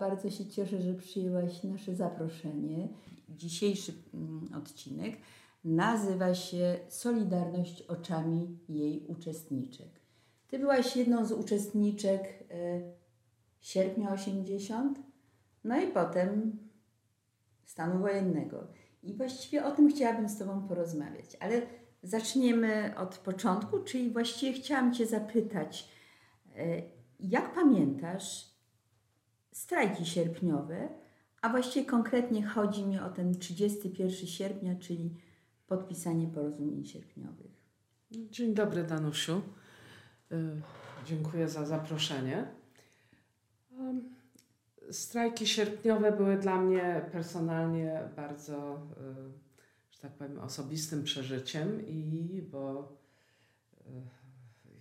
[0.00, 2.88] Bardzo się cieszę, że przyjęłaś nasze zaproszenie.
[3.28, 5.16] Dzisiejszy mm, odcinek
[5.64, 9.88] nazywa się Solidarność oczami jej uczestniczek.
[10.48, 12.80] Ty byłaś jedną z uczestniczek e,
[13.60, 14.98] sierpnia 80,
[15.64, 16.58] no i potem
[17.64, 18.66] stanu wojennego.
[19.02, 21.62] I właściwie o tym chciałabym z Tobą porozmawiać, ale
[22.02, 25.88] zaczniemy od początku, czyli właściwie chciałam Cię zapytać,
[26.56, 26.82] e,
[27.20, 28.49] jak pamiętasz
[29.52, 30.88] strajki sierpniowe,
[31.42, 35.14] a właściwie konkretnie chodzi mi o ten 31 sierpnia, czyli
[35.66, 37.50] podpisanie porozumień sierpniowych.
[38.10, 39.42] Dzień dobry Danusiu.
[40.32, 40.62] Y,
[41.06, 42.46] Dziękuję za zaproszenie.
[43.78, 44.14] Um,
[44.90, 52.92] Strajki sierpniowe były dla mnie personalnie bardzo, y, że tak powiem, osobistym przeżyciem i bo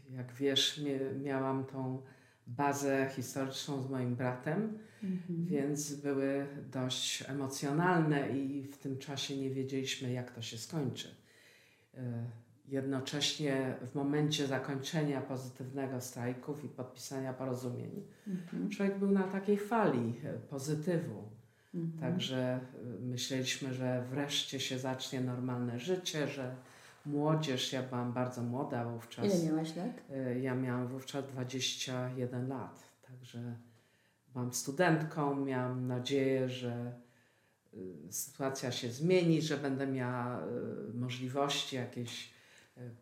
[0.10, 0.82] y, jak wiesz,
[1.24, 2.02] miałam tą
[2.58, 4.78] bazę historyczną z moim bratem,
[5.30, 11.08] więc były dość emocjonalne i w tym czasie nie wiedzieliśmy, jak to się skończy.
[11.98, 12.00] Y,
[12.68, 18.70] Jednocześnie w momencie zakończenia pozytywnego strajków i podpisania porozumień, Mhm.
[18.70, 21.30] człowiek był na takiej fali e, pozytywu.
[21.76, 22.00] Mhm.
[22.00, 22.60] Także
[23.00, 26.56] y, myśleliśmy, że wreszcie się zacznie normalne życie, że
[27.10, 29.26] młodzież, ja byłam bardzo młoda wówczas.
[29.26, 29.88] Ile miałaś lat?
[30.12, 33.56] Y, Ja miałam wówczas 21 lat, także
[34.34, 36.94] byłam studentką, miałam nadzieję, że
[37.74, 37.78] y,
[38.14, 42.40] sytuacja się zmieni, że będę miała y, możliwości jakiejś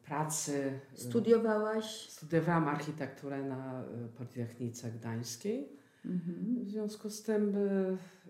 [0.03, 0.79] pracy.
[0.93, 2.09] Studiowałaś?
[2.09, 3.83] Studiowałam architekturę na
[4.17, 5.69] Politechnice Gdańskiej.
[6.05, 6.65] Mhm.
[6.65, 7.55] W związku z tym.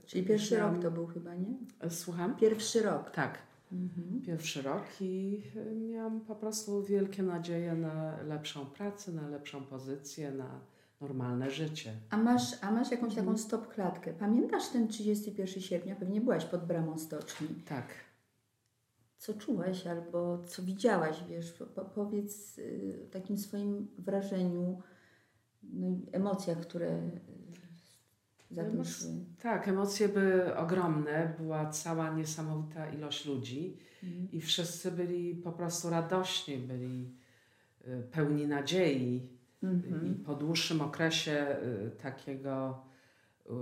[0.06, 1.58] Czyli pierwszy rok to był chyba, nie?
[1.90, 2.36] Słucham?
[2.38, 3.12] Pierwszy rok.
[3.12, 3.38] Tak,
[3.72, 4.22] Mhm.
[4.26, 10.32] pierwszy rok i y, miałam po prostu wielkie nadzieje na lepszą pracę, na lepszą pozycję,
[10.32, 10.60] na
[11.02, 11.94] normalne życie.
[12.10, 13.26] A masz, a masz jakąś Mhm.
[13.28, 14.14] taką stop klatkę?
[14.14, 15.96] Pamiętasz ten 31 sierpnia?
[15.96, 17.48] Pewnie byłaś pod bramą stoczni.
[17.66, 17.88] Tak.
[19.18, 21.52] Co czułaś albo co widziałaś, wiesz?
[21.54, 24.82] Po, po, powiedz y, takim swoim wrażeniu,
[25.64, 27.02] no emocjach, które
[29.42, 34.32] Tak, emocje były ogromne, była cała niesamowita ilość ludzi Mhm.
[34.32, 37.14] i wszyscy byli po prostu radośni, byli
[37.88, 39.30] y, pełni nadziei.
[39.64, 40.16] I Mhm.
[40.26, 42.84] po dłuższym okresie y, takiego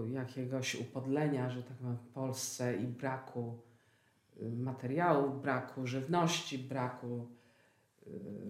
[0.07, 3.57] y, jakiegoś upodlenia, że tak powiem, w Polsce i braku
[4.57, 7.27] materiałów, braku żywności, braku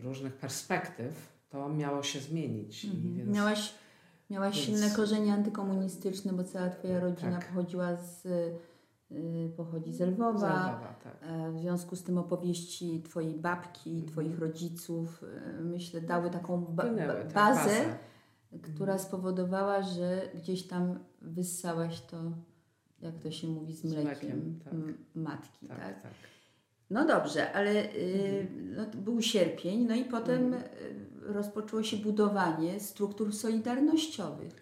[0.02, 2.85] różnych perspektyw, to miało się zmienić.
[2.85, 3.16] I Mhm.
[3.16, 3.73] więc, Miałaś,
[4.30, 7.47] miałaś więc- silne korzenie antykomunistyczne, bo cała Twoja rodzina Tak.
[7.47, 8.25] pochodziła z,
[9.12, 10.40] y, pochodzi z Lwowa.
[10.40, 11.18] Zabawa, tak.
[11.22, 14.08] E, W związku z tym opowieści Twojej babki, Mhm.
[14.12, 15.24] Twoich rodziców,
[15.58, 17.85] e, myślę, dały taką ba- tak, bazę,
[18.62, 22.18] która spowodowała, że gdzieś tam wyssałaś to,
[23.02, 24.74] jak to się mówi, z Z mlekiem, mlekiem, tak.
[25.16, 25.96] matki, tak?
[26.95, 28.47] No dobrze, ale y,
[28.78, 30.63] no, to był sierpień, no i potem Mhm.
[30.63, 34.53] y, rozpoczęło się budowanie struktur solidarnościowych.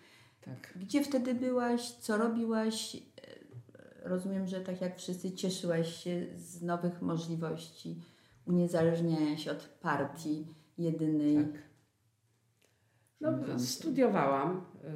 [0.46, 0.74] tak.
[0.76, 1.92] Gdzie wtedy byłaś?
[1.92, 2.96] Co robiłaś?
[2.96, 3.00] E,
[4.10, 8.02] Rozumiem, że tak jak wszyscy cieszyłaś się z nowych możliwości
[8.48, 11.36] uniezależniania się od partii jedynej.
[11.36, 11.62] tak.
[13.22, 14.52] No, studiowałam,
[14.84, 14.88] y,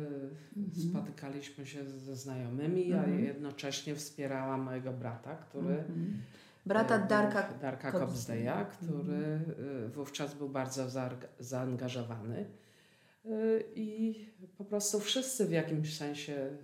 [0.58, 0.90] Mhm.
[0.90, 3.24] spotykaliśmy się ze znajomymi, a Mhm.
[3.24, 6.22] jednocześnie wspierałam mojego brata, który Mhm.
[6.68, 7.54] Brata y, Darka.
[7.62, 8.54] Darka Kobzdeja.
[8.54, 9.40] Kobzdeja, który
[9.86, 10.84] y, wówczas był bardzo
[11.40, 12.46] zaangażowany.
[13.26, 14.16] Y, I
[14.58, 16.58] po prostu wszyscy w jakimś sensie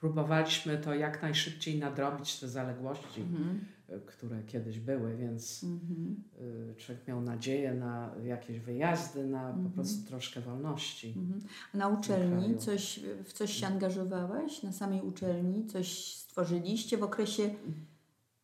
[0.00, 3.60] próbowaliśmy to jak najszybciej nadrobić te zaległości, Mhm.
[4.06, 6.24] które kiedyś były, więc Mhm.
[6.76, 9.72] człowiek miał nadzieję na jakieś wyjazdy, na po Mhm.
[9.72, 11.14] prostu troszkę wolności.
[11.16, 11.40] Mhm.
[11.74, 14.62] Na uczelni coś, w coś się angażowałaś?
[14.62, 17.50] Na samej uczelni coś stworzyliście w okresie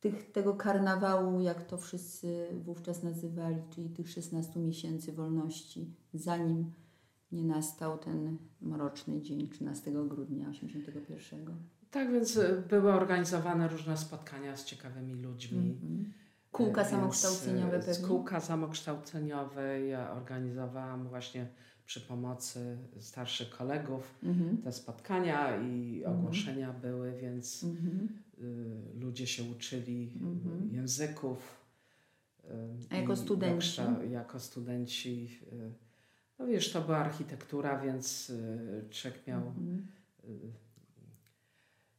[0.04, 6.72] tych, tego karnawału, jak to wszyscy wówczas nazywali, czyli tych 16 miesięcy wolności, zanim
[7.32, 11.46] nie nastał ten mroczny dzień 13 grudnia 81.
[11.90, 15.58] Tak więc y, były organizowane różne spotkania z ciekawymi ludźmi.
[15.70, 16.12] Mhm.
[16.52, 18.08] Kółka Więc, samokształceniowe e, pewnie?
[18.08, 21.46] Kółka samokształceniowe ja organizowałam właśnie
[21.86, 24.58] przy pomocy starszych kolegów Mhm.
[24.58, 26.18] te spotkania i Mhm.
[26.18, 28.08] ogłoszenia były, więc Mhm.
[28.94, 30.72] Ludzie się uczyli y, Mhm.
[30.74, 31.64] języków.
[32.44, 32.48] y,
[32.90, 33.68] A jako i studenci?
[33.80, 35.38] dokszta- Jako studenci.
[35.52, 35.72] y,
[36.38, 39.86] No wiesz, to była architektura, więc y, człowiek miał Mhm.
[40.24, 40.52] y,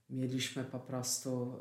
[0.10, 1.54] mieliśmy po prostu,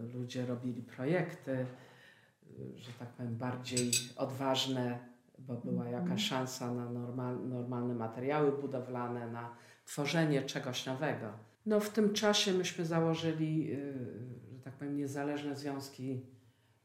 [0.00, 4.98] y, ludzie robili projekty, y, że tak powiem, bardziej odważne,
[5.38, 6.02] bo była Mhm.
[6.02, 11.32] jakaś szansa na normal, normalne materiały budowlane, na tworzenie czegoś nowego.
[11.66, 13.94] No w tym czasie myśmy założyli, y,
[14.52, 16.20] że tak powiem, niezależne związki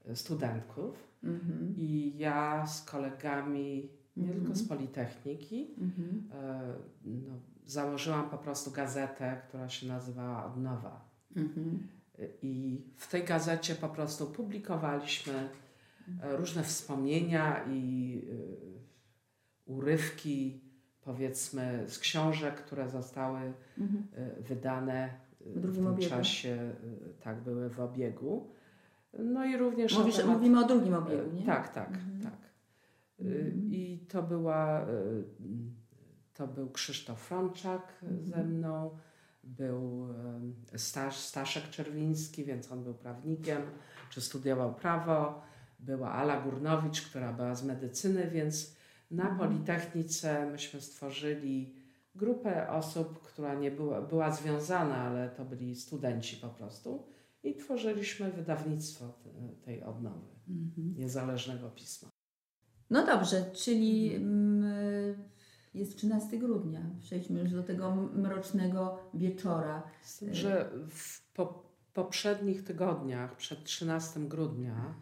[0.10, 1.74] y, studentków Mhm.
[1.78, 4.40] i ja z kolegami, nie Mhm.
[4.42, 6.30] tylko z Politechniki, Mhm.
[6.34, 6.74] e,
[7.06, 7.34] no,
[7.66, 11.10] założyłam po prostu gazetę, która się nazywała Odnowa.
[11.36, 11.88] Mhm.
[12.42, 15.50] I w tej gazecie po prostu publikowaliśmy
[16.22, 18.22] różne wspomnienia i
[19.66, 20.62] urywki,
[21.12, 23.40] powiedzmy, z książek, które zostały
[23.78, 24.08] Mhm.
[24.16, 26.10] e, wydane e, W w tym obiegu.
[26.10, 26.74] czasie, e,
[27.24, 28.48] tak, były w obiegu.
[29.20, 31.46] No i również Mówisz, temat- mówimy o drugim obiegu, nie?
[31.46, 32.22] Tak, tak, Mhm.
[32.24, 32.38] tak.
[33.20, 33.74] Mhm.
[33.74, 34.86] I to była,
[36.34, 38.48] to był Krzysztof Frączak ze Mhm.
[38.58, 38.98] mną,
[39.44, 40.08] był
[40.76, 43.62] Stasz, Staszek Czerwiński, więc on był prawnikiem,
[44.10, 45.42] czy studiował prawo.
[45.80, 48.77] Była Ala Górnowicz, która była z medycyny, więc
[49.12, 49.40] na Mhm.
[49.40, 51.76] Politechnice myśmy stworzyli
[52.16, 57.04] grupę osób, która nie była, była związana, ale to byli studenci po prostu.
[57.44, 60.94] I tworzyliśmy wydawnictwo te- tej odnowy, Mhm.
[60.98, 62.10] niezależnego pisma.
[62.90, 65.24] No dobrze, czyli mm,
[65.74, 66.82] jest 13 grudnia.
[67.00, 69.84] Przejdźmy już do tego mrocznego wieczora.
[70.04, 71.64] Z tym, że w po,
[71.94, 74.96] poprzednich tygodniach, przed 13 grudnia,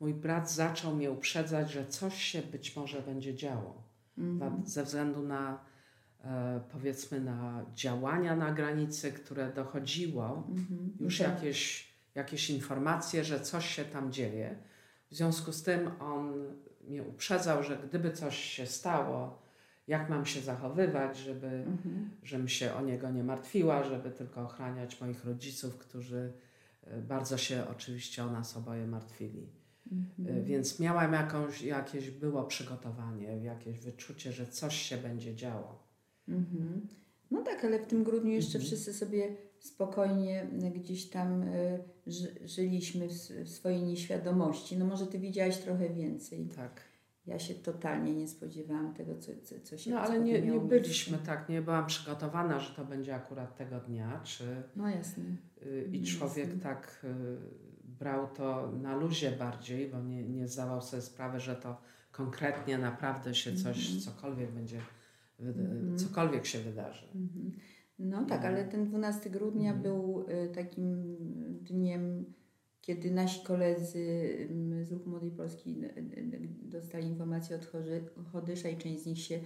[0.00, 3.82] mój brat zaczął mnie uprzedzać, że coś się być może będzie działo.
[4.18, 4.66] Mhm.
[4.66, 5.60] Ze względu na,
[6.24, 10.96] e, powiedzmy, na działania na granicy, które dochodziło, Mhm.
[11.00, 11.28] już Tak.
[11.28, 14.56] jakieś, jakieś informacje, że coś się tam dzieje.
[15.10, 16.34] W związku z tym on
[16.88, 19.42] mnie uprzedzał, że gdyby coś się stało,
[19.88, 22.10] jak mam się zachowywać, żeby Mhm.
[22.22, 26.32] żebym się o niego nie martwiła, żeby tylko ochraniać moich rodziców, którzy
[26.84, 29.46] e, bardzo się oczywiście o nas oboje martwili.
[29.92, 30.44] Mhm.
[30.44, 35.82] Więc miałam jakąś, jakieś było przygotowanie, jakieś wyczucie, że coś się będzie działo.
[36.28, 36.86] Mhm.
[37.30, 38.64] No tak, ale w tym grudniu jeszcze Mhm.
[38.64, 44.78] wszyscy sobie spokojnie gdzieś tam y, ży, żyliśmy w, swojej nieświadomości.
[44.78, 46.48] No może ty widziałaś trochę więcej.
[46.56, 46.80] Tak.
[47.26, 49.32] Ja się totalnie nie spodziewałam tego, co,
[49.62, 53.56] co, się No ale nie, nie byliśmy tak, nie byłam przygotowana, że to będzie akurat
[53.56, 54.44] tego dnia, czy
[54.76, 55.24] No jasne.
[55.66, 56.18] y, i Jasne.
[56.18, 57.16] człowiek tak y,
[57.98, 61.80] brał to na luzie bardziej, bo nie, nie zdawał sobie sprawy, że to
[62.12, 64.00] konkretnie naprawdę się coś, Mhm.
[64.00, 64.80] cokolwiek będzie,
[65.38, 65.98] wyda- Mhm.
[65.98, 67.06] cokolwiek się wydarzy.
[67.14, 67.52] Mhm.
[67.98, 68.54] No tak, Mhm.
[68.54, 69.82] ale ten 12 grudnia Mhm.
[69.82, 71.16] był y, takim
[71.62, 72.24] dniem,
[72.80, 73.98] kiedy nasi koledzy
[74.80, 75.82] y, z Ruchu Młodej Polski
[76.62, 77.70] dostali informację od
[78.32, 79.40] Chodysza i część z nich się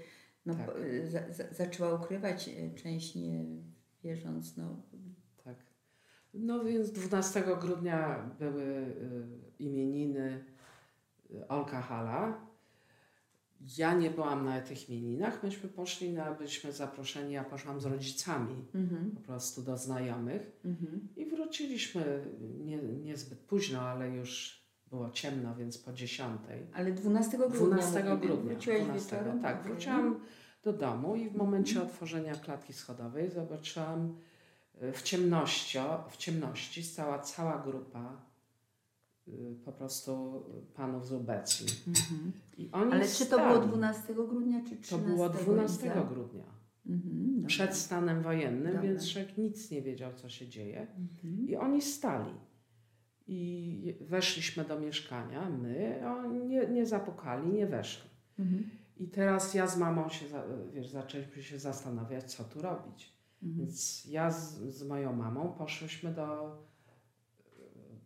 [0.47, 0.77] no, Tak.
[0.79, 3.45] y, za, za, zaczęła ukrywać, y, część nie
[4.05, 4.57] wierząc.
[4.57, 4.83] No.
[6.35, 8.95] No więc 12 grudnia były y,
[9.59, 10.45] imieniny
[11.31, 12.51] y, Olka Hala.
[13.79, 18.65] Ja nie byłam na tych imieninach, myśmy poszli, na, byliśmy zaproszeni, ja poszłam z rodzicami
[18.75, 22.25] mhm, po prostu do znajomych mhm, i wróciliśmy
[22.65, 24.61] nie, niezbyt późno, ale już
[24.91, 26.41] było ciemno, więc po 10.
[26.73, 28.19] Ale 12 grudnia 12 mówimy.
[28.27, 28.53] grudnia.
[28.53, 29.43] Wróciłaś 12, wieczorem?
[29.43, 30.21] tak, wróciłam
[30.63, 34.17] do domu i w momencie otworzenia klatki schodowej zobaczyłam
[34.93, 35.79] w ciemności,
[36.11, 38.21] w ciemności stała cała grupa
[39.29, 40.43] y, po prostu
[40.75, 41.67] panów z ubecji.
[41.89, 42.33] Mhm.
[42.73, 43.55] Ale czy to stali.
[43.55, 46.05] było 12 grudnia, czy 13 To było 12 lipca?
[46.05, 46.45] grudnia,
[46.87, 48.83] Mhm, przed stanem wojennym, Dobra.
[48.83, 50.81] więc człowiek nic nie wiedział, co się dzieje.
[50.81, 51.49] Mhm.
[51.49, 52.35] I oni stali.
[53.27, 58.11] I weszliśmy do mieszkania, my, oni nie, nie zapukali, nie weszli.
[58.39, 58.71] Mhm.
[58.97, 60.27] I teraz ja z mamą się,
[60.73, 63.13] wiesz, zaczęliśmy się zastanawiać, co tu robić.
[63.43, 63.59] Mhm.
[63.67, 66.57] Więc ja z, z moją mamą poszłyśmy do,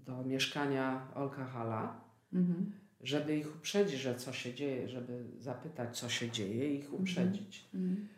[0.06, 2.00] do mieszkania Olka Hala,
[2.32, 2.72] Mhm.
[3.00, 7.68] żeby ich uprzedzić, że co się dzieje, żeby zapytać, co się dzieje i ich uprzedzić.
[7.74, 8.08] Mhm.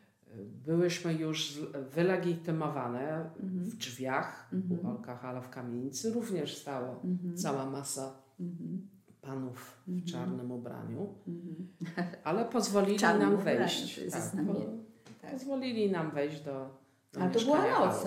[0.67, 1.59] Byłyśmy już
[1.95, 3.65] wylegitymowane Mhm.
[3.65, 4.81] w drzwiach Mhm.
[4.81, 6.13] u Olka Hala w kamienicy.
[6.13, 7.37] Również stało Mhm.
[7.37, 8.89] cała masa Mhm.
[9.21, 10.07] panów w Mhm.
[10.07, 11.69] czarnym ubraniu, Mhm.
[12.25, 14.01] ale pozwolili nam wejść.
[14.11, 14.55] Tak, po,
[15.23, 15.31] Tak.
[15.33, 16.86] Pozwolili nam wejść do
[17.21, 18.05] A to była noc,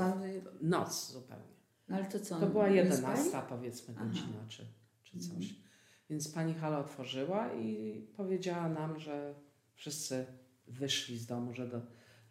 [0.62, 1.44] Noc zupełnie.
[1.90, 2.40] no ale to co?
[2.40, 3.46] To była nie 11 spali?
[3.50, 4.06] powiedzmy Aha.
[4.06, 4.66] godzina czy,
[5.04, 5.32] czy coś.
[5.32, 5.56] Mhm.
[6.10, 9.34] Więc pani Hala otworzyła i powiedziała nam, że
[9.76, 10.26] wszyscy
[10.68, 11.82] wyszli z domu, że, do,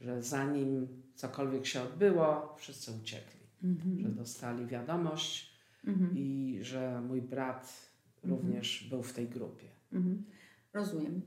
[0.01, 3.41] że zanim cokolwiek się odbyło, wszyscy uciekli.
[3.65, 4.01] Mhm.
[4.01, 5.49] Że dostali wiadomość
[5.87, 6.17] Mhm.
[6.19, 7.89] i że mój brat
[8.25, 8.43] Mhm.
[8.43, 9.67] również był w tej grupie.
[9.93, 10.25] Mhm.
[10.73, 11.23] Rozumiem.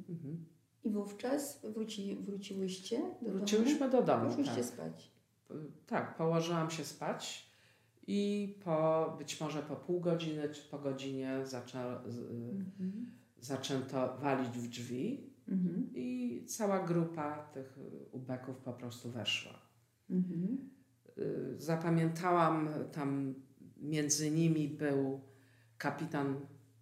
[0.84, 3.38] I wówczas wróci, wróciłyście do domu?
[3.38, 4.26] Wróciłyśmy do domu.
[4.30, 4.66] Poszłyście Tak.
[4.66, 5.11] spać.
[5.52, 7.52] P- tak, położyłam się spać
[8.08, 12.18] i po być może po pół godziny czy po godzinie zaczę, z,
[12.52, 13.12] Mhm.
[13.40, 15.90] zaczęto walić w drzwi Mhm.
[15.96, 17.80] i cała grupa tych
[18.12, 19.54] ubeków po prostu weszła.
[20.10, 20.70] Mhm.
[21.18, 23.34] Y, Zapamiętałam, tam
[23.78, 25.22] między nimi był
[25.78, 26.36] kapitan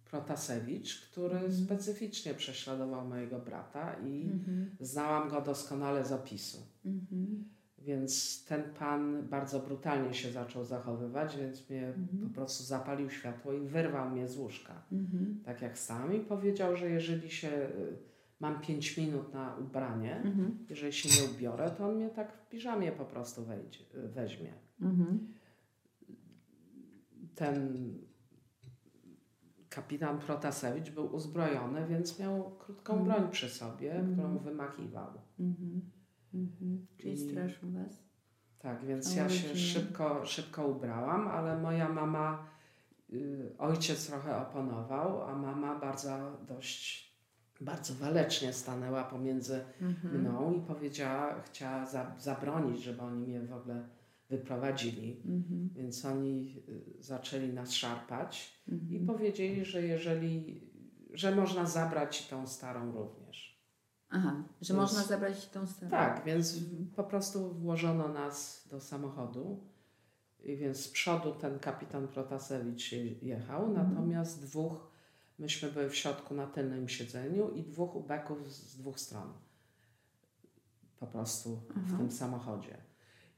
[0.04, 1.52] Protasewicz, który Mhm.
[1.54, 4.70] specyficznie prześladował mojego brata i Mhm.
[4.80, 6.58] znałam go doskonale z opisu.
[6.84, 7.44] Mhm.
[7.80, 12.28] Więc ten pan bardzo brutalnie się zaczął zachowywać, więc mnie Mhm.
[12.28, 14.82] po prostu zapalił światło i wyrwał mnie z łóżka.
[14.92, 15.40] Mhm.
[15.44, 17.98] Tak jak stałam i powiedział, że jeżeli się y,
[18.40, 20.58] mam 5 minut na ubranie, Mhm.
[20.70, 24.52] jeżeli się nie ubiorę, to on mnie tak w piżamie po prostu wejdzie, y, weźmie.
[24.80, 25.28] Mhm.
[27.34, 27.94] Ten
[29.68, 33.08] kapitan Protasewicz był uzbrojony, więc miał krótką Mhm.
[33.20, 34.12] broń przy sobie, Mhm.
[34.12, 35.08] którą wymachiwał.
[35.40, 35.80] Mhm.
[36.34, 36.86] Mhm.
[36.98, 38.02] Czyli I- straszył was?
[38.58, 42.46] Tak, więc ja się szybko, szybko ubrałam, ale moja mama,
[43.12, 47.10] y, ojciec trochę oponował, a mama bardzo dość,
[47.60, 50.20] bardzo walecznie stanęła pomiędzy Mhm.
[50.20, 53.88] mną i powiedziała, chciała za, zabronić, żeby oni mnie w ogóle
[54.28, 55.22] wyprowadzili.
[55.24, 55.70] Mhm.
[55.74, 59.06] Więc oni y, zaczęli nas szarpać i Mhm.
[59.06, 60.60] powiedzieli, że jeżeli,
[61.14, 63.49] że można zabrać tą starą również.
[64.10, 65.90] Aha, że Więc- można zabrać tą starą.
[65.90, 66.58] Tak, więc
[66.96, 69.60] po prostu włożono nas do samochodu.
[70.42, 73.88] I więc z przodu ten kapitan Protasewicz je- jechał, Mhm.
[73.88, 74.90] natomiast dwóch,
[75.38, 79.32] myśmy byli w środku na tylnym siedzeniu i dwóch ubeków z dwóch stron.
[81.00, 81.96] Po prostu w Aha.
[81.96, 82.76] tym samochodzie.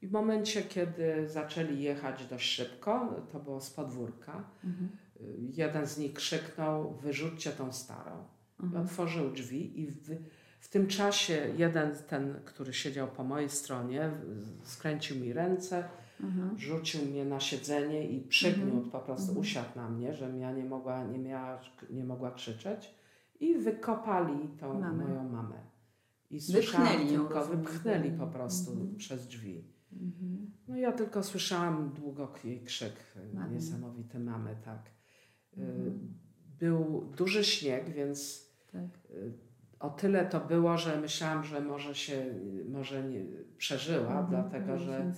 [0.02, 4.88] I w momencie, kiedy zaczęli jechać dość szybko, to było z podwórka, Mhm.
[5.38, 8.24] jeden z nich krzyknął: Wyrzućcie tą starą.
[8.60, 8.84] I Mhm.
[8.86, 10.10] otworzył drzwi i w,
[10.62, 14.10] w tym czasie jeden, ten, który siedział po mojej stronie,
[14.62, 15.84] skręcił mi ręce,
[16.20, 16.58] Mhm.
[16.58, 18.90] rzucił mnie na siedzenie i przygniótł, Mhm.
[18.90, 19.38] po prostu Mhm.
[19.40, 22.94] usiadł na mnie, żebym ja nie mogła, nie, miała, nie mogła krzyczeć
[23.40, 25.04] i wykopali tą Mamę.
[25.04, 25.54] moją mamę.
[26.30, 27.62] I słyszałam Wypchnęli tylko, rozumiem.
[27.62, 28.96] wypchnęli po prostu Mhm.
[28.96, 29.64] przez drzwi.
[29.92, 30.50] Mhm.
[30.68, 32.94] No ja tylko słyszałam długo jej krzyk,
[33.34, 33.54] Mamy.
[33.54, 34.90] niesamowity mamy, tak.
[35.58, 36.14] Y, Mhm.
[36.58, 38.90] Był duży śnieg, więc Tak.
[39.82, 42.24] O tyle to było, że myślałam, że może się,
[42.68, 43.20] może nie
[43.58, 44.26] przeżyła, Mhm.
[44.30, 45.12] dlatego że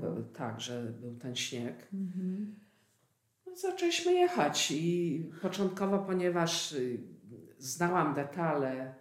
[0.00, 1.88] był, tak, że był ten śnieg.
[1.94, 2.54] Mhm.
[3.46, 6.98] No, zaczęliśmy jechać i początkowo, ponieważ y,
[7.58, 8.94] znałam detale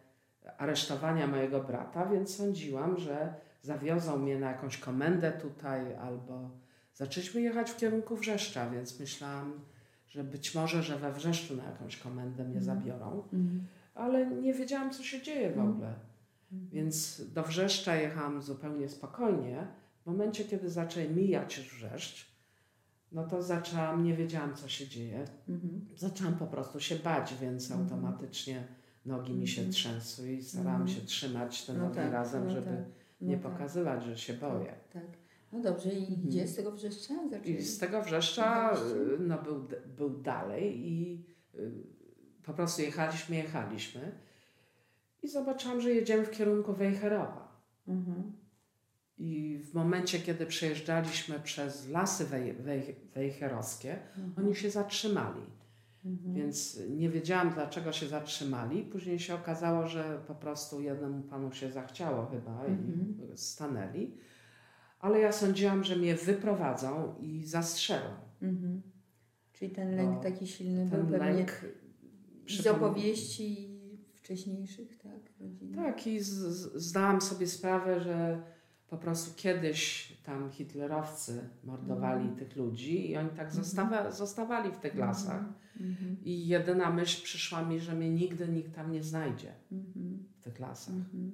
[0.57, 6.49] aresztowania mojego brata, więc sądziłam, że zawiozą mnie na jakąś komendę tutaj albo
[6.93, 9.53] zaczęliśmy jechać w kierunku Wrzeszcza, więc myślałam,
[10.07, 12.77] że być może, że we Wrzeszczu na jakąś komendę mnie Mhm.
[12.79, 13.63] zabiorą, Mhm.
[13.99, 15.69] Ale nie wiedziałam, co się dzieje w Mhm.
[15.69, 15.93] ogóle.
[16.51, 19.67] Więc do Wrzeszcza jechałam zupełnie spokojnie.
[20.03, 22.29] W momencie, kiedy zaczęli mijać Wrzeszcz,
[23.11, 25.25] no to zaczęłam, nie wiedziałam, co się dzieje.
[25.49, 25.85] Mhm.
[25.95, 27.81] Zaczęłam po prostu się bać, więc Mhm.
[27.81, 28.63] automatycznie
[29.05, 29.73] nogi mi się Mhm.
[29.73, 30.99] trzęsły i starałam Mhm.
[30.99, 32.75] się trzymać te No nogi tak, razem, no żeby tak,
[33.21, 33.51] no nie tak.
[33.51, 34.73] pokazywać, że się boję.
[34.93, 35.03] Tak.
[35.53, 36.21] No dobrze, i Mhm.
[36.27, 37.51] gdzie z tego wrzeszcza zaczęli?
[37.51, 41.25] I z tego Wrzeszcza y, no, był, był dalej i
[41.55, 41.71] y,
[42.43, 44.11] po prostu jechaliśmy, jechaliśmy
[45.23, 47.61] i zobaczyłam, że jedziemy w kierunku Wejherowa.
[47.87, 48.31] Mhm.
[49.17, 54.45] I w momencie, kiedy przejeżdżaliśmy przez lasy wej, wej, wejherowskie, Mhm.
[54.45, 55.41] oni się zatrzymali.
[56.05, 56.33] Mhm.
[56.35, 58.83] Więc nie wiedziałam, dlaczego się zatrzymali.
[58.83, 63.17] Później się okazało, że po prostu jednemu panu się zachciało chyba Mhm.
[63.33, 64.17] i stanęli.
[64.99, 68.09] Ale ja sądziłam, że mnie wyprowadzą i zastrzelą.
[68.41, 68.81] Mhm.
[69.53, 71.65] Czyli ten lęk No, taki silny był Ten pewnie lęk.
[72.49, 73.69] Z przypom- opowieści
[74.15, 75.19] wcześniejszych, tak?
[75.39, 75.75] Rodziny.
[75.75, 78.41] Tak, i z, z, zdałam sobie sprawę, że
[78.87, 82.35] po prostu kiedyś tam hitlerowcy mordowali Mhm.
[82.39, 83.63] tych ludzi i oni tak Mhm.
[83.63, 85.43] zostawa, zostawali w tych lasach.
[85.79, 86.17] Mhm.
[86.23, 90.23] I jedyna myśl przyszła mi, że mnie nigdy nikt tam nie znajdzie Mhm.
[90.39, 90.95] w tych lasach.
[90.95, 91.31] Mhm.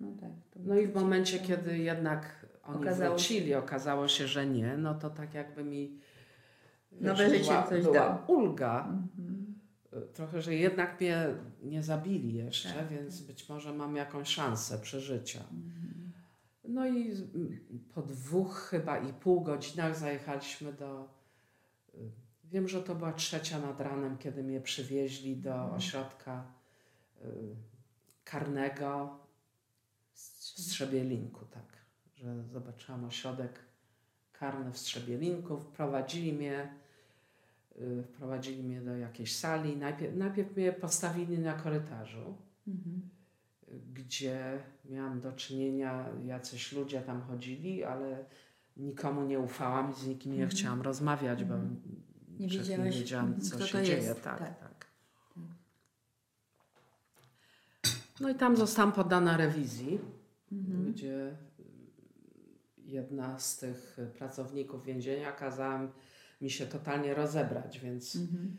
[0.00, 0.30] No tak.
[0.56, 1.46] No i w momencie, tak.
[1.46, 5.98] kiedy jednak oni Okazało się- wrócili, okazało się, że nie, no to tak jakby mi
[7.00, 8.18] Nowe życie była, coś była dał.
[8.26, 8.88] ulga.
[10.00, 11.26] Trochę, że jednak mnie
[11.62, 15.40] nie zabili jeszcze, Tak, więc być może mam jakąś szansę przeżycia.
[15.40, 16.12] Mhm.
[16.64, 17.58] No i z- m,
[17.94, 21.08] po dwóch chyba i pół godzinach zajechaliśmy do.
[21.94, 22.10] y,
[22.44, 25.74] Wiem, że to była trzecia nad ranem, kiedy mnie przywieźli do Mhm.
[25.74, 26.44] ośrodka
[27.24, 27.56] y,
[28.24, 29.18] karnego
[30.12, 30.18] w
[30.60, 31.76] Strzebielinku, tak.
[32.16, 33.58] Że zobaczyłam ośrodek
[34.32, 35.60] karny w Strzebielinku.
[35.60, 36.74] Wprowadzili mnie,
[38.04, 39.76] wprowadzili mnie do jakiejś sali.
[39.76, 42.34] Najpierw, najpierw mnie postawili na korytarzu
[42.68, 43.00] Mhm.
[43.94, 48.24] gdzie miałam do czynienia, jacyś ludzie tam chodzili, ale
[48.76, 50.50] nikomu nie ufałam i z nikim nie Mhm.
[50.58, 51.76] chciałam rozmawiać, bo Mhm.
[52.38, 54.02] Nie wiedziałaś, wiedziałam, co się dzieje.
[54.02, 54.22] jest.
[54.22, 54.60] Tak, Tak.
[54.60, 54.86] tak.
[58.20, 59.98] No i tam zostałam poddana rewizji,
[60.52, 60.92] Mhm.
[60.92, 61.36] gdzie
[62.78, 65.88] jedna z tych pracowników więzienia kazała
[66.40, 68.56] mi się totalnie rozebrać, więc Mhm.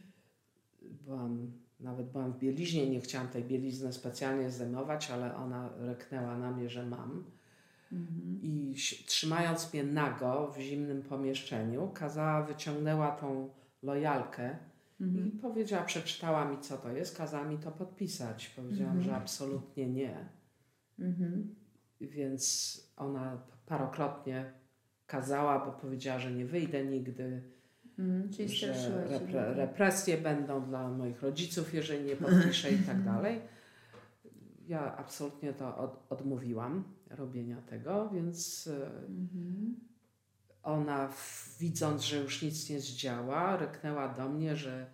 [0.82, 6.52] byłam, nawet byłam w bieliźnie, nie chciałam tej bielizny specjalnie zdejmować, ale ona ryknęła na
[6.52, 7.24] mnie, że mam.
[7.92, 8.40] Mhm.
[8.42, 13.50] I trzymając mnie nago w zimnym pomieszczeniu, kazała, wyciągnęła tą
[13.84, 14.58] lojalkę
[15.00, 15.32] i Mhm.
[15.32, 18.48] powiedziała, przeczytała mi co to jest, kazała mi to podpisać.
[18.50, 19.04] Powiedziałam, Mhm.
[19.06, 20.30] że absolutnie nie.
[21.00, 21.56] Mhm.
[22.02, 24.54] Więc ona parokrotnie
[25.08, 27.42] kazała, bo powiedziała, że nie wyjdę nigdy,
[28.00, 28.30] Mhm.
[28.30, 33.42] Czyli że repre, represje będą dla moich rodziców, jeżeli nie podpiszę i tak dalej.
[34.68, 38.70] Ja absolutnie to od, odmówiłam robienia tego, więc
[39.10, 39.76] Mhm.
[40.64, 41.10] ona
[41.60, 44.86] widząc, że już nic nie zdziała, ryknęła do mnie, że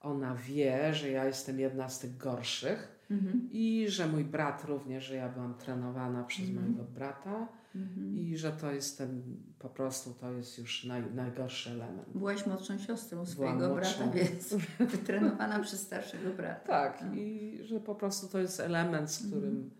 [0.00, 3.48] ona wie, że ja jestem jedna z tych gorszych Mhm.
[3.52, 6.64] i że mój brat również, że ja byłam trenowana przez Mhm.
[6.66, 8.16] mojego brata Mhm.
[8.16, 9.22] i że to jest ten,
[9.58, 12.08] po prostu to jest już naj, najgorszy element.
[12.14, 14.54] Byłaś młodszą siostrą swojego brata, więc
[14.92, 16.66] wytrenowana przez starszego brata.
[16.66, 17.14] Tak, No.
[17.14, 19.70] i że po prostu to jest element, z którym,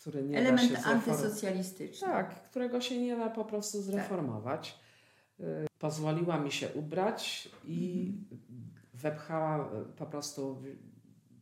[0.00, 0.46] który nie Mhm.
[0.46, 1.08] Element da się zreformować.
[1.24, 2.08] antysocjalistyczny.
[2.08, 4.78] Tak, którego się nie da po prostu zreformować.
[5.40, 5.44] Y,
[5.78, 8.12] Pozwoliła mi się ubrać i
[8.94, 10.62] wepchała, y, po prostu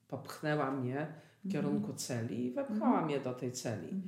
[0.09, 1.07] popchnęła mnie
[1.45, 4.03] w kierunku celi i wepchała mnie do tej celi.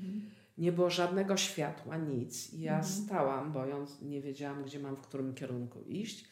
[0.59, 2.53] Nie było żadnego światła, nic.
[2.53, 2.93] I ja Mhm.
[2.93, 6.25] stałam, bojąc, nie wiedziałam, gdzie mam w którym kierunku iść.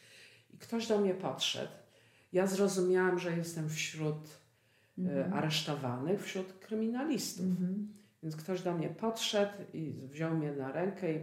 [0.55, 1.73] I ktoś do mnie podszedł.
[2.33, 4.27] Ja zrozumiałam, że jestem wśród
[4.99, 5.33] y, Mhm.
[5.33, 7.47] aresztowanych, wśród kryminalistów.
[7.47, 7.89] Mhm.
[8.23, 11.19] Więc ktoś do mnie podszedł i wziął mnie na rękę i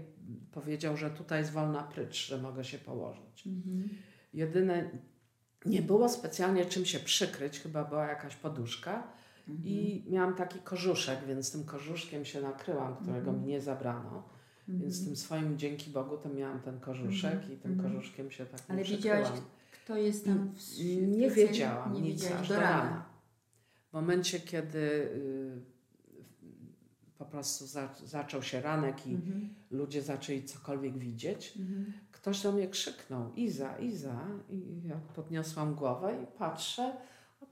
[0.51, 3.47] powiedział, że tutaj jest wolna prycz, że mogę się położyć.
[3.47, 3.89] Mhm.
[4.33, 4.89] Jedyne,
[5.65, 9.07] nie było specjalnie czym się przykryć, chyba była jakaś poduszka
[9.63, 14.23] i miałam taki korzuszek, więc tym korzuszkiem się nakryłam, którego mi nie zabrano.
[14.67, 17.89] Więc tym swoim, dzięki Bogu, to miałam ten korzuszek i tym Mhm.
[17.93, 19.27] korzuszkiem się tak Ale widziałaś,
[19.83, 21.47] Kto jest tam w, Nie celi?
[21.47, 22.69] wiedziałam nie nic wiedziałaś aż do rana.
[22.83, 23.05] rana.
[23.89, 25.62] W momencie, kiedy y,
[27.17, 29.53] po prostu za, zaczął się ranek i Mhm.
[29.71, 31.93] ludzie zaczęli cokolwiek widzieć, Mhm.
[32.12, 36.93] ktoś do mnie krzyknął Iza, Iza i ja podniosłam głowę i patrzę,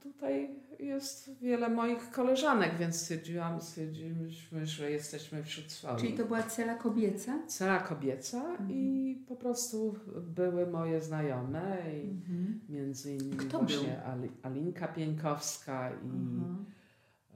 [0.02, 6.00] tutaj jest wiele moich koleżanek, więc stwierdziłam, stwierdziliśmy, że jesteśmy wśród swoich.
[6.00, 7.38] Czyli to była cela kobieca?
[7.46, 12.60] Cela kobieca i po prostu były moje znajome i Mhm.
[12.68, 16.40] między innymi Kto właśnie Ali, Alinka Pieńkowska i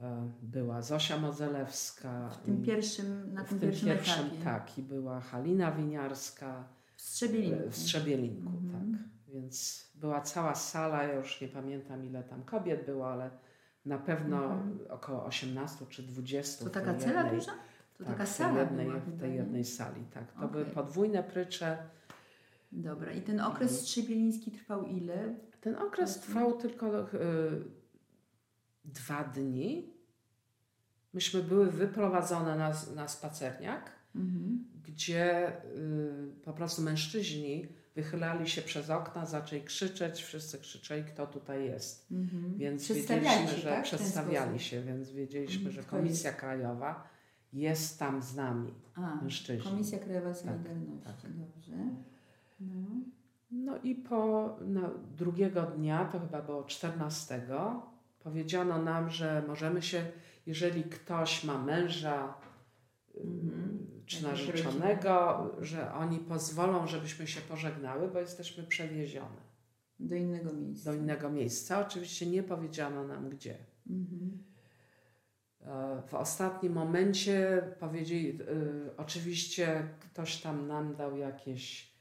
[0.03, 2.29] e, była Zosia Modzelewska.
[2.29, 4.43] W tym pierwszym, na tym, pierwszym, pierwszym etapie.
[4.43, 6.63] tak i była Halina Winiarska
[6.95, 7.69] W Strzebielinku.
[7.69, 8.91] w Strzebielinku, Mhm.
[8.97, 9.03] tak.
[9.33, 13.29] Więc była cała sala, ja już nie pamiętam ile tam kobiet było, ale
[13.85, 14.79] na pewno Mhm.
[14.89, 16.63] około 18 czy 20.
[16.65, 17.51] To taka cela jednej- duża?
[17.97, 20.31] To tak, taka sala jednej, była w tej jednej sali, tak.
[20.31, 20.73] To były Okej.
[20.75, 21.77] podwójne prycze.
[22.71, 23.11] Dobra.
[23.11, 23.81] I ten okres Mhm.
[23.81, 25.35] strzebieliński trwał ile?
[25.61, 27.05] Ten okres trwał tylko y,
[28.85, 29.93] dwa dni.
[31.13, 34.65] Myśmy były wyprowadzone na, na spacerniak, Mhm.
[34.87, 41.65] gdzie y, po prostu mężczyźni wychylali się przez okna, zaczęli krzyczeć, wszyscy krzyczeli, kto tutaj
[41.65, 42.11] jest.
[42.11, 42.57] Mhm.
[42.57, 43.83] Więc wiedzieliśmy, się, że tak?
[43.83, 47.07] Przedstawiali się, więc wiedzieliśmy, Mhm, że Komisja Krajowa
[47.53, 49.71] jest tam z nami, A, mężczyźni.
[49.71, 51.21] Komisja Krajowa Tak, Solidarności.
[51.21, 51.31] tak.
[51.31, 51.73] Dobrze.
[52.59, 52.85] No.
[53.51, 57.41] No i po no, drugiego dnia, to chyba było 14,
[58.19, 60.05] powiedziano nam, że możemy się,
[60.45, 62.33] jeżeli ktoś ma męża
[63.17, 63.72] Mhm.
[64.05, 69.41] Czy narzeczonego, że oni pozwolą, żebyśmy się pożegnały, bo jesteśmy przewiezione
[69.99, 70.91] Do innego miejsca.
[70.91, 71.79] do innego miejsca.
[71.87, 73.57] Oczywiście nie powiedziano nam gdzie.
[73.89, 74.43] Mhm.
[75.61, 81.92] E, W ostatnim momencie powiedzieli, y, oczywiście ktoś tam nam dał jakieś,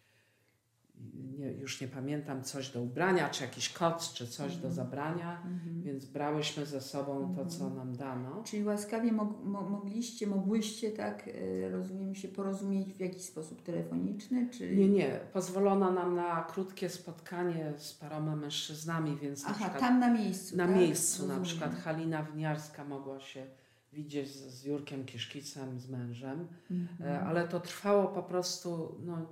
[1.38, 5.83] nie, już nie pamiętam, coś do ubrania, czy jakiś koc, czy coś do zabrania, Mhm.
[5.83, 8.43] więc brałyśmy ze sobą to, co nam dano.
[8.45, 14.49] Czyli łaskawie mog, mo, mogliście, mogłyście, tak, e, rozumiem, się porozumieć w jakiś sposób telefoniczny,
[14.51, 14.77] czy...
[14.77, 20.01] Nie, nie, pozwolono nam na krótkie spotkanie z paroma mężczyznami, więc na Aha, przykład tam
[20.01, 20.77] na miejscu, na tak?
[20.77, 21.45] miejscu, na Rozumiem.
[21.45, 23.47] przykład Halina Winiarska mogła się
[23.93, 27.11] widzieć z, z Jurkiem Kiszkicem, z mężem, Mhm.
[27.11, 29.27] E, ale to trwało po prostu no,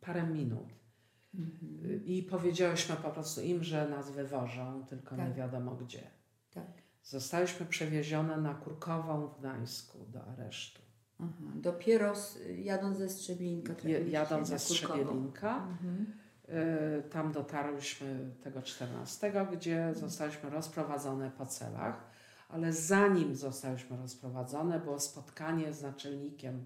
[0.00, 0.77] parę minut.
[1.38, 1.90] Mhm.
[1.90, 5.34] Y, I powiedziałyśmy po prostu im, że nas wywożą, tylko nie Tak.
[5.34, 6.02] wiadomo gdzie.
[6.50, 6.66] Tak.
[7.02, 10.82] Zostaliśmy przewiezione na Kurkową w Gdańsku do aresztu.
[11.20, 11.52] Aha.
[11.54, 13.74] Dopiero z, jadąc ze Strzebielinka
[14.08, 14.58] jadąc ze.
[14.58, 16.06] Strzebielinka, Mhm.
[16.98, 22.10] y, tam dotarłyśmy tego 14, gdzie zostaliśmy rozprowadzone po celach,
[22.48, 26.64] ale zanim zostaliśmy rozprowadzone, było spotkanie z naczelnikiem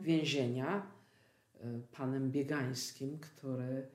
[0.00, 0.86] więzienia,
[1.92, 3.86] panem Biegańskim, który y,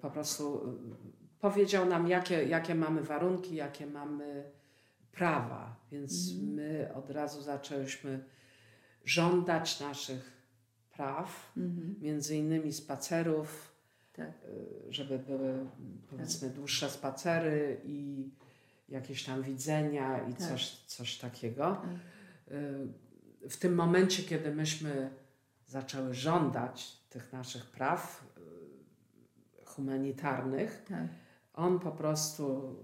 [0.00, 4.50] po prostu y, powiedział nam, jakie, jakie mamy warunki, jakie mamy
[5.12, 5.76] prawa.
[5.92, 6.54] Więc Mhm.
[6.54, 8.24] my od razu zaczęliśmy
[9.04, 10.42] żądać naszych
[10.92, 11.96] praw, Mhm.
[12.00, 13.72] między innymi spacerów,
[14.12, 14.28] Tak.
[14.28, 15.66] y, żeby były
[16.10, 18.28] powiedzmy dłuższe spacery i
[18.88, 20.48] jakieś tam widzenia i Tak.
[20.48, 21.76] coś, coś takiego.
[21.82, 22.54] Tak.
[22.54, 23.02] Y,
[23.48, 25.10] W tym momencie, kiedy myśmy
[25.66, 28.31] zaczęły żądać tych naszych praw y,
[29.74, 31.06] humanitarnych, tak.
[31.54, 32.76] on po prostu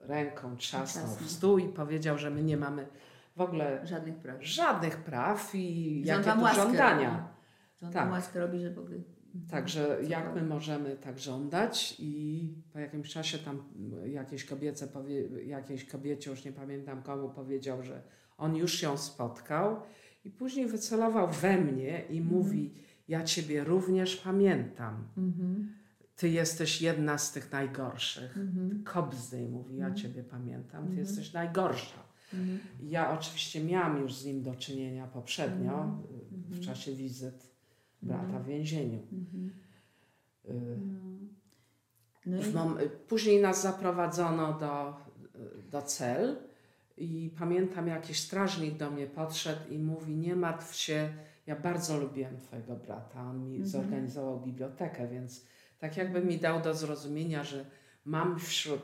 [0.00, 2.86] ręką trzasnął w stół i powiedział, że my nie mamy
[3.36, 4.44] w ogóle Żadnych praw.
[4.44, 7.28] żadnych praw i on jakie tu żądania.
[7.82, 8.10] on Tak.
[8.10, 8.98] łaskę robi, że w ogóle...
[9.50, 13.62] Także jak my możemy tak żądać i po jakimś czasie tam
[14.04, 18.02] jakieś kobiece powie, jakiejś kobiecie, już nie pamiętam komu, powiedział, że
[18.38, 19.76] on już ją spotkał
[20.24, 22.74] i później wycelował we mnie i mówi,
[23.08, 25.04] ja ciebie również pamiętam.
[25.16, 25.72] Mhm.
[26.16, 28.36] Ty jesteś jedna z tych najgorszych.
[28.38, 28.84] Mhm.
[28.84, 30.02] Kobzdej mówi, ja Mhm.
[30.02, 30.98] ciebie pamiętam, ty Mhm.
[30.98, 31.98] jesteś najgorsza.
[32.34, 32.58] Mhm.
[32.82, 36.02] Ja oczywiście miałam już z nim do czynienia poprzednio, Mhm.
[36.48, 37.46] w czasie wizyt
[38.02, 38.98] brata w więzieniu.
[40.48, 40.52] Y,
[42.26, 42.36] No.
[42.36, 42.52] No i...
[42.52, 44.96] mom- później nas zaprowadzono do,
[45.70, 46.36] do cel
[46.96, 51.12] i pamiętam jakiś strażnik do mnie podszedł i mówi nie martw się,
[51.48, 53.68] ja bardzo lubiłem twojego brata, on mi Mhm.
[53.70, 55.44] zorganizował bibliotekę, więc
[55.78, 57.64] tak jakby mi dał do zrozumienia, że
[58.04, 58.82] mam wśród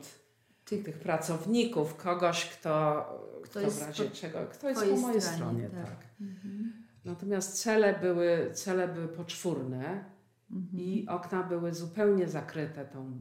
[0.65, 3.05] Tych- tych, pracowników kogoś, kto,
[3.43, 5.85] kto, jest w razie po czego, kto jest po mojej stronie, tak.
[5.85, 6.05] tak.
[6.21, 6.73] Mhm.
[7.05, 10.05] Natomiast cele były, cele były poczwórne,
[10.51, 10.79] Mhm.
[10.83, 13.11] i okna były zupełnie zakryte tą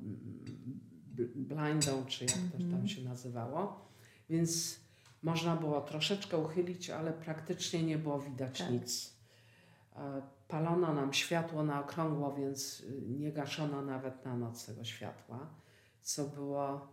[1.16, 2.88] bl- blindą, czy jak to tam Mhm.
[2.88, 3.88] się nazywało.
[4.30, 4.80] Więc
[5.22, 8.70] można było troszeczkę uchylić, ale praktycznie nie było widać Tak.
[8.70, 9.13] nic.
[9.96, 15.50] E, Palono nam światło na okrągło, więc y, nie gaszono nawet na noc tego światła,
[16.02, 16.88] co było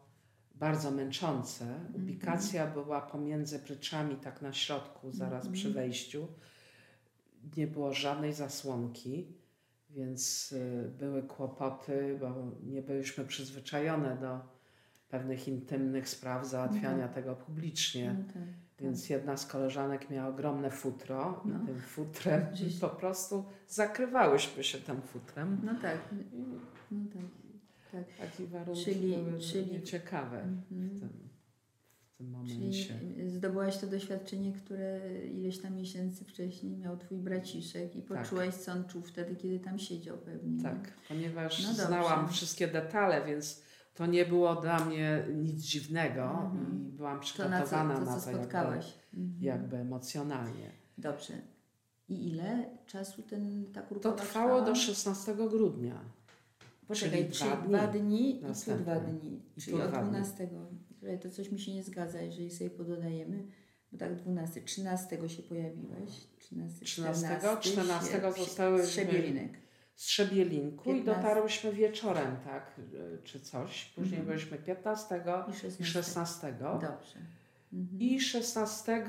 [0.56, 1.66] bardzo męczące.
[1.66, 1.96] Mhm.
[1.96, 5.54] Ubikacja była pomiędzy pryczami, tak na środku, zaraz Mhm.
[5.54, 6.28] przy wejściu.
[7.58, 9.28] Nie było żadnej zasłonki,
[9.90, 12.34] więc y, były kłopoty, bo
[12.64, 14.40] nie byliśmy przyzwyczajone do
[15.10, 17.14] pewnych intymnych spraw, załatwiania Mhm.
[17.14, 18.16] tego publicznie.
[18.20, 18.44] No tak.
[18.82, 21.64] Więc jedna z koleżanek miała ogromne futro No.
[21.64, 25.62] i tym futrem Żeś- po prostu zakrywałyśmy się tym futrem.
[25.64, 25.98] No tak,
[26.92, 27.22] no tak.
[27.92, 28.04] tak.
[28.30, 31.00] Takie warunki Czyli- były czyli- nieciekawe w Mhm.
[31.00, 33.00] tym, w tym Czyli momencie.
[33.28, 38.18] zdobyłaś to doświadczenie, które ileś tam miesięcy wcześniej miał twój braciszek i Tak.
[38.24, 40.52] poczułaś, co on czuł wtedy, kiedy tam siedział pewnie.
[40.58, 40.64] nie?
[40.64, 43.64] Tak, ponieważ No znałam wszystkie detale, więc
[43.94, 46.88] to nie było dla mnie nic dziwnego Mhm.
[46.88, 48.94] i byłam To na co, przygotowana to, na co to, jakby, spotkałaś.
[49.14, 49.44] Mhm.
[49.44, 50.72] jakby emocjonalnie.
[50.98, 51.34] Dobrze.
[52.10, 54.66] I ile czasu ten, ta To kurkowa trwało trwała?
[54.66, 56.00] do 16 grudnia.
[56.88, 59.42] Poczekaj, czyli dwa dwa dni dni, i tu dwa dni.
[59.58, 60.10] I Czyli od dwa dni.
[60.10, 60.50] 12.
[61.00, 63.44] Słuchaj, to coś mi się nie zgadza, jeżeli sobie pododajemy.
[63.92, 66.12] Bo tak 12, 13 się pojawiłeś.
[66.40, 69.52] 13, 13, 14, 14 sie- zostałyśmy- Strzebielinek.
[69.96, 71.16] Z Trzebielinku i 15.
[71.22, 73.86] dotarłyśmy wieczorem, tak, y, czy coś.
[73.86, 74.28] Później Mhm.
[74.38, 75.84] byliśmy 15 I 16.
[75.84, 76.54] i 16.
[76.74, 77.20] Dobrze.
[77.74, 78.02] Mhm.
[78.02, 79.06] I 16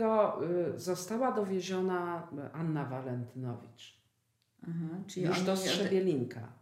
[0.75, 4.03] y, została dowieziona Anna Walentynowicz.
[4.62, 6.53] Aha, czyli Już do Strzebielinka.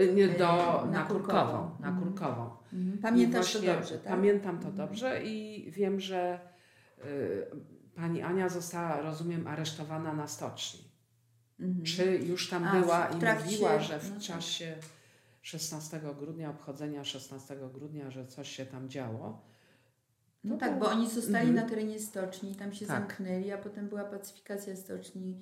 [0.00, 0.46] Y, Nie, do,
[0.86, 1.08] na na, Kurkową.
[1.08, 1.80] Kurkową.
[1.80, 2.06] Na Mhm.
[2.06, 2.50] Kurkową.
[2.72, 2.94] Mhm.
[2.98, 4.12] I Pamiętasz właśnie to dobrze, tak?
[4.12, 4.76] Pamiętam to Mhm.
[4.76, 6.40] dobrze i wiem, że
[7.04, 7.46] y,
[7.96, 10.87] pani Ania została, rozumiem, aresztowana na stoczni.
[11.60, 11.84] Mhm.
[11.84, 14.22] Czy już tam A, była i trakcie- mówiła, że w no tak.
[14.24, 14.76] czasie
[15.42, 19.40] 16 grudnia, obchodzenia 16 grudnia, że coś się tam działo.
[20.44, 21.54] No tak, bo oni zostali Mhm.
[21.54, 22.96] na terenie stoczni, tam się Tak.
[22.98, 25.40] zamknęli, a potem była pacyfikacja stoczni,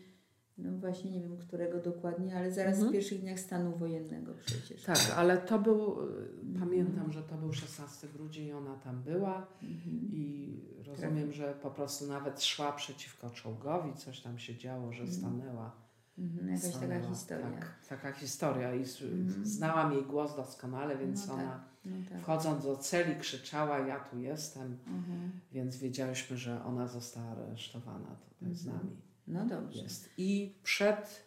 [0.59, 2.89] no właśnie nie wiem którego dokładnie, ale zaraz Mhm.
[2.89, 4.83] w pierwszych dniach stanu wojennego przecież.
[4.83, 6.61] Tak, ale to był, y, Mhm.
[6.61, 10.11] pamiętam, że to był 16 grudzień, ona tam była Mhm.
[10.13, 15.19] i rozumiem, że po prostu nawet szła przeciwko czołgowi, coś tam się działo, że Mhm.
[15.21, 15.86] stanęła.
[16.19, 16.49] Mhm.
[16.49, 17.51] Jakaś taka historia.
[17.51, 19.47] Tak, taka historia i Mhm.
[19.47, 21.61] znałam jej głos doskonale, więc No ona tak.
[21.85, 22.21] No tak.
[22.23, 25.31] wchodząc do celi krzyczała, ja tu jestem, Mhm.
[25.53, 28.87] więc wiedziałyśmy, że ona została aresztowana tutaj z Mhm.
[28.87, 28.97] nami.
[29.27, 29.83] No dobrze.
[29.83, 30.11] Jest.
[30.19, 31.27] I przed,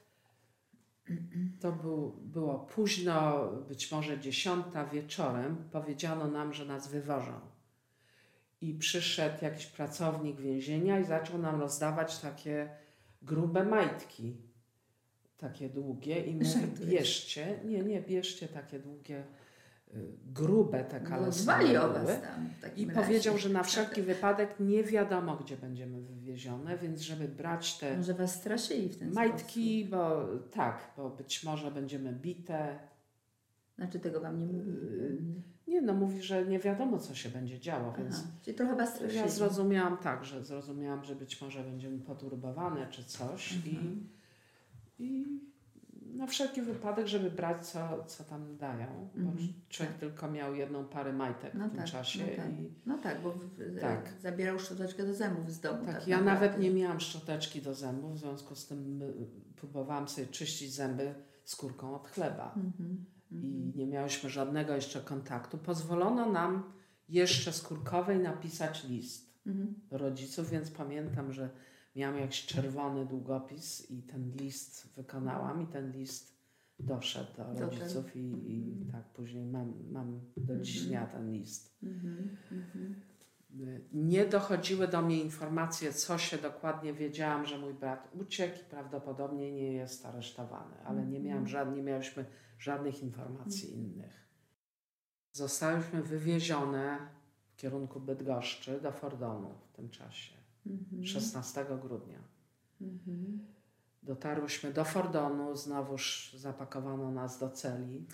[1.60, 7.40] to był, było późno, być może dziesiąta wieczorem, powiedziano nam, że nas wywożą.
[8.62, 12.70] I przyszedł jakiś pracownik więzienia i zaczął nam rozdawać takie
[13.22, 14.38] grube majtki,
[15.40, 16.90] takie długie i mówi, Żartujesz.
[16.92, 19.24] bierzcie, nie, nie, bierzcie takie długie
[19.94, 19.98] y,
[20.34, 21.94] grube te No, kalesony Zwali o były.
[22.06, 23.02] was tam I razie.
[23.02, 28.14] powiedział, że na wszelki wypadek nie wiadomo, gdzie będziemy wywiezione, więc żeby brać te Może
[28.14, 32.68] was straszyli w ten majtki, bo tak, bo być może będziemy bite.
[32.70, 32.90] sposób.
[33.76, 34.78] Znaczy tego wam nie mówili.
[34.78, 35.18] Yy,
[35.68, 38.90] Nie, no mówi, że nie wiadomo, co się będzie działo, więc Aha, czyli trochę was
[38.90, 39.18] straszyli.
[39.20, 43.86] ja zrozumiałam tak, że zrozumiałam, że być może będziemy poturbowane czy coś i, Mhm.
[43.86, 44.19] i
[46.06, 50.86] na wszelki wypadek, żeby brać, co, co tam dają, bo Mhm, człowiek tylko miał jedną
[50.86, 52.52] parę majtek No w tym tak, czasie no tak.
[52.52, 54.14] i No tak, bo w, Tak.
[54.22, 55.86] zabierał szczoteczkę do zębów z domu.
[55.86, 56.48] tak, Tak, ja naprawdę.
[56.48, 59.14] nawet nie miałam szczoteczki do zębów, w związku z tym y,
[59.56, 62.54] próbowałam sobie czyścić zęby skórką od chleba.
[62.58, 63.06] Mhm.
[63.32, 66.64] i nie miałyśmy żadnego jeszcze kontaktu, pozwolono nam
[67.10, 69.76] jeszcze skórkowej napisać list Mhm.
[69.90, 71.50] do rodziców, więc pamiętam, że
[71.96, 76.40] miałam jakiś czerwony długopis i ten list wykonałam i ten list
[76.80, 80.90] doszedł do rodziców i, i tak później mam, mam do dziś Mhm.
[80.90, 81.78] dnia ten list.
[81.84, 82.38] Mhm.
[82.52, 83.02] Mhm.
[83.60, 88.70] Y, Nie dochodziły do mnie informacje, co się dokładnie wiedziałam, że mój brat uciekł i
[88.70, 92.26] prawdopodobnie nie jest aresztowany, ale nie miałam żadnych, nie miałyśmy
[92.60, 94.30] żadnych informacji innych.
[95.32, 96.98] Zostałyśmy wywiezione
[97.54, 101.06] w kierunku Bydgoszczy do Fordonu w tym czasie, Mhm.
[101.06, 102.20] 16 grudnia.
[102.82, 103.40] Mhm.
[104.04, 108.06] Dotarłyśmy do Fordonu, znowuż zapakowano nas do celi.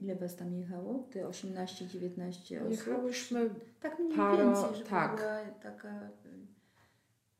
[0.00, 1.06] Ile was tam jechało?
[1.12, 2.70] Te 18-19 osób?
[2.70, 5.16] Jechałyśmy Tak mniej Paro- więcej, żeby tak.
[5.16, 6.00] była taka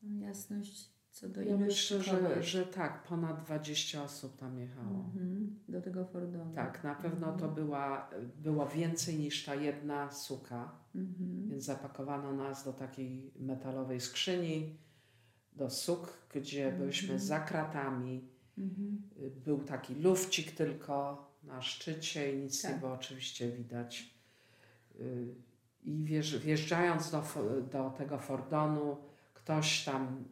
[0.03, 4.95] no, jasność co do Ja myślę, że, że tak, ponad 20 osób tam jechało.
[5.05, 5.59] Mhm.
[5.69, 6.53] Do tego Fordonu.
[6.55, 7.53] Tak, na pewno to Mhm.
[7.55, 8.09] była,
[8.41, 11.49] było więcej niż ta jedna suka, Mhm.
[11.49, 14.77] więc zapakowano nas do takiej metalowej skrzyni,
[15.55, 16.81] do suk, gdzie Mhm.
[16.81, 18.27] byliśmy za kratami.
[18.57, 19.01] Mhm.
[19.45, 22.71] Był taki lufcik tylko na szczycie i nic Tak.
[22.73, 24.13] nie było oczywiście widać.
[24.99, 25.35] Y,
[25.83, 27.23] I wjeżdż, wjeżdżając do,
[27.71, 28.97] do tego Fordonu,
[29.33, 30.23] ktoś tam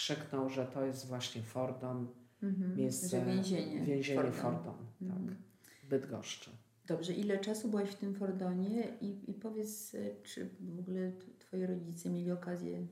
[0.00, 2.08] krzyknął, że to jest właśnie Fordon,
[2.42, 2.76] Mhm.
[2.76, 3.80] miejsce, więzienie.
[3.80, 4.42] więzienie Fordon.
[4.42, 5.26] Fordon, Mhm.
[5.28, 5.36] tak,
[5.84, 6.50] w Bydgoszczy.
[6.86, 11.66] Dobrze, ile czasu byłaś w tym Fordonie i, i powiedz, y, czy w ogóle twoi
[11.66, 12.86] rodzice mieli okazję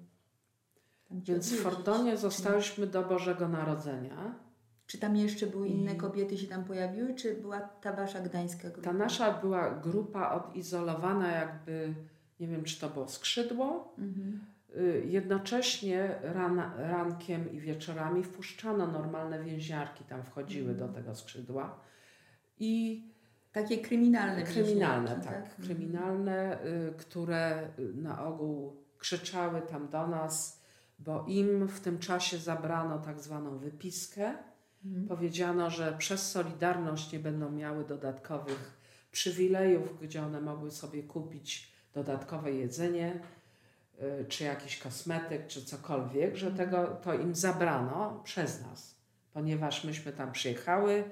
[1.09, 1.57] tam Więc w?
[1.63, 4.35] Fordonie zostałyśmy do Bożego Narodzenia.
[4.87, 8.91] Czy tam jeszcze były inne kobiety się tam pojawiły, czy była ta wasza gdańska grupa?
[8.91, 11.95] Ta nasza była grupa odizolowana jakby,
[12.41, 13.95] nie wiem czy to było skrzydło.
[13.99, 14.41] Mhm.
[14.77, 21.81] Y, Jednocześnie rana, rankiem i wieczorami wpuszczano normalne więźniarki, tam wchodziły do tego skrzydła.
[22.59, 23.05] I
[23.53, 25.63] Takie kryminalne kryminalne, więźniarki, tak, Mhm.
[25.65, 30.63] kryminalne, y, które y, na ogół krzyczały tam do nas,
[30.99, 34.35] bo im w tym czasie zabrano tak zwaną wypiskę.
[34.85, 35.09] Mhm.
[35.09, 38.81] Powiedziano, że przez Solidarność nie będą miały dodatkowych
[39.13, 43.21] przywilejów, gdzie one mogły sobie kupić dodatkowe jedzenie,
[44.29, 48.95] czy jakiś kosmetyk, czy cokolwiek, że tego to im zabrano przez nas,
[49.33, 51.05] ponieważ myśmy tam przyjechały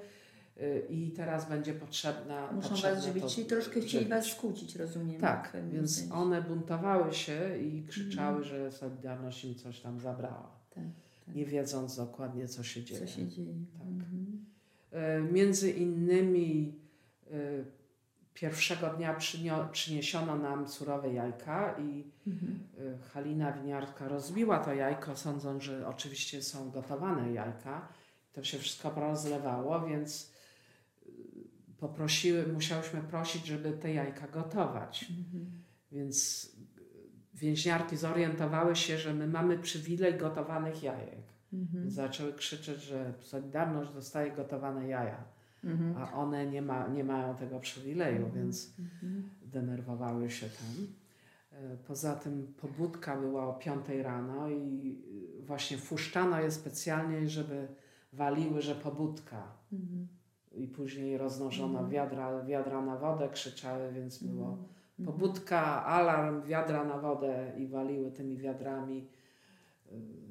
[0.61, 2.51] y, i teraz będzie potrzebna.
[2.51, 5.21] Muszą potrzebne was żywić, to czyli troszkę chcieli was skłócić, rozumiem.
[5.21, 6.13] Tak, więc sensie.
[6.13, 8.43] one buntowały się i krzyczały, Mhm.
[8.45, 10.83] że Solidarność im coś tam zabrała, Tak,
[11.25, 11.35] tak.
[11.35, 12.99] nie wiedząc dokładnie, co się dzieje.
[13.01, 13.53] Co się dzieje.
[13.77, 13.87] Tak.
[13.87, 14.45] Mhm.
[14.91, 16.73] E, Między innymi
[18.33, 22.59] pierwszego dnia przynio, przyniesiono nam surowe jajka i Mhm.
[22.77, 27.87] e, Halina Winiarka rozbiła to jajko, sądząc, że oczywiście są gotowane jajka.
[28.33, 30.33] To się wszystko rozlewało, więc
[31.05, 31.09] e,
[31.77, 35.05] poprosiły, musiałyśmy prosić, żeby te jajka gotować.
[35.09, 35.63] Mhm.
[35.91, 41.23] Więc e, więźniarki zorientowały się, że my mamy przywilej gotowanych jajek.
[41.53, 41.91] Mhm.
[41.91, 45.23] Zaczęły krzyczeć, że Solidarność dostaje gotowane jaja
[45.63, 45.97] Mhm.
[45.97, 49.29] a one nie, ma, nie mają tego przywileju, więc Mhm.
[49.45, 50.87] denerwowały się tam.
[51.51, 54.97] E, Poza tym pobudka była o 5 rano i
[55.39, 57.67] y, właśnie wpuszczano je specjalnie, żeby
[58.13, 59.43] waliły, że pobudka.
[59.73, 60.07] Mhm.
[60.51, 61.89] I później roznoszono Mhm.
[61.89, 64.65] wiadra, wiadra na wodę, krzyczały, więc było Mhm.
[65.05, 69.07] pobudka, alarm, wiadra na wodę i waliły tymi wiadrami
[69.91, 70.22] y,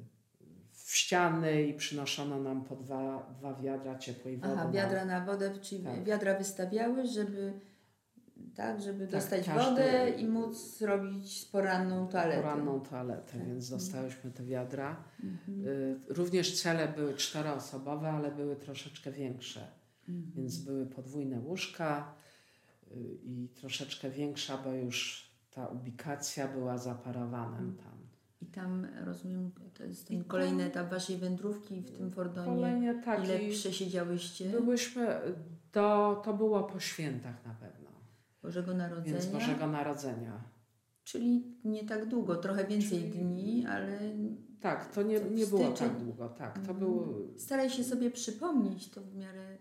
[0.93, 4.53] w ściany i przynoszono nam po dwa, dwa wiadra ciepłej wody.
[4.53, 6.03] Aha, na- wiadra na wodę, czyli Tak.
[6.03, 7.53] wiadra wystawiały, żeby
[8.55, 12.41] tak, żeby Tak, dostać każdy- wodę i móc zrobić poranną toaletę.
[12.41, 13.47] poranną toaletę, Tak.
[13.47, 15.03] więc dostałyśmy te wiadra.
[15.23, 15.67] Mhm.
[15.67, 19.67] Y, Również cele były czteroosobowe, ale były troszeczkę większe,
[20.09, 20.31] Mhm.
[20.35, 22.13] więc były podwójne łóżka
[22.91, 27.93] y, i troszeczkę większa, bo już ta ubikacja była za parawanem tam.
[28.41, 32.47] I tam rozumiem, to jest I ten tam- kolejny etap waszej wędrówki w tym Fordonie.
[32.47, 33.23] Kolejnie tak.
[33.25, 34.49] Ile i przesiedziałyście?
[34.49, 35.07] Byłyśmy,
[35.73, 37.89] do, to było po świętach na pewno.
[38.43, 39.13] Bożego Narodzenia.
[39.19, 40.41] więc Bożego Narodzenia.
[41.03, 43.99] Czyli nie tak długo, trochę więcej Czyli- dni, ale
[44.61, 46.53] Tak, to nie, nie było tak długo, tak.
[46.53, 46.79] To Mhm.
[46.79, 49.52] był staraj się sobie przypomnieć to w miarę.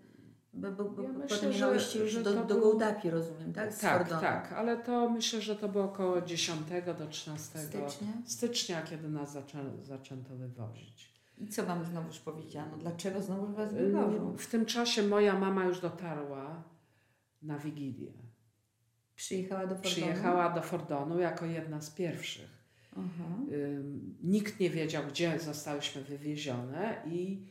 [0.55, 3.73] Bo, bo, bo Ja myślę, że- już że do, do Gołdapi, rozumiem, tak?
[3.73, 4.21] Z tak, Fordonu.
[4.21, 6.61] tak, ale to myślę, że to było około 10
[6.99, 8.09] do 13 Stycznia.
[8.27, 11.13] stycznia, kiedy nas zaczę, zaczęto wywozić.
[11.39, 12.77] I co wam znowuż powiedziano?
[12.77, 14.37] Dlaczego znowu was wywożą?
[14.37, 16.63] W tym czasie moja mama już dotarła
[17.43, 18.13] na Wigilię.
[19.17, 19.83] Przyjechała do Fordonu?
[19.95, 22.51] Przyjechała do Fordonu jako jedna z pierwszych.
[22.93, 23.25] Aha.
[24.23, 27.47] Nikt nie wiedział, gdzie zostałyśmy wywiezione i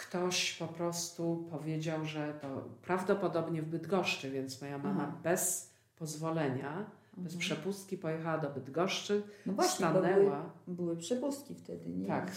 [0.00, 5.16] ktoś po prostu powiedział, że to prawdopodobnie w Bydgoszczy, więc moja mama Aha.
[5.22, 7.40] bez pozwolenia, bez Mhm.
[7.40, 10.50] przepustki pojechała do Bydgoszczy, No właśnie, bo były, stanęła.
[10.66, 12.06] były przepustki wtedy, nie?
[12.06, 12.32] Tak.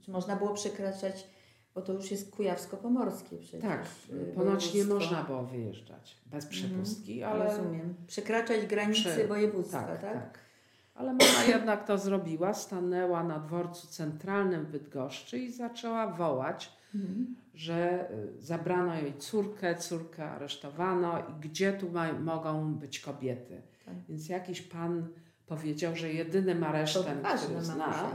[0.00, 1.26] Czy można było przekraczać,
[1.74, 3.62] bo to już jest kujawsko-pomorskie przecież.
[3.62, 7.94] Tak, y, ponoć nie można było wyjeżdżać bez przepustki, ale Rozumiem.
[8.06, 10.12] Przekraczać granice Prze- województwa, tak, tak?
[10.12, 10.38] tak.
[10.98, 17.36] Ale mama jednak to zrobiła, stanęła na dworcu centralnym Bydgoszczy i zaczęła wołać, Mhm.
[17.54, 23.62] że y, zabrano jej córkę, córkę aresztowano i gdzie tu ma, mogą być kobiety.
[23.86, 23.94] Tak.
[24.08, 25.08] Więc jakiś pan
[25.46, 28.10] powiedział, że jedynym To aresztem, ważne, który zna, mamusia.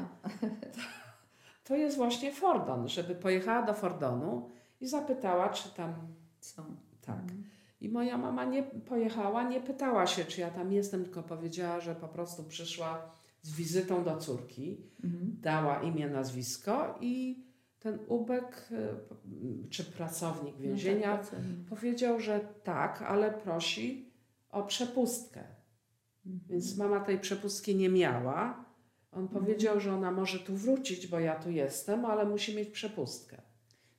[1.68, 4.50] to jest właśnie Fordon, żeby pojechała do Fordonu
[4.82, 5.94] i zapytała, czy tam
[6.40, 6.64] Są.
[7.06, 7.20] tak.
[7.20, 7.44] Mhm.
[7.84, 11.96] I moja mama nie pojechała, nie pytała się, czy ja tam jestem, tylko powiedziała, że
[11.96, 15.36] po prostu przyszła z wizytą do córki, Mhm.
[15.42, 17.44] dała imię, nazwisko i
[17.80, 21.68] ten ubek y, czy pracownik więzienia No tak, pracownik.
[21.70, 24.12] powiedział, że tak, ale prosi
[24.50, 25.40] o przepustkę.
[26.26, 26.42] Mhm.
[26.50, 28.66] Więc mama tej przepustki nie miała.
[29.12, 33.42] On powiedział, że ona może tu wrócić, bo ja tu jestem, ale musi mieć przepustkę.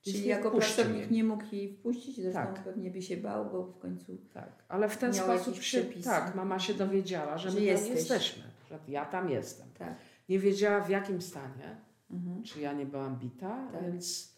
[0.04, 2.64] Czyli jako wpuści pracownik nie mógł jej wpuścić, zresztą Tak.
[2.64, 6.04] pewnie by się bał, bo w końcu Tak, ale w ten sposób się, przepisy.
[6.08, 7.90] tak, mama się dowiedziała, że, Że my tam jesteś.
[7.90, 9.68] jesteśmy, że ja tam jestem.
[9.78, 9.94] tak.
[10.28, 11.76] Nie wiedziała w jakim stanie,
[12.10, 12.42] Mhm.
[12.42, 13.82] czy ja nie byłam bita, Tak.
[13.82, 14.34] więc,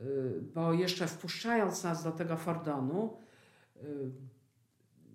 [0.00, 3.16] y, bo jeszcze wpuszczając nas do tego Fordonu,
[3.76, 4.10] y,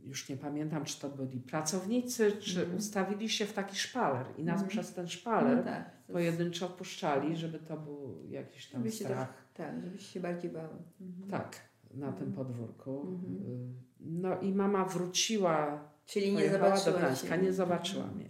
[0.04, 2.78] już nie pamiętam, czy to byli pracownicy, czy Mhm.
[2.78, 4.70] ustawili się w taki szpaler i nas Mhm.
[4.70, 5.94] przez ten szpaler No tak.
[6.14, 9.34] Pojedynczo wpuszczali, żeby to był jakiś tam strach.
[9.54, 10.78] Tak, żebyś się bardziej bały.
[11.02, 11.30] Mhm.
[11.30, 11.56] Tak,
[11.94, 12.34] na tym Mhm.
[12.34, 13.02] podwórku.
[13.02, 13.52] Mhm.
[13.52, 17.42] Y, No i mama wróciła Czyli nie Pojechała do zobaczyła Gdańska, się.
[17.42, 18.30] nie zobaczyła mnie.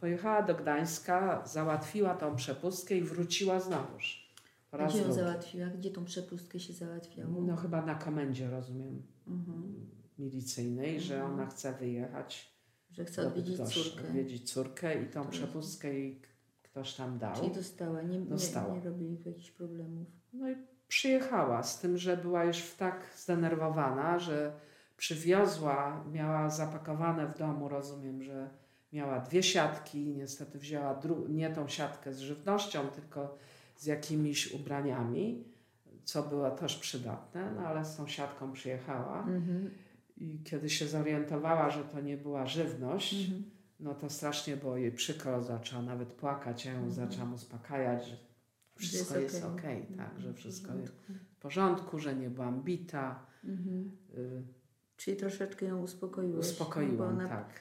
[0.00, 4.34] Pojechała do Gdańska, załatwiła tą przepustkę i wróciła znowuż.
[4.70, 5.20] Po raz Gdzie ją drugi.
[5.20, 5.66] załatwiła?
[5.66, 7.40] Gdzie tą przepustkę się załatwiało?
[7.42, 9.86] No chyba na komendzie, rozumiem, Mhm.
[10.18, 11.32] milicyjnej, że Mhm.
[11.32, 12.54] ona chce wyjechać
[12.90, 14.08] Że chce odwiedzić Bydgoszczy, córkę.
[14.08, 16.20] odwiedzić córkę i tą przepustkę jej
[16.62, 17.34] ktoś tam dał.
[17.36, 18.74] Czyli dostała, nie, nie, Dostała.
[18.74, 20.08] nie robili jakichś problemów.
[20.34, 20.56] No i
[20.88, 24.52] przyjechała, z tym, że była już tak zdenerwowana, że
[24.96, 28.50] przywiozła, miała zapakowane w domu, rozumiem, że
[28.92, 33.38] miała dwie siatki, niestety wzięła nie tą siatkę z żywnością, tylko
[33.76, 35.44] z jakimiś ubraniami,
[36.04, 39.70] co było też przydatne, no ale z tą siatką przyjechała Mhm.
[40.16, 43.50] i kiedy się zorientowała, że to nie była żywność, Mhm.
[43.80, 46.92] no to strasznie było jej przykro, zaczęła nawet płakać, ja ją Mhm.
[46.94, 48.16] zaczęłam uspokajać,
[48.76, 49.82] wszystko jest jest okej.
[49.82, 51.24] okej, tak, że W wszystko jest porządku.
[51.34, 53.26] w porządku, że nie byłam bita.
[53.44, 53.90] Mhm.
[54.18, 54.42] Y,
[54.96, 56.34] Czyli troszeczkę ją uspokoiłeś.
[56.34, 57.60] no uspokoiłam, ona- tak.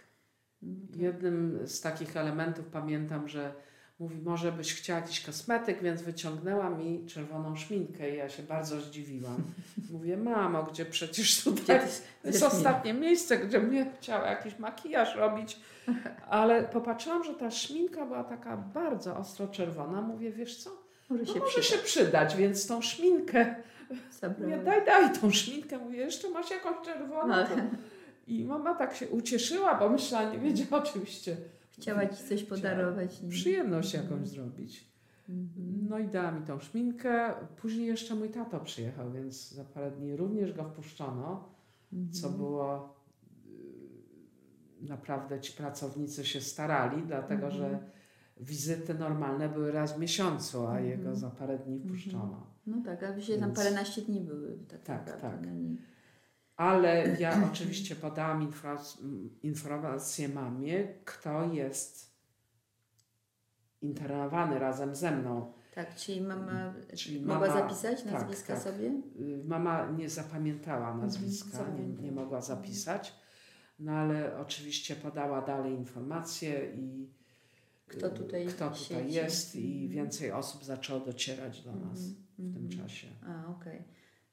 [0.61, 0.99] no tak.
[1.01, 3.53] Jednym z takich elementów pamiętam, że
[3.99, 8.81] mówi, może byś chciała jakiś kosmetyk, więc wyciągnęła mi czerwoną szminkę i ja się bardzo
[8.81, 9.43] zdziwiłam.
[9.91, 11.79] Mówię, mamo, gdzie przecież tutaj
[12.23, 15.59] jest ostatnie miejsce, gdzie mnie chciała jakiś makijaż robić.
[16.29, 20.01] Ale popatrzyłam, że ta szminka była taka bardzo ostro czerwona.
[20.01, 20.82] Mówię, wiesz co,
[21.19, 21.77] Może no się może przyda.
[21.77, 23.55] się przydać, więc tą szminkę
[24.65, 25.77] daj, daj tą szminkę.
[25.77, 27.27] Mówię, jeszcze masz jakąś czerwoną.
[27.27, 27.45] No.
[28.27, 31.37] I mama tak się ucieszyła, bo myślała, nie wiedziała oczywiście.
[31.71, 33.21] Chciała ci coś podarować.
[33.21, 33.29] nie?
[33.29, 34.87] Przyjemność jakąś zrobić.
[35.29, 35.87] Mhm.
[35.89, 37.33] No i dała mi tą szminkę.
[37.57, 41.49] Później jeszcze mój tato przyjechał, więc za parę dni również go wpuszczono,
[42.11, 42.37] co Mhm.
[42.37, 42.95] było...
[43.47, 47.51] y, Naprawdę ci pracownicy się starali, dlatego Mhm.
[47.53, 47.79] że
[48.43, 50.85] wizyty normalne były raz w miesiącu, a Mhm.
[50.89, 52.47] jego za parę dni wpuszczono.
[52.65, 54.57] No tak, a się tam Więc- paręnaście dni były.
[54.69, 55.55] Tak, Tak, naprawdę tak.
[55.55, 55.77] nim.
[56.55, 58.49] Ale ja oczywiście podałam
[59.43, 62.13] informację mamie, kto jest
[63.81, 65.53] internowany razem ze mną.
[65.75, 68.63] Tak, czyli mama Czyli mogła mama- zapisać tak, nazwiska tak.
[68.63, 68.87] sobie?
[69.19, 72.03] Y, Mama nie zapamiętała nazwiska, nie, zapamiętała.
[72.05, 73.13] nie mogła zapisać,
[73.79, 77.09] no ale oczywiście podała dalej informacje i
[77.97, 79.15] Kto tutaj kto tutaj siedzi.
[79.15, 79.89] jest i Mhm.
[79.91, 82.69] więcej osób zaczęło docierać do nas Mhm, w tym mhm.
[82.69, 83.07] czasie.
[83.27, 83.81] A, okej.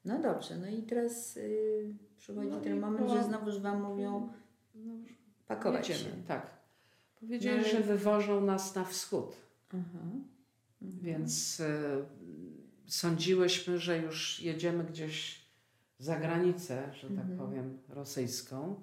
[0.05, 4.29] No dobrze, no i teraz y, przychodzi No ten moment, była- że znowuż Wam mówią
[4.75, 4.93] No,
[5.47, 5.93] pakować się.
[6.27, 6.47] tak.
[7.19, 9.35] Powiedzieli, No ale- że wywożą nas na wschód,
[9.69, 9.99] Aha.
[10.81, 11.01] Mhm.
[11.03, 11.65] więc y,
[12.87, 15.41] sądziłyśmy, że już jedziemy gdzieś
[15.99, 18.75] za granicę, że tak powiem, rosyjską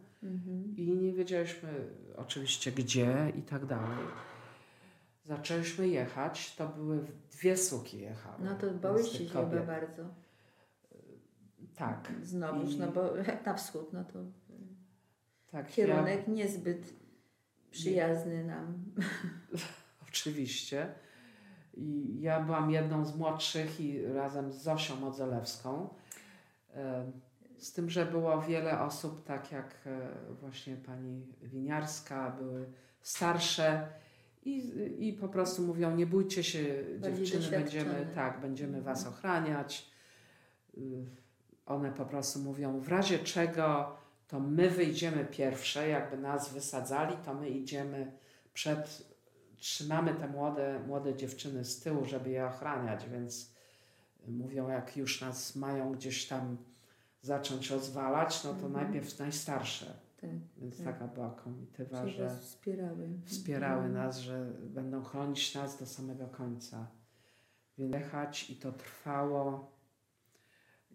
[0.76, 1.68] i nie wiedzieliśmy
[2.16, 3.98] oczywiście gdzie i tak dalej.
[5.28, 8.44] Zaczęliśmy jechać, to były dwie suki jechały.
[8.44, 10.02] No to bałyście się chyba bardzo.
[11.76, 13.02] Tak, Znowuż, I- no bo
[13.46, 14.18] na wschód, no to
[15.50, 15.66] tak.
[15.68, 16.94] Ja, kierunek niezbyt
[17.70, 18.84] przyjazny nam.
[20.08, 20.94] Oczywiście.
[21.74, 25.88] I ja byłam jedną z młodszych i razem z Zosią Modzelewską.
[27.58, 30.08] Z tym, że było wiele osób, tak jak e,
[30.40, 32.66] właśnie pani Winiarska, były
[33.02, 33.88] starsze
[34.44, 34.72] i,
[35.08, 36.64] i po prostu mówią, nie bójcie się
[37.00, 39.14] Bardziej dziewczyny, będziemy, tak, będziemy was Mhm.
[39.14, 39.90] ochraniać.
[40.78, 41.06] Y,
[41.66, 43.96] One po prostu mówią, w razie czego
[44.28, 48.12] to my wyjdziemy pierwsze, jakby nas wysadzali, to my idziemy
[48.54, 49.02] przed,
[49.56, 53.50] trzymamy te młode, młode dziewczyny z tyłu, żeby je ochraniać, więc
[54.28, 56.56] mówią, jak już nas mają gdzieś tam
[57.22, 58.72] zacząć rozwalać, no to Mhm.
[58.72, 59.94] najpierw najstarsze.
[60.20, 60.86] Tak, Więc tak.
[60.86, 63.08] taka była komitywa, Czyli że was wspierały.
[63.24, 63.92] wspierały Mhm.
[64.06, 66.86] nas, że będą chronić nas do samego końca.
[67.78, 69.72] Więc jechać i to trwało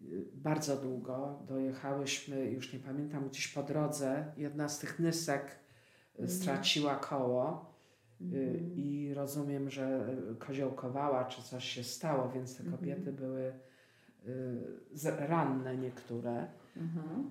[0.02, 1.42] y, bardzo długo.
[1.48, 4.32] Dojechałyśmy, już nie pamiętam, gdzieś po drodze.
[4.36, 6.28] Jedna z tych nysek y, Mhm.
[6.28, 7.74] straciła koło
[8.20, 8.72] y, Mhm.
[8.76, 10.06] i rozumiem, że
[10.38, 12.78] koziołkowała, czy coś się stało, więc te Mhm.
[12.78, 13.52] kobiety były
[15.18, 16.46] ranne niektóre.
[16.76, 17.30] Mhm.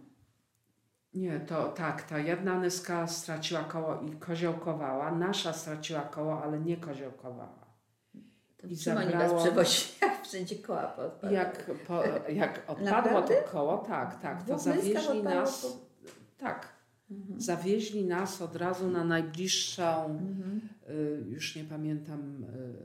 [1.14, 6.78] Nie, to tak, ta jedna nyska straciła koło i koziołkowała, nasza straciła koło, ale nie
[6.78, 7.64] koziołkowała.
[8.58, 11.34] To I zabrało- was przewozili, jak wszędzie koła podpadały?
[11.34, 13.36] Jak, po, jak odpadło Naprawdę?
[13.36, 16.04] to koło, tak, tak, to Dwóch zawieźli nas, po-
[16.46, 16.68] tak,
[17.12, 17.42] Mhm.
[17.42, 20.62] zawieźli nas od razu na najbliższą, Mhm.
[20.90, 22.44] y, już nie pamiętam,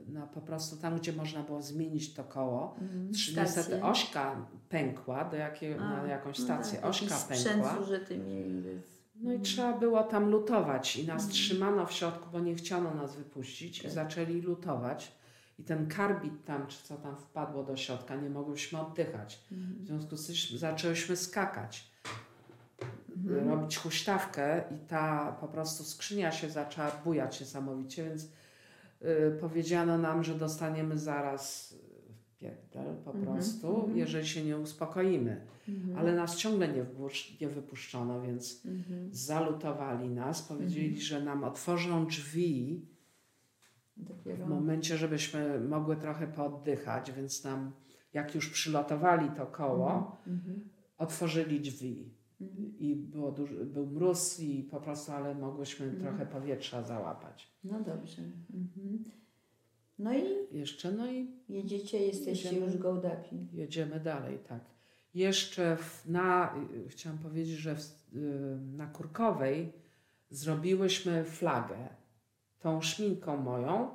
[0.09, 2.77] y, na po prostu tam, gdzie można było zmienić to koło.
[2.81, 3.11] Mhm.
[3.37, 7.77] Niestety ośka pękła, do jakiej, na A, jakąś no stację tak, ośka pękła.
[7.79, 8.63] zużyty mieli.
[9.21, 11.31] No i trzeba było tam lutować i nas Mhm.
[11.33, 13.91] trzymano w środku, bo nie chciano nas wypuścić i Tak.
[13.93, 15.13] zaczęli lutować.
[15.59, 19.37] I ten karbit tam, czy co tam wpadło do środka, nie mogłyśmy oddychać.
[19.51, 19.87] W Mhm.
[19.87, 21.91] związku z tym zaczęłyśmy skakać,
[23.17, 23.49] Mhm.
[23.49, 28.29] robić huśtawkę i ta po prostu skrzynia się zaczęła bujać niesamowicie, więc y,
[29.41, 31.75] powiedziano nam, że dostaniemy zaraz
[32.35, 33.99] w pierdel po Mhm, prostu, mhm.
[33.99, 35.47] jeżeli się nie uspokoimy.
[35.69, 35.99] Mhm.
[35.99, 36.85] Ale nas ciągle nie,
[37.41, 39.09] nie wypuszczono, więc Mhm.
[39.13, 42.87] zalutowali nas, powiedzieli, że nam otworzą drzwi
[43.97, 44.47] Dopiero.
[44.47, 47.73] w momencie, żebyśmy mogły trochę pooddychać, więc nam,
[48.13, 50.69] jak już przylotowali to koło, Mhm.
[50.99, 52.18] otworzyli drzwi.
[52.79, 56.03] I było duży, był mróz i po prostu, ale mogłyśmy Mhm.
[56.05, 57.49] trochę powietrza załapać.
[57.65, 58.23] No dobrze.
[58.55, 59.05] Mhm.
[59.99, 60.23] No i
[60.59, 62.67] Jeszcze, no i jedziecie, jesteście Jedziemy.
[62.67, 63.37] już Gołdapi.
[63.53, 64.61] jedziemy dalej, tak.
[65.15, 66.55] Jeszcze w, na,
[66.87, 67.81] y, chciałam powiedzieć, że w,
[68.15, 69.73] y, na Kurkowej
[70.31, 71.89] zrobiłyśmy flagę
[72.59, 73.91] tą szminką moją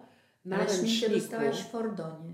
[0.46, 2.34] na Ale szminkę dostałaś w Fordonie.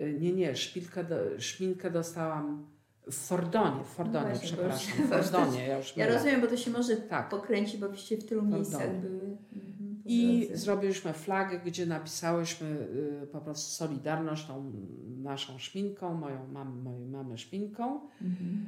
[0.00, 2.66] Y, Nie, nie, szpilkę do, szminkę dostałam
[3.10, 6.70] w Fordonie, w Fordonie, No przepraszam, w Fordonie, ja już Ja rozumiem, bo to się
[6.70, 7.28] może Tak.
[7.28, 8.56] pokręcić, bo byście w tylu Fordonie.
[8.62, 9.22] miejscach były.
[9.56, 12.68] Mhm, I zrobiliśmy flagę, gdzie napisałyśmy
[13.22, 14.72] y, po prostu Solidarność tą
[15.22, 18.66] naszą szminką, moją mam, mojej mamy szminką Mhm.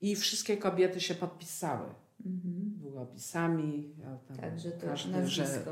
[0.00, 1.86] i wszystkie kobiety się podpisały
[2.26, 2.72] Mhm.
[2.82, 5.70] długopisami, ja tam Tak, że to każdy, że nazwisko.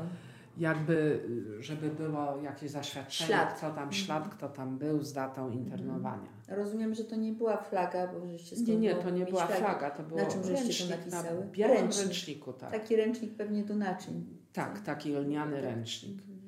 [0.59, 1.19] Jakby,
[1.59, 3.49] żeby było jakieś zaświadczenie, Ślad.
[3.53, 3.91] kto tam Mhm.
[3.93, 6.29] ślad, kto tam był z datą internowania.
[6.47, 10.03] Rozumiem, że to nie była flaga, bo żeście Nie, nie, to nie była flaga, to
[10.03, 11.39] było Na czym żeście to ręcznik napisały?
[11.45, 12.05] na białym Ręcznik.
[12.05, 12.71] ręczniku, tak.
[12.71, 14.37] Taki ręcznik pewnie do naczyń.
[14.53, 15.63] Tak, taki lniany Tak.
[15.63, 16.19] ręcznik.
[16.21, 16.39] Mhm.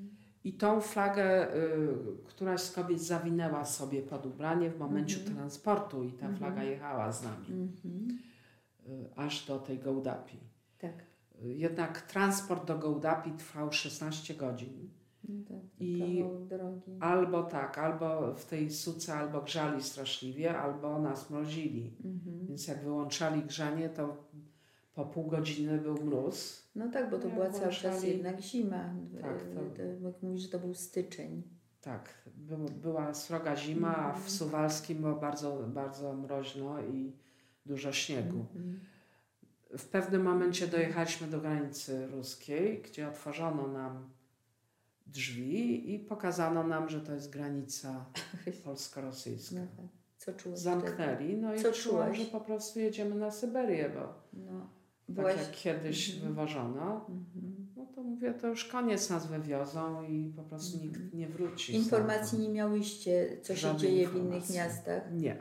[0.44, 1.88] I tą flagę y,
[2.26, 5.36] któraś z kobiet zawinęła sobie pod ubranie w momencie Mhm.
[5.36, 6.36] transportu i ta Mhm.
[6.38, 8.20] flaga jechała z nami Mhm.
[8.88, 10.38] y, aż do tej Gołdapi.
[10.78, 10.94] Tak.
[11.46, 14.90] Y, Jednak transport do Gołdapi trwał 16 godzin.
[15.30, 16.24] No tak, I-.
[17.00, 21.94] Albo tak, albo w tej suce albo grzali straszliwie, albo nas mrozili.
[22.06, 22.48] Mhm.
[22.48, 24.18] Więc jak wyłączali grzanie, to
[24.94, 26.68] po pół godziny był mróz.
[26.76, 28.94] No tak, bo to Jak była cały czas włączali- jednak zima.
[29.22, 29.76] Tak, to...
[29.76, 31.44] to- jak mówisz, że to był styczeń.
[31.82, 34.24] Tak, był, była sroga zima, a Mhm.
[34.26, 37.14] w Suwalskim było bardzo, bardzo mroźno i
[37.66, 38.40] dużo śniegu.
[38.40, 38.80] Mhm.
[39.78, 44.10] W pewnym momencie dojechaliśmy do granicy ruskiej, gdzie otworzono nam
[45.08, 48.06] drzwi i pokazano nam, że to jest granica
[48.66, 49.56] polsko-rosyjska.
[49.56, 49.86] No tak.
[50.18, 51.38] Co czułaś zamknęli.
[51.38, 54.70] No i Co czułam, że po prostu jedziemy na Syberię, bo No,
[55.24, 56.28] tak jak kiedyś Mhm.
[56.34, 57.68] wywożono, Mhm.
[57.78, 60.92] no to mówię, to już koniec nas wywiozą i po prostu Mhm.
[61.04, 61.76] nikt nie wróci.
[61.76, 64.56] Informacji nie miałyście, co się Żadnej dzieje w innych informacji.
[64.56, 65.12] miastach?
[65.14, 65.38] Nie.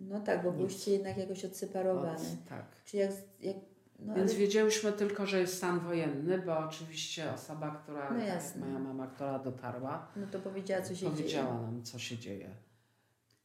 [0.00, 2.12] No tak, bo byłyście jednak jakoś odseparowane.
[2.18, 2.64] Od, tak.
[2.84, 3.10] Czy jak...
[3.40, 3.56] jak
[3.98, 8.56] no, Więc ale- wiedziałyśmy tylko, że jest stan wojenny, bo oczywiście osoba, która, No tak
[8.56, 11.62] moja mama, która dotarła, no to powiedziała, co się powiedziała dzieje.
[11.62, 12.50] nam, co się dzieje.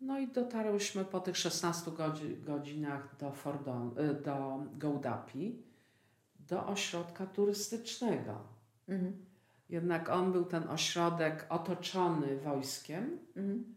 [0.01, 5.63] No i dotarłyśmy po tych 16 godzi- godzinach do, Fordon, y, do Gołdapi,
[6.39, 8.39] do ośrodka turystycznego.
[8.87, 9.25] Mhm.
[9.69, 13.74] Jednak on był ten ośrodek otoczony wojskiem Mhm.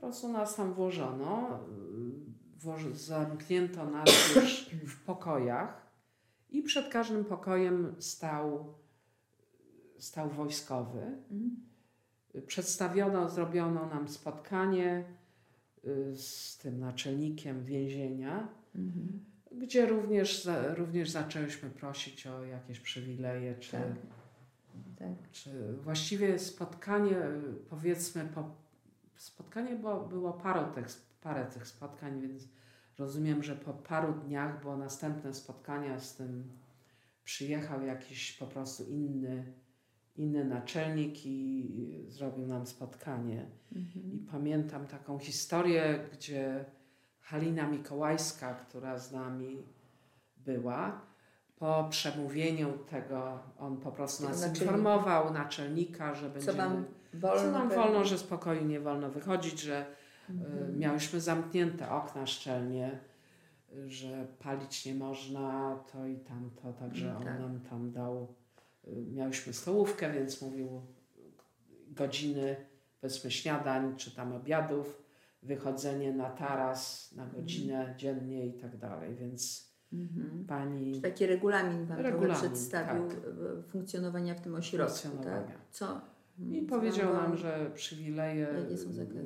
[0.00, 1.60] Prostu nas tam włożono.
[2.94, 5.86] y, zamknięto nas już w pokojach
[6.50, 8.74] i przed każdym pokojem stał,
[9.98, 11.00] stał wojskowy.
[11.30, 11.56] Mhm.
[12.46, 15.04] Przedstawiono, zrobiono nam spotkanie
[15.84, 19.24] y, z tym naczelnikiem więzienia, Mhm.
[19.52, 23.82] gdzie również, również zaczęłyśmy prosić o jakieś przywileje, czy, Tak.
[24.98, 25.30] Tak.
[25.32, 28.50] czy właściwie spotkanie, y, powiedzmy, po,
[29.18, 30.86] spotkanie było, było parę, tych,
[31.20, 32.48] parę tych spotkań, więc
[32.98, 36.50] rozumiem, że po paru dniach było następne spotkanie z tym,
[37.24, 39.52] przyjechał jakiś po prostu inny,
[40.16, 43.46] inny naczelnik i zrobił nam spotkanie.
[43.76, 44.12] Mhm.
[44.12, 46.64] I pamiętam taką historię, gdzie
[47.20, 49.66] Halina Mikołajska, która z nami
[50.36, 51.00] była,
[51.56, 54.64] po przemówieniu tego, on po prostu nas Naczelnika.
[54.64, 56.56] informował naczelnika, że Co będziemy...
[56.56, 56.84] wam
[57.14, 57.42] wolno?
[57.42, 59.86] co nam wolno, że z pokoju nie wolno wychodzić, że
[60.30, 60.78] y, Mhm.
[60.78, 62.98] miałyśmy zamknięte okna szczelnie,
[63.86, 67.40] że palić nie można, to i tamto, także Mm, on tak.
[67.40, 68.34] nam tam dał,
[68.88, 70.82] y, miałyśmy stołówkę, więc mówił
[71.88, 72.56] godziny,
[73.00, 75.02] powiedzmy śniadań, czy tam obiadów,
[75.42, 80.44] wychodzenie na taras na godzinę dziennie i tak dalej, więc Mhm.
[80.48, 83.16] pani Czy taki regulamin Wam Regulamin, trochę przedstawił tak.
[83.68, 85.46] funkcjonowania w tym ośrodku, tak?
[85.70, 86.00] Co?
[86.38, 88.48] I co powiedział nam, że przywileje,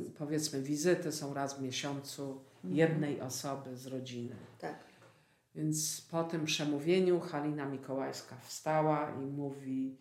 [0.06, 2.74] y, powiedzmy wizyty są raz w miesiącu Mhm.
[2.76, 4.34] jednej osoby z rodziny.
[4.58, 4.78] Tak.
[5.54, 9.96] Więc po tym przemówieniu Halina Mikołajska wstała i mówi: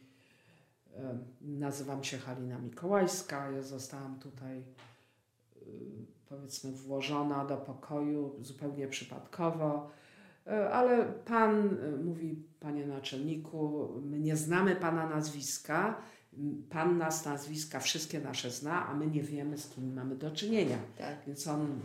[1.41, 4.63] Nazywam się Halina Mikołajska, ja zostałam tutaj
[6.29, 9.89] powiedzmy włożona do pokoju zupełnie przypadkowo.
[10.47, 15.95] E, Ale pan y, mówi, panie naczelniku, my nie znamy pana nazwiska.
[16.69, 20.77] Pan nas nazwiska wszystkie nasze zna, a my nie wiemy, z kim mamy do czynienia.
[20.97, 21.17] Tak.
[21.27, 21.79] Więc on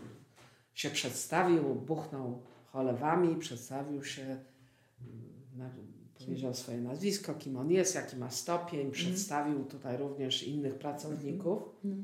[0.74, 4.22] się przedstawił, buchnął cholewami, przedstawił się,
[5.56, 5.70] mm,
[6.18, 11.94] powiedział swoje nazwisko, kim on jest, jaki ma stopień, przedstawił tutaj również innych pracowników, No.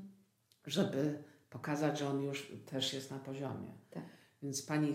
[0.66, 1.18] żeby
[1.50, 3.72] pokazać, że on już też jest na poziomie.
[3.90, 4.02] Tak.
[4.42, 4.88] Więc pani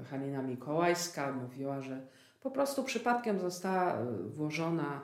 [0.00, 2.06] e, Halina Mikołajska mówiła, że
[2.40, 5.00] po prostu przypadkiem została e, włożona,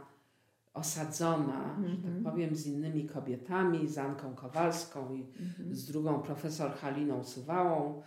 [0.74, 2.24] osadzona, że tak Mhm.
[2.24, 5.74] powiem, z innymi kobietami, z Anką Kowalską i Mhm.
[5.74, 8.02] z drugą profesor Haliną Suwałą.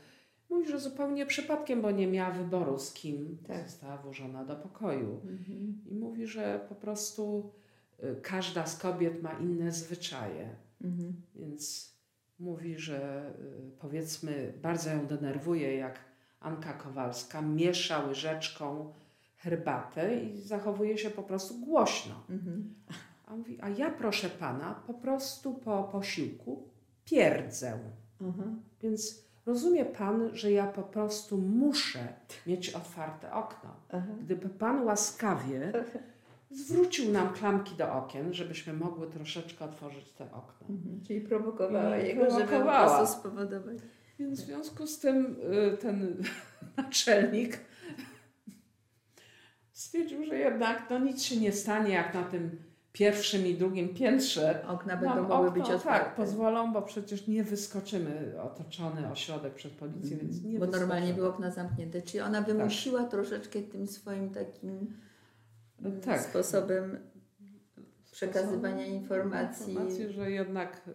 [0.50, 3.66] Mówi, że zupełnie przypadkiem, bo nie miała wyboru z kim Tak.
[3.70, 5.22] została włożona do pokoju.
[5.30, 5.82] Mhm.
[5.86, 7.52] I mówi, że po prostu
[8.04, 10.56] y, każda z kobiet ma inne zwyczaje.
[10.84, 11.14] Mhm.
[11.36, 11.92] Więc
[12.40, 13.32] mówi, że
[13.68, 16.00] y, powiedzmy bardzo ją denerwuje, jak
[16.40, 18.94] Anka Kowalska miesza łyżeczką
[19.50, 22.16] herbatę i zachowuje się po prostu głośno.
[22.30, 22.74] Mhm.
[23.26, 26.64] A on mówi, a ja proszę pana, po prostu po posiłku
[27.06, 27.80] pierdzę.
[28.22, 28.44] Aha.
[28.82, 32.08] Więc rozumie pan, że ja po prostu muszę
[32.48, 33.70] mieć otwarte okno.
[33.92, 34.06] Aha.
[34.22, 35.74] Gdyby pan łaskawie
[36.52, 40.68] zwrócił nam klamki do okien, żebyśmy mogły troszeczkę otworzyć te okna.
[40.70, 41.02] Mhm.
[41.08, 42.98] Czyli prowokowała I jego, żeby po prowokowała.
[42.98, 43.78] prostu spowodować.
[44.20, 45.36] Więc w związku z tym
[45.74, 46.24] y, ten
[46.78, 47.60] naczelnik
[49.78, 52.60] stwierdził, że jednak no, nic się nie stanie, jak na tym
[52.94, 56.06] pierwszym i drugim piętrze Okna będą mogły okno, być otwarte.
[56.06, 60.60] Tak, pozwolą, bo przecież nie wyskoczymy otoczony ośrodek przez policję, więc nie.
[60.60, 61.14] Bo normalnie wyskoczymy.
[61.16, 62.02] były okna zamknięte.
[62.02, 64.94] Czyli ona wymusiła troszeczkę tym swoim takim
[65.80, 66.22] No mm, tak.
[66.22, 66.98] sposobem
[68.12, 69.68] przekazywania Sposobem informacji.
[69.74, 70.90] informacji, że jednak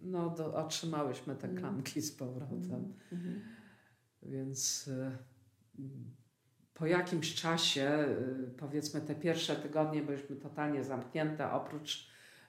[0.00, 1.56] no, do, otrzymałyśmy te Mhm.
[1.58, 2.94] klamki z powrotem.
[3.12, 3.40] Mhm.
[4.22, 5.10] Więc y,
[6.78, 8.04] po jakimś czasie,
[8.48, 12.08] y, powiedzmy te pierwsze tygodnie, byliśmy totalnie zamknięte, oprócz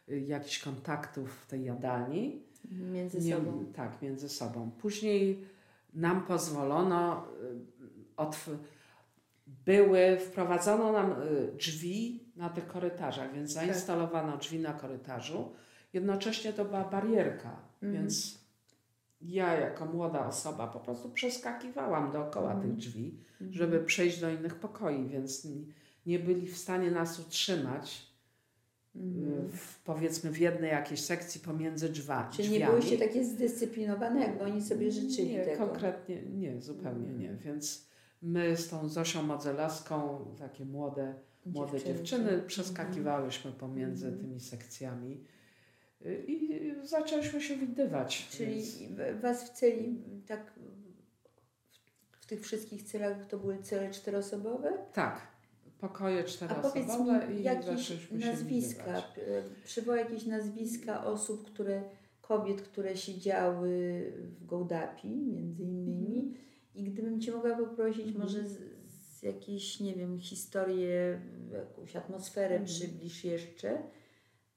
[0.09, 2.43] y, jakichś kontaktów w tej jadalni.
[2.71, 3.65] Między Nie- sobą.
[3.75, 4.71] Tak, między sobą.
[4.71, 5.45] Później
[5.93, 8.49] nam pozwolono, y, otw-
[9.65, 11.15] były, wprowadzono nam
[11.57, 13.65] drzwi na tych korytarzach, więc Tak.
[13.65, 15.51] zainstalowano drzwi na korytarzu.
[15.93, 17.93] Jednocześnie to była barierka, Mhm.
[18.03, 18.38] więc
[19.21, 22.69] ja jako młoda osoba po prostu przeskakiwałam dookoła Mhm.
[22.69, 23.17] tych drzwi,
[23.51, 25.47] żeby przejść do innych pokoi, więc
[26.05, 28.09] nie byli w stanie nas utrzymać
[28.95, 29.45] Mhm.
[29.45, 32.59] y, w, powiedzmy w jednej jakiejś sekcji pomiędzy drzwa, Czyli drzwiami.
[32.65, 35.67] nie byłyście takie zdyscyplinowane, jakby oni sobie życzyli nie, tego.
[35.67, 37.19] konkretnie nie, zupełnie Mhm.
[37.19, 37.33] nie.
[37.33, 37.85] Więc
[38.21, 41.13] my z tą Zosią Modzelowską, takie młode,
[41.45, 41.97] młode Dziewczynki.
[41.99, 44.23] dziewczyny, przeskakiwałyśmy pomiędzy Mhm.
[44.25, 45.23] tymi sekcjami
[46.27, 46.49] i
[46.83, 48.27] zaczęliśmy się widywać.
[48.31, 50.53] Czyli więc- was w celi tak
[52.19, 54.73] w, tych wszystkich celach to były cele czteroosobowe?
[54.93, 55.27] Tak,
[55.79, 59.05] pokoje czteroosobowe mi, i zaczęliśmy się nazwiska, widywać.
[59.15, 61.83] p- przywołaj jakieś nazwiska osób, które,
[62.21, 64.03] kobiet, które siedziały
[64.39, 66.35] w Gołdapi między innymi Mhm.
[66.75, 71.21] i gdybym Cię mogła poprosić może z, z jakiejś, nie wiem, historię,
[71.53, 72.65] jakąś atmosferę Mhm.
[72.65, 73.83] przybliż jeszcze,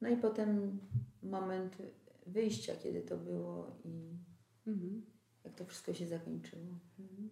[0.01, 0.78] no i potem
[1.23, 1.77] moment
[2.27, 4.12] wyjścia, kiedy to było i
[4.66, 5.03] Mhm.
[5.45, 6.62] jak to wszystko się zakończyło.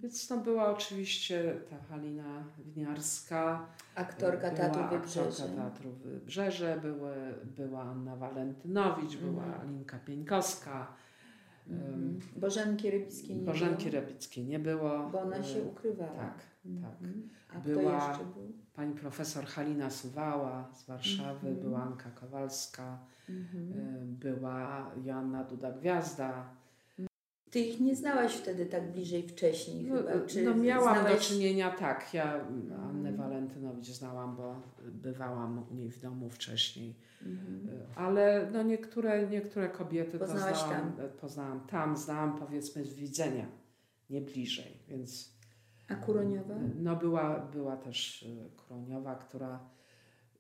[0.03, 5.49] Więc to była oczywiście ta Halina Winiarska, Aktorka była Teatru aktorka Wybrzeże.
[5.57, 7.15] Teatru Wybrzeże, były,
[7.57, 9.61] była Anna Walentynowicz, była Mhm.
[9.61, 10.95] Alinka Pieńkowska,
[11.69, 12.19] Mhm.
[12.37, 15.09] Bożenki Rybickiej nie Bożenki było, Rybickiej nie było.
[15.13, 16.17] bo ona się ukrywała.
[16.17, 16.73] Tak, tak.
[17.03, 17.29] Mhm.
[17.55, 18.53] A Była- kto jeszcze był?
[18.75, 21.57] Pani profesor Halina Suwała z Warszawy, Mhm.
[21.57, 22.99] była Anka Kowalska,
[23.29, 23.73] Mhm.
[23.73, 26.33] y, była Joanna Duda-Gwiazda.
[27.51, 30.27] Ty ich nie znałaś wtedy tak bliżej wcześniej No, chyba?
[30.27, 31.13] Czy no miałam znałaś...
[31.15, 33.17] do czynienia, tak, ja mm, Annę Mhm.
[33.17, 34.61] Walentynowicz znałam, bo
[34.93, 36.95] bywałam u niej w domu wcześniej.
[37.23, 37.27] Y,
[37.97, 41.09] Ale no niektóre, niektóre kobiety to Poznałaś znałam, tam?
[41.21, 43.47] poznałam tam, znałam powiedzmy z widzenia,
[44.11, 45.33] nie bliżej, więc
[45.91, 46.55] A Kuroniowa?
[46.83, 49.61] no była, była też y, Kuroniowa, która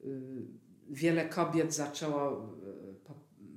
[0.04, 0.42] y,
[0.90, 2.48] wiele kobiet zaczęło,
[3.04, 3.14] po,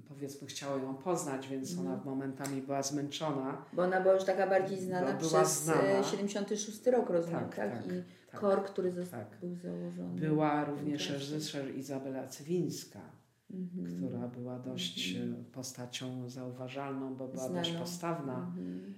[0.07, 2.05] powiedzmy chciało ją poznać, więc ona Mhm.
[2.05, 3.65] momentami była zmęczona.
[3.73, 5.81] Bo ona była już taka bardziej znana była przez znana.
[5.81, 7.55] e, 76 rok, rozumiem, tak?
[7.55, 8.39] Tak, tak, I tak.
[8.41, 9.39] kor, który został, tak.
[9.39, 10.21] był założony.
[10.21, 12.99] Była również reżyser Izabela Cywińska,
[13.51, 13.95] Mhm.
[13.97, 15.45] która była dość Mhm.
[15.45, 17.55] postacią zauważalną, bo była Znaną.
[17.55, 18.33] dość postawna.
[18.37, 18.93] Mhm.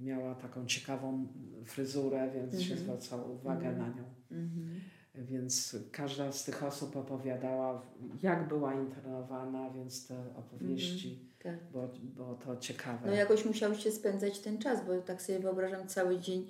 [0.00, 1.26] Miała taką ciekawą
[1.64, 2.80] fryzurę, więc się Mhm.
[2.80, 3.78] zwracało uwagę Mhm.
[3.78, 4.04] na nią.
[4.30, 4.80] Mhm.
[5.14, 7.86] Więc każda z tych osób opowiadała,
[8.22, 11.56] jak była internowana, więc te opowieści, Tak.
[11.72, 13.06] bo, bo to ciekawe.
[13.06, 16.46] No jakoś musiałyście spędzać ten czas, bo tak sobie wyobrażam cały dzień,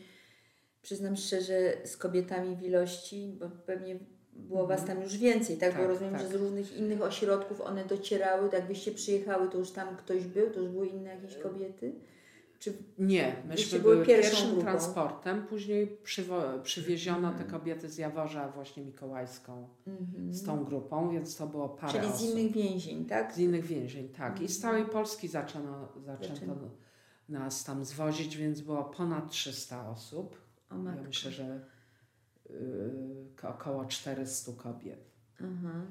[0.83, 3.99] przyznam szczerze, z kobietami w ilości, bo pewnie
[4.33, 5.73] było Was tam już więcej, tak?
[5.73, 6.23] bo Tak, rozumiem, tak.
[6.23, 10.51] że z różnych innych ośrodków one docierały, tak jakbyście przyjechały, to już tam ktoś był,
[10.51, 11.93] to już były inne jakieś kobiety?
[12.63, 14.63] Czy Nie, myśmy były były pierwszym grupą.
[14.63, 17.39] transportem, później przywo- przywieziono Mhm.
[17.39, 20.33] te kobiety z Jaworza właśnie Mikołajską Mhm.
[20.35, 22.29] z tą grupą, więc to było parę Czyli z osób.
[22.31, 23.35] innych więzień, tak?
[23.35, 24.41] Z innych więzień, tak.
[24.41, 24.61] I z Mhm.
[24.75, 26.57] całej Polski zaczęto, zaczęto
[27.29, 30.37] nas tam zwozić, więc było ponad 300 osób.
[30.71, 31.61] O Ja myślę, że
[32.51, 35.11] yy, około 400 kobiet.
[35.41, 35.83] Aha.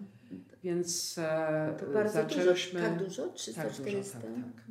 [0.64, 2.80] Więc e, To bardzo zaczęliśmy...
[2.82, 2.90] dużo.
[2.92, 3.28] Tak dużo?
[3.30, 4.20] 300, Tak dużo, 400?
[4.20, 4.64] tak, tak.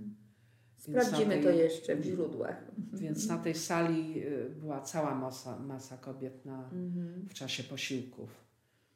[0.80, 2.64] Sprawdzimy na to tej- jeszcze w źródłach.
[2.92, 7.26] Więc na tej sali y, była cała masa, masa kobiet na, Mhm.
[7.28, 8.30] w czasie posiłków.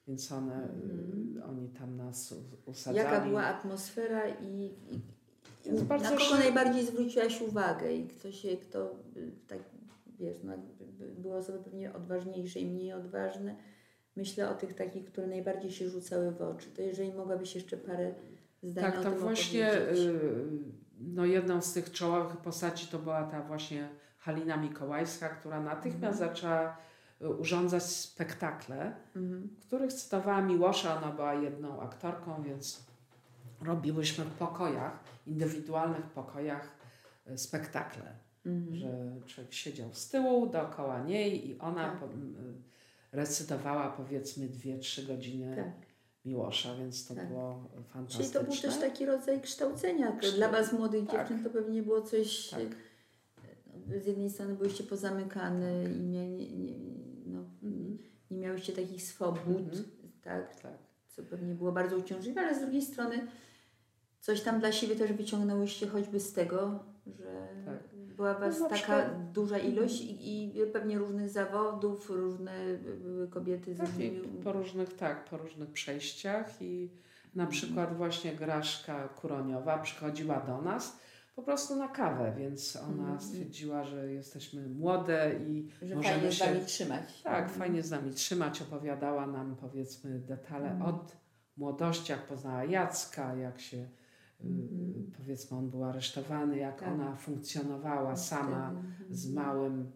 [0.08, 1.36] Więc one, Mhm.
[1.38, 2.34] y, oni tam nas
[2.66, 2.96] usadzali.
[2.96, 4.68] Jaka była atmosfera i, i,
[5.64, 9.58] i na kogo najbardziej zwróciłaś uwagę i kto się, kto y, tak,
[10.18, 10.52] wiesz, no,
[11.18, 13.56] były osoby pewnie odważniejsze i mniej odważne.
[14.16, 16.66] Myślę o tych takich, które najbardziej się rzucały w oczy.
[16.76, 18.14] To jeżeli mogłabyś jeszcze parę
[18.62, 20.06] zdań Tak, o to tym właśnie opowiedzieć.
[20.06, 23.88] y, no jedną z tych czołowych postaci to była ta właśnie
[24.18, 26.34] Halina Mikołajska, która natychmiast Mhm.
[26.34, 26.76] zaczęła
[27.22, 29.48] y, urządzać spektakle, Mhm.
[29.60, 30.96] których cytowała Miłosza.
[31.02, 32.86] Ona była jedną aktorką, więc
[33.62, 36.68] robiłyśmy w pokojach, indywidualnych pokojach
[37.30, 38.12] y, spektakle.
[38.46, 38.76] Mhm.
[38.76, 38.88] że
[39.26, 41.98] człowiek siedział z tyłu, dookoła niej i ona Tak.
[41.98, 42.62] po, m,
[43.12, 45.83] recytowała powiedzmy 2-3 godziny Tak.
[46.24, 47.28] Miłosza, więc to Tak.
[47.28, 48.40] było Czyli fantastyczne.
[48.40, 50.12] to był też taki rodzaj kształcenia.
[50.12, 51.18] To Kształt- Dla Was młodych tak.
[51.28, 52.48] dziewczyn to pewnie było coś...
[52.48, 52.60] Tak.
[53.86, 56.74] no, Z jednej strony byłyście pozamykane i nie, nie, nie,
[57.26, 57.44] no,
[58.30, 59.84] nie miałyście takich swobód, Mhm.
[60.22, 60.60] tak?
[60.60, 60.78] Tak.
[61.08, 63.26] co pewnie było bardzo uciążliwe, ale z drugiej strony
[64.20, 67.63] coś tam dla siebie też wyciągnęłyście choćby z tego, że Tak.
[68.16, 72.52] Była Was No, taka przykład- duża ilość i, i pewnie różnych zawodów, różne
[73.02, 74.20] były kobiety z Tak, różnymi...
[74.44, 76.90] po różnych, tak, po różnych przejściach i
[77.34, 77.50] na Mhm.
[77.50, 80.96] przykład właśnie Graszka Kuroniowa przychodziła do nas
[81.36, 83.20] po prostu na kawę, więc ona Mhm.
[83.20, 87.22] stwierdziła, że jesteśmy młode i Że możemy fajnie z się- Wami trzymać.
[87.22, 87.58] Tak, Mhm.
[87.58, 90.94] fajnie z nami trzymać, opowiadała nam powiedzmy detale Mhm.
[90.94, 91.16] od
[91.56, 93.88] młodości, jak poznała Jacka, jak się
[94.44, 96.88] y, powiedzmy on był aresztowany, jak Tak.
[96.88, 99.46] ona funkcjonowała sama Wtedy, z mhm.
[99.46, 99.92] małym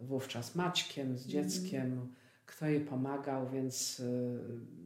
[0.00, 2.08] wówczas Maćkiem, z dzieckiem,
[2.46, 4.40] kto jej pomagał, więc y,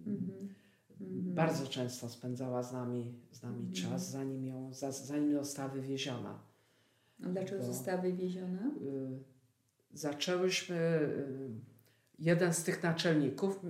[0.06, 0.48] Mhm.
[1.00, 1.34] Mhm.
[1.34, 3.72] bardzo często spędzała z nami, z nami Mhm.
[3.74, 6.38] czas, zanim, ją, za, zanim została wywieziona.
[7.24, 8.66] A dlaczego Bo- została wywieziona?
[8.82, 9.18] Y,
[9.92, 11.00] zaczęłyśmy,
[12.18, 13.60] jeden z tych naczelników,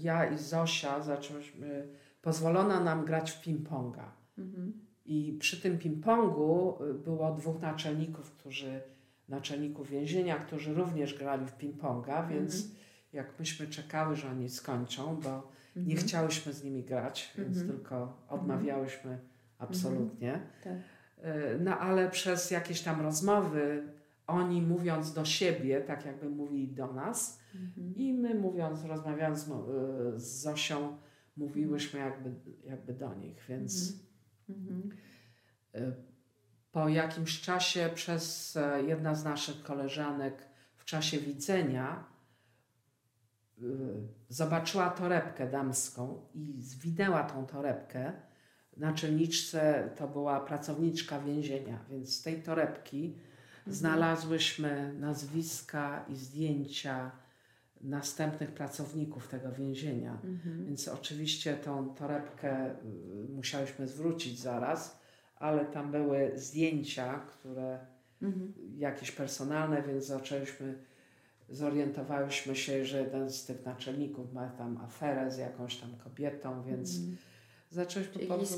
[0.00, 1.88] ja i Zosia, zaczęłyśmy,
[2.22, 4.04] pozwolono nam grać w ping-ponga.
[4.38, 4.72] Mhm.
[5.06, 8.80] I przy tym ping-pongu y, było dwóch naczelników, którzy,
[9.28, 12.74] naczelników więzienia, którzy również grali w ping-ponga, więc Mhm.
[13.12, 15.98] jak myśmy czekały, że oni skończą, bo nie Mhm.
[16.08, 17.68] chciałyśmy z nimi grać, więc Mhm.
[17.78, 19.18] tylko odmawiałyśmy
[19.58, 20.40] absolutnie.
[20.64, 20.72] Tak.
[20.72, 23.82] Y, No ale przez jakieś tam rozmowy,
[24.26, 27.94] oni mówiąc do siebie, tak jakby mówili do nas, Mhm.
[27.96, 29.50] i my mówiąc, rozmawiając y,
[30.16, 30.96] z Zosią,
[31.36, 32.34] mówiłyśmy jakby,
[32.64, 34.04] jakby do nich, więc Mhm.
[35.74, 35.94] Y,
[36.72, 42.04] po jakimś czasie przez e, jedna z naszych koleżanek w czasie widzenia
[43.58, 43.64] y,
[44.28, 48.12] zobaczyła torebkę damską i zwinęła tą torebkę.
[48.76, 53.18] Naczelniczce to była pracowniczka więzienia, więc z tej torebki
[53.66, 57.10] znalazłyśmy nazwiska i zdjęcia
[57.84, 60.18] następnych pracowników tego więzienia.
[60.24, 60.66] Mhm.
[60.66, 62.74] Więc oczywiście tą torebkę y,
[63.28, 65.00] musiałyśmy zwrócić zaraz,
[65.36, 67.86] ale tam były zdjęcia, które
[68.22, 68.52] Mhm.
[68.76, 70.78] jakieś personalne, więc zaczęliśmy,
[71.48, 76.96] zorientowałyśmy się, że jeden z tych naczelników ma tam aferę z jakąś tam kobietą, więc
[76.96, 77.16] Mhm.
[77.70, 78.56] zaczęliśmy Czyli po prostu,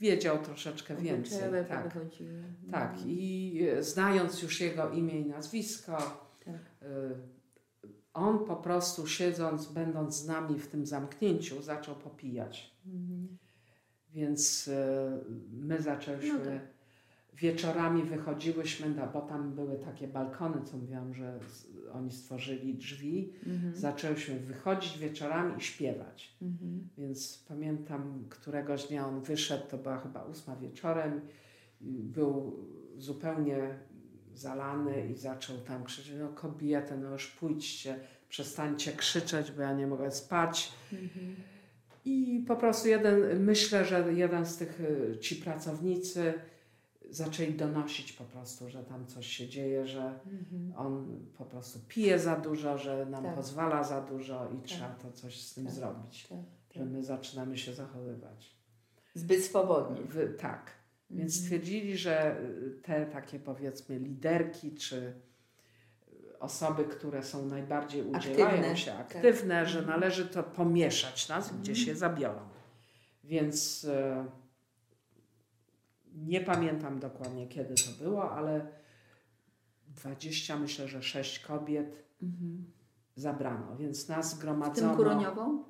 [0.00, 1.40] wiedział troszeczkę więcej.
[1.68, 1.94] Tak,
[2.70, 2.92] tak.
[2.92, 3.08] Mhm.
[3.10, 5.96] I e, znając już jego imię i nazwisko,
[6.44, 6.58] Tak.
[8.14, 12.74] On po prostu siedząc, będąc z nami w tym zamknięciu, zaczął popijać.
[12.86, 13.38] Mhm.
[14.12, 14.74] Więc y,
[15.52, 16.60] my zaczęliśmy, No tak.
[17.34, 21.40] wieczorami wychodziłyśmy, bo tam były takie balkony, co mówiłam, że
[21.92, 23.32] oni stworzyli drzwi.
[23.46, 23.76] Mhm.
[23.76, 26.36] Zaczęłyśmy wychodzić wieczorami i śpiewać.
[26.42, 26.88] Mhm.
[26.98, 31.20] Więc pamiętam, któregoś dnia on wyszedł, to była chyba ósma wieczorem,
[31.80, 32.56] był
[32.98, 33.78] zupełnie
[34.38, 39.86] zalany i zaczął tam krzyczeć, no kobiety, no już pójdźcie, przestańcie krzyczeć, bo ja nie
[39.86, 40.72] mogę spać.
[40.92, 41.36] Mhm.
[42.04, 46.34] I po prostu jeden, myślę, że jeden z tych, y, ci pracownicy
[47.10, 50.72] zaczęli donosić po prostu, że tam coś się dzieje, że Mhm.
[50.76, 53.34] on po prostu pije za dużo, że nam Tak.
[53.34, 54.66] pozwala za dużo i Tak.
[54.66, 55.74] trzeba to coś z tym Tak.
[55.74, 56.38] zrobić, Tak,
[56.70, 58.54] że my zaczynamy się zachowywać.
[59.14, 60.00] Zbyt swobodnie.
[60.08, 60.70] W, tak.
[61.14, 61.42] Więc Mhm.
[61.44, 64.96] stwierdzili, że y, te takie powiedzmy liderki czy
[66.32, 69.00] y, osoby, które są najbardziej udzielają Aktywne, się tak.
[69.16, 70.00] aktywne, że Mhm.
[70.00, 71.86] należy to pomieszać nas, gdzie Mhm.
[71.86, 72.40] się zabiorą.
[73.24, 74.26] Więc e,
[76.14, 78.66] nie pamiętam dokładnie kiedy to było, ale
[79.88, 82.64] 20, myślę, że 6 kobiet Mhm.
[83.16, 85.64] zabrano, więc nas W tym zgromadzono kuroniową?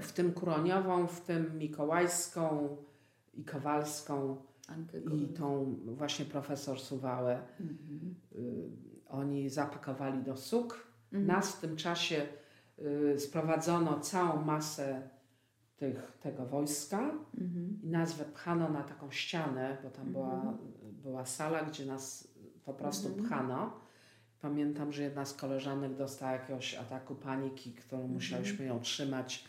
[0.00, 2.76] w tym kuroniową, w tym mikołajską
[3.34, 7.42] i kowalską Ankę i tą właśnie profesor Suwałę.
[7.60, 8.14] Mhm.
[8.32, 8.70] Y,
[9.08, 10.86] oni zapakowali do suk.
[11.12, 11.26] Mhm.
[11.26, 12.26] Nas w tym czasie
[13.14, 15.08] y, sprowadzono całą masę
[15.76, 17.10] tych, tego wojska
[17.40, 17.78] Mhm.
[17.82, 22.28] i nas wepchano na taką ścianę, bo tam była, była sala, gdzie nas
[22.64, 23.72] po prostu pchano.
[24.40, 29.44] Pamiętam, że jedna z koleżanek dostała jakiegoś ataku paniki, którą musiałyśmy ją trzymać,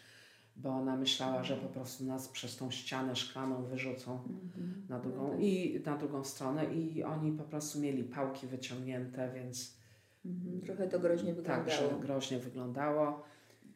[0.56, 4.86] bo ona myślała, że po prostu nas przez tą ścianę szklaną wyrzucą Mhm.
[4.90, 5.40] na drugą, No tak.
[5.42, 9.82] i na drugą stronę i oni po prostu mieli pałki wyciągnięte, więc
[10.26, 10.62] Mhm.
[10.62, 12.02] Trochę to groźnie tak, że wyglądało.
[12.02, 13.24] groźnie wyglądało.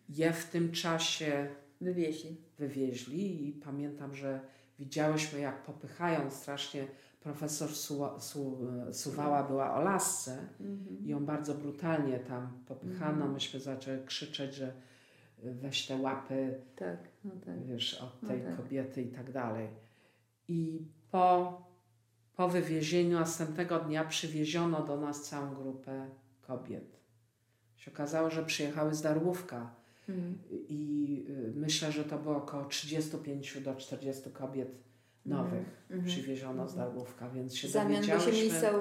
[0.09, 1.47] Je w tym czasie
[1.81, 2.37] Wywieźli.
[2.59, 4.39] wywieźli i pamiętam, że
[4.79, 6.87] widziałyśmy jak popychają strasznie
[7.19, 8.57] profesor Su, Su,
[8.91, 11.05] Suwała była o lasce Mhm.
[11.05, 13.11] i ją bardzo brutalnie tam popychano.
[13.11, 13.33] Mhm.
[13.33, 14.73] Myśmy zaczęły krzyczeć, że
[15.53, 17.65] weź te łapy Tak, no tak.
[17.65, 18.57] wiesz, od No tej tak.
[18.57, 19.67] kobiety i tak dalej.
[20.47, 20.81] I
[21.11, 21.61] po,
[22.35, 26.07] po wywiezieniu następnego dnia przywieziono do nas całą grupę
[26.41, 26.95] kobiet.
[27.77, 29.75] Się okazało, że przyjechały z Darłówka
[30.09, 30.37] Mhm.
[30.69, 34.69] i y, myślę, że to było około 35 do 40 kobiet
[35.25, 36.05] nowych Mhm.
[36.05, 36.89] przywieziono z Mhm.
[36.89, 38.71] Darłówka, więc się Zamian, się dowiedziałyśmy, miejsca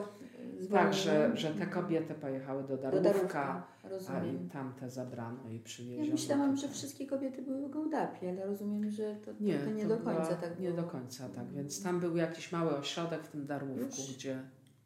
[0.69, 4.49] tak, że, że te kobiety pojechały do Do Darłówka, Darówka, a i rozumiem.
[4.49, 6.11] tamte zabrano i Ja przywieziono.
[6.13, 9.89] myślałam, że wszystkie kobiety były w Gołdapie, ale rozumiem, że to, Nie, to nie to
[9.89, 10.83] do była- końca tak Nie było.
[10.83, 11.53] do końca, tak.
[11.53, 14.15] Więc tam był jakiś mały ośrodek w tym Darłówku, Już?
[14.17, 14.43] gdzie,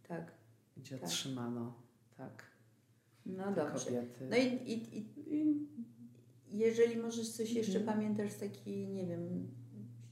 [0.08, 0.32] Tak,
[0.76, 1.08] gdzie Tak.
[1.08, 1.74] trzymano
[2.16, 2.42] tak,
[3.26, 3.84] no te dobrze.
[3.86, 4.26] kobiety.
[4.30, 4.98] No i, i,
[5.36, 5.68] i,
[6.50, 7.96] jeżeli możesz coś jeszcze Mhm.
[7.98, 9.48] pamiętasz z takich, nie wiem,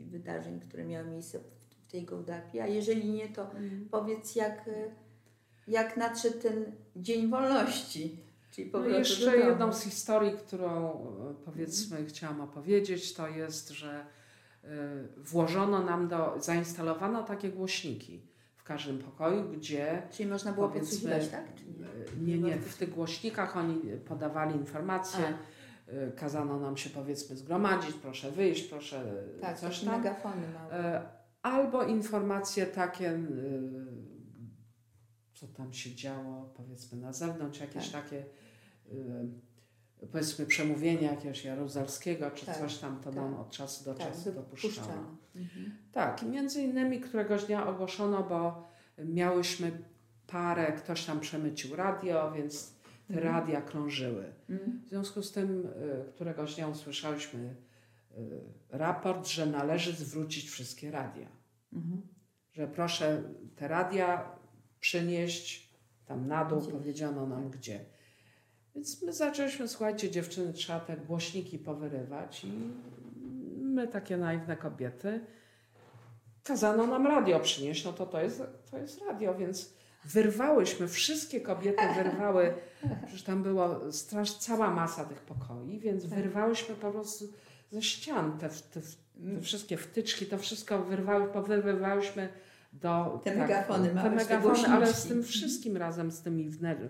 [0.01, 2.63] wydarzeń, które miały miejsce w, tej Gołdapie?
[2.63, 3.89] A jeżeli nie, to Mhm.
[3.91, 4.91] powiedz, jak, y,
[5.69, 8.17] jak nadszedł ten Dzień Wolności,
[8.51, 14.07] czyli No jeszcze jedną z historii, którą e, powiedzmy chciałam opowiedzieć, to jest, że
[14.65, 14.69] e,
[15.17, 18.23] włożono nam do, zainstalowano takie głośniki
[18.57, 21.55] w każdym pokoju, gdzie Czyli można było podsłuchiwać, tak?
[21.55, 21.65] Czy
[22.21, 22.39] nie?
[22.39, 28.31] nie, w tych głośnikach oni podawali informacje, A, e, kazano nam się powiedzmy zgromadzić, proszę
[28.31, 29.05] wyjść, proszę
[29.41, 29.97] tak, coś tam.
[29.97, 30.85] megafony małe.
[30.85, 33.19] E, Albo informacje takie,
[35.37, 38.03] co tam się działo, powiedzmy na zewnątrz, jakieś Tak.
[38.05, 38.25] takie,
[40.01, 43.15] y, powiedzmy, przemówienia jakiegoś Jaruzelskiego, czy Tak, coś tam, to tak.
[43.15, 45.17] nam od czasu do tak, czasu dopuszczano.
[45.37, 45.77] Mhm.
[45.93, 48.69] Tak, i między innymi któregoś dnia ogłoszono, bo
[48.99, 49.83] miałyśmy
[50.27, 52.73] parę, ktoś tam przemycił radio, więc
[53.09, 53.35] te Mhm.
[53.35, 54.25] radia krążyły.
[54.51, 54.83] Mhm.
[54.87, 57.55] W związku z tym y, któregoś dnia usłyszałyśmy
[58.19, 61.29] y, raport, że należy zwrócić wszystkie radia.
[61.73, 62.03] Mhm.
[62.53, 63.23] Że proszę
[63.57, 64.36] te radia
[64.81, 65.69] przynieść
[66.07, 66.73] tam na dół, Gdzieś.
[66.73, 67.81] powiedziano nam gdzie.
[68.75, 72.53] Więc my zaczęliśmy, słuchajcie dziewczyny, trzeba te głośniki powyrywać i
[73.63, 75.21] my takie naiwne kobiety,
[76.45, 79.73] kazano nam radio przynieść, no to to jest, to jest radio, więc
[80.05, 82.55] wyrwałyśmy, wszystkie kobiety wyrwały,
[83.07, 86.13] przecież tam była straż, cała masa tych pokoi, więc Tak.
[86.19, 87.25] wyrwałyśmy po prostu
[87.71, 92.29] ze ścian te, te, te wszystkie wtyczki, to wszystko wyrwały, powyrywałyśmy
[92.81, 93.21] do...
[93.25, 96.89] Te megafony te małe, te megafony, ale z tym wszystkim razem, z tymi wner...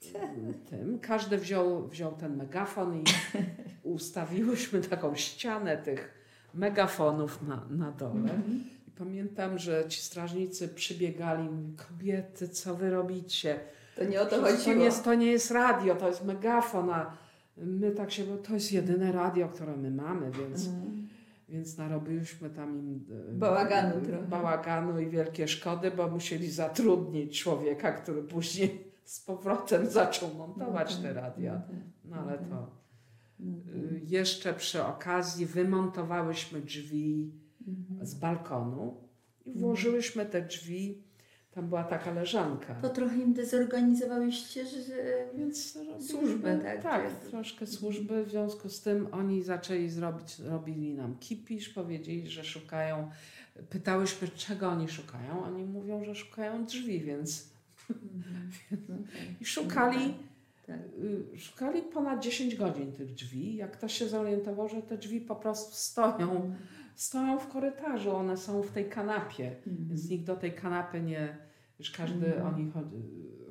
[0.70, 3.04] tym, każdy wziął, wziął ten megafon i
[3.82, 6.14] ustawiłyśmy taką ścianę tych
[6.54, 8.20] megafonów na, na dole.
[8.20, 8.64] Mhm.
[8.88, 13.60] I pamiętam, że ci strażnicy przybiegali i mówili, kobiety, co wy robicie?
[13.96, 14.74] To nie o to Przecież chodziło.
[14.74, 17.16] To nie, jest, to nie jest radio, to jest megafon, a
[17.56, 21.08] my tak się, bo to jest jedyne radio, które my mamy, więc, Mhm.
[21.48, 27.92] Więc narobiliśmy tam im e, Bałaganu e, bałaganu i wielkie szkody, bo musieli zatrudnić człowieka,
[27.92, 31.62] który później z powrotem zaczął montować te radia.
[32.04, 32.86] No ale to
[33.40, 33.84] Mhm.
[33.96, 37.32] y, jeszcze przy okazji wymontowałyśmy drzwi
[37.68, 38.06] Mhm.
[38.06, 38.96] z balkonu
[39.46, 41.02] i włożyłyśmy te drzwi.
[41.56, 42.74] Tam była taka leżanka.
[42.74, 44.82] To trochę im dezorganizowałyście, że...
[44.82, 45.78] że- Więc
[46.10, 46.82] Służbę, tak?
[46.82, 48.24] Tak, troszkę służby.
[48.24, 53.10] W związku z tym oni zaczęli zrobić, robili nam kipisz, powiedzieli, że szukają.
[53.70, 55.44] Pytałyśmy, czego oni szukają.
[55.44, 57.48] Oni mówią, że szukają drzwi, więc
[57.90, 58.50] Mhm.
[58.88, 59.40] No tak.
[59.40, 60.14] i szukali.
[60.66, 60.76] Tak.
[61.34, 63.56] y, Szukali ponad 10 godzin tych drzwi.
[63.56, 66.54] Jak ktoś się zorientował, że te drzwi po prostu stoją,
[66.94, 69.46] stoją w korytarzu, one są w tej kanapie.
[69.66, 69.88] Mhm.
[69.88, 71.36] Więc nikt do tej kanapy nie,
[71.78, 72.54] już każdy, Mhm.
[72.54, 72.96] oni chodzi,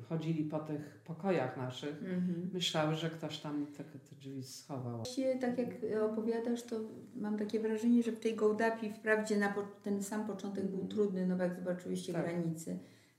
[0.08, 2.02] chodzili po tych pokojach naszych.
[2.02, 2.50] Mhm.
[2.52, 4.96] Myślały, że ktoś tam te, te drzwi schował.
[4.96, 5.68] Właściwie tak jak
[6.02, 6.80] opowiadasz, to
[7.16, 11.36] mam takie wrażenie, że w tej Gołdapi wprawdzie na ten sam początek był trudny, no
[11.36, 12.22] bo jak zobaczyłyście Tak.
[12.24, 12.78] granice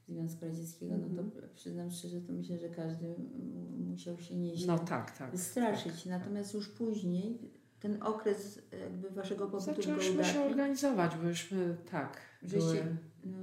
[0.10, 4.80] Związku Radzieckiego, no to przyznam szczerze, to myślę, że każdy mm, musiał się nieźle No
[4.80, 5.32] tak, tak.
[5.32, 6.06] wystraszyć.
[6.06, 7.38] Natomiast już później
[7.80, 12.18] ten okres jakby waszego pobytu w Zaczęłyśmy się Gołdapi, organizować, byśmy tak.
[12.44, 13.38] Żeście- Były, no,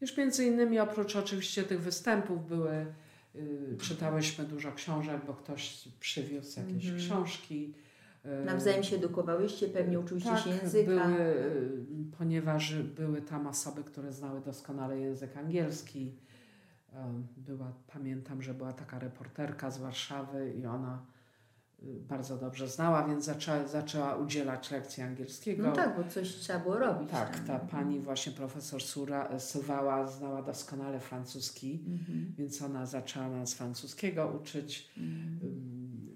[0.00, 2.86] już między innymi oprócz oczywiście tych występów były,
[3.36, 6.98] y, czytałyśmy dużo książek, bo ktoś przywiózł jakieś Mhm.
[6.98, 7.74] książki.
[8.42, 10.90] y, nawzajem się edukowałyście, pewnie uczyłyście tak, się języka.
[11.06, 11.86] Były, y,
[12.18, 16.12] ponieważ były tam osoby, które znały doskonale język angielski.
[17.36, 21.19] Była, pamiętam, że była taka reporterka z Warszawy i ona y,
[21.82, 25.62] bardzo dobrze znała, więc zaczęła, zaczęła udzielać lekcji angielskiego.
[25.62, 27.10] No tak, bo coś trzeba było robić.
[27.10, 27.46] Tak, tam.
[27.46, 32.34] ta pani właśnie profesor Sura, Suwała znała doskonale francuski, Mhm.
[32.38, 34.90] więc ona zaczęła nas francuskiego uczyć.
[34.96, 35.60] Mhm.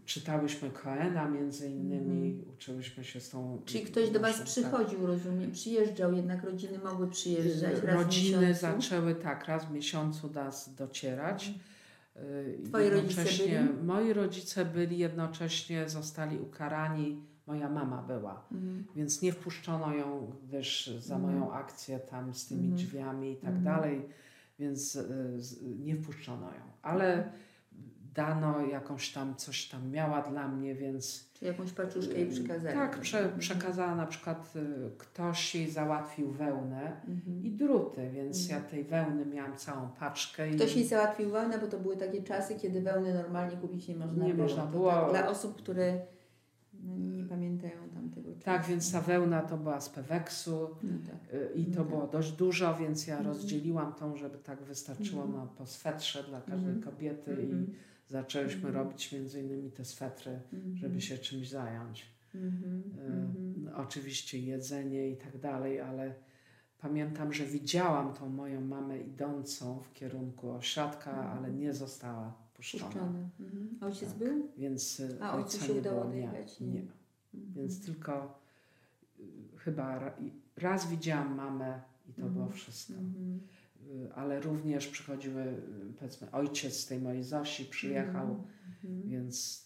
[0.04, 3.62] Czytałyśmy Koena między innymi, uczyłyśmy się z tą...
[3.64, 4.46] Czyli ktoś do Was naszą- tak.
[4.46, 10.74] przychodził, rozumiem, przyjeżdżał, jednak rodziny mogły przyjeżdżać raz Rodziny zaczęły tak raz w miesiącu nas
[10.74, 11.48] docierać.
[11.48, 11.73] Y,
[12.64, 13.84] Twoi rodzice byli?
[13.84, 17.22] Moi rodzice byli, jednocześnie zostali ukarani.
[17.46, 18.84] Moja mama była, Mhm.
[18.96, 21.32] więc nie wpuszczono ją, gdyż za Mhm.
[21.34, 22.76] moją akcję tam z tymi Mhm.
[22.76, 23.64] drzwiami i tak Mhm.
[23.64, 24.08] dalej,
[24.58, 25.38] więc y,
[25.78, 26.62] nie wpuszczono ją.
[26.82, 27.32] Ale
[28.14, 32.74] dano jakąś tam, coś tam miała dla mnie, więc Czy jakąś paczuszkę jej przekazali?
[32.74, 33.38] tak, prze, Mhm.
[33.38, 37.44] przekazała na przykład y, ktoś jej załatwił wełnę Mhm.
[37.44, 38.62] i druty, więc Mhm.
[38.62, 40.50] ja tej wełny miałam całą paczkę.
[40.50, 43.96] i Ktoś jej załatwił wełnę, bo to były takie czasy, kiedy wełny normalnie kupić nie
[43.96, 44.42] można Nie było.
[44.48, 44.90] można było.
[44.92, 46.00] Tak, dla osób, które
[46.82, 48.44] no, nie pamiętają tamtego czasu.
[48.44, 51.34] Tak, więc ta wełna to była z Peweksu No tak.
[51.34, 51.88] y, i to Mhm.
[51.88, 53.34] było dość dużo, więc ja Mhm.
[53.34, 55.40] rozdzieliłam tą, żeby tak wystarczyło Mhm.
[55.44, 56.82] na, po swetrze dla każdej Mhm.
[56.82, 57.64] kobiety Mhm.
[57.66, 57.74] i
[58.18, 58.74] zaczęliśmy Mhm.
[58.74, 60.76] robić między innymi te swetry, Mhm.
[60.76, 62.06] żeby się czymś zająć.
[62.34, 63.70] Y, Mhm.
[63.76, 66.14] Oczywiście jedzenie i tak dalej, ale
[66.78, 71.38] pamiętam, że widziałam tą moją mamę idącą w kierunku ośrodka, Mhm.
[71.38, 72.84] ale nie została puszczona.
[72.84, 73.28] Puszczony.
[73.40, 73.78] Mhm.
[73.80, 74.18] Ojciec Tak.
[74.18, 74.48] był?
[74.58, 76.60] Więc y, A, ojcu się nie udało było, nie, dojechać?
[76.60, 76.66] Nie.
[76.68, 76.80] nie.
[77.34, 77.52] Mhm.
[77.56, 78.38] Więc tylko
[79.20, 80.14] y, chyba ra,
[80.56, 82.94] raz widziałam mamę i to było wszystko.
[83.90, 85.58] Y, Ale również przychodziły, y,
[85.98, 88.44] powiedzmy, ojciec tej mojej Zosi przyjechał,
[88.84, 89.08] Mhm.
[89.10, 89.64] więc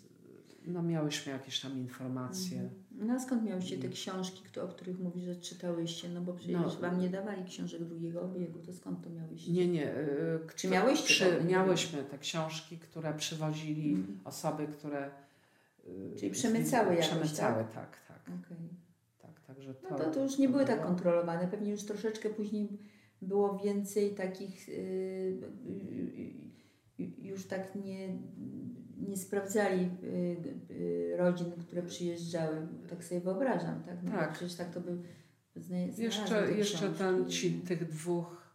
[0.66, 2.60] y, no, miałyśmy jakieś tam informacje.
[2.60, 2.80] Mhm.
[3.08, 6.08] No a skąd miałyście te książki, kto- o których mówisz, że czytałyście?
[6.08, 6.70] No bo przecież No.
[6.80, 9.52] wam nie dawali książek drugiego obiegu, to skąd to miałyście?
[9.52, 9.86] Nie, nie.
[9.96, 11.44] y, Czy kto- miałyście Przy, to?
[11.44, 14.18] miałyśmy te książki, które przywozili Mhm.
[14.24, 15.10] osoby, które.
[16.18, 18.20] Czyli przemycały jakoś, Przemycały, tak, tak.
[18.22, 18.68] Okej.
[19.22, 22.68] tak także to, No to, to już nie były tak kontrolowane, pewnie już troszeczkę później
[23.22, 24.74] było więcej takich, yy,
[25.66, 26.32] yy,
[26.98, 28.08] yy, już tak nie,
[29.08, 29.90] nie sprawdzali
[31.16, 34.02] rodzin, które przyjeżdżały, tak sobie wyobrażam, tak?
[34.02, 34.32] No Tak.
[34.32, 34.98] Przecież tak to by
[35.98, 38.48] Jeszcze, jeszcze ten, ci, tych dwóch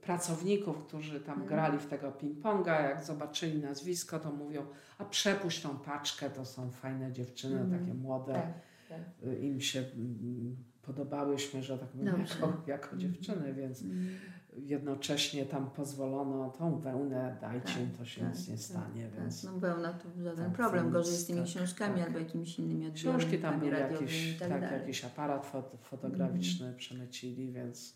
[0.00, 1.48] pracowników, którzy tam Mhm.
[1.48, 4.66] grali w tego ping-ponga, jak zobaczyli nazwisko, to mówią,
[4.98, 7.80] a przepuść tą paczkę, to są fajne dziewczyny, Mhm.
[7.80, 8.32] takie młode.
[8.32, 8.52] Tak,
[8.88, 9.00] tak.
[9.28, 13.00] Y, Im się mm, podobałyśmy, że tak powiem, jako, jako Mhm.
[13.00, 14.08] dziewczyny, więc Mm.
[14.56, 19.20] jednocześnie tam pozwolono tą wełnę, dajcie im, to się tak, nic nie tak, stanie, Tak,
[19.20, 22.06] więc no wełna to żaden Tak, problem, gorzej z tymi tak, książkami tak.
[22.06, 27.52] albo jakimiś innymi odbiorami, książki tam były i tak, tak, jakiś aparat fot, fotograficzny przemycili,
[27.52, 27.94] więc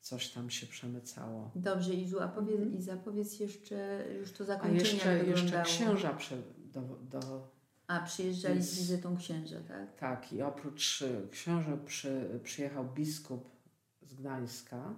[0.00, 1.50] coś tam się przemycało.
[1.54, 2.78] Dobrze, Izu, a powiedz, Mhm.
[2.78, 5.64] Iza, powiedz jeszcze już to A zakończenie jeszcze, jak jeszcze wyglądało.
[5.64, 6.16] księża
[6.72, 6.80] do,
[7.20, 7.48] do,
[7.90, 9.96] A, przyjeżdżali z wizytą księża, tak?
[9.96, 13.50] tak i oprócz y, książę przy, przyjechał biskup
[14.02, 14.94] z Gdańska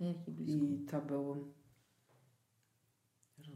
[0.00, 0.62] A jaki biskup?
[0.62, 1.52] i to był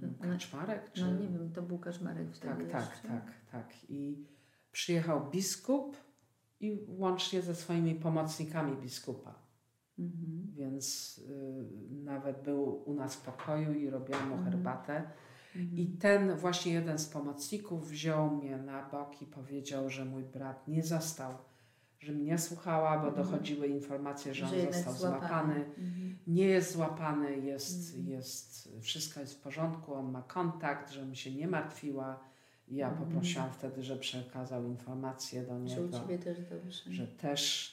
[0.00, 0.92] No, Kaczmarek?
[0.92, 1.04] Czy...
[1.04, 3.08] No nie wiem, to był Kaczmarek wtedy Tak, tak, jeszcze.
[3.08, 3.72] tak, tak.
[3.88, 4.26] I
[4.72, 5.96] przyjechał biskup
[6.60, 9.34] i łącznie ze swoimi pomocnikami biskupa.
[9.98, 10.52] Mhm.
[10.54, 14.52] Więc y, nawet był u nas w pokoju i robiłam mu Mhm.
[14.52, 14.96] herbatę.
[14.96, 15.12] Mhm.
[15.54, 20.68] I ten właśnie jeden z pomocników wziął mnie na bok i powiedział, że mój brat
[20.68, 21.34] nie został,
[22.00, 23.26] że mnie słuchała, bo Mhm.
[23.26, 25.20] dochodziły informacje, że on jednak został złapany.
[25.28, 25.54] złapany.
[25.64, 26.18] Mhm.
[26.26, 28.08] Nie jest złapany, jest, Mhm.
[28.16, 32.20] jest, wszystko jest w porządku, on ma kontakt, żebym się nie martwiła.
[32.68, 33.06] I ja Mhm.
[33.08, 36.92] poprosiłam wtedy, że przekazał informacje do Że u niego, Ciebie też dobrze.
[36.92, 37.72] że też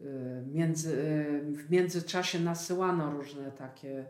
[0.00, 4.06] y, między, y, w międzyczasie nasyłano różne takie,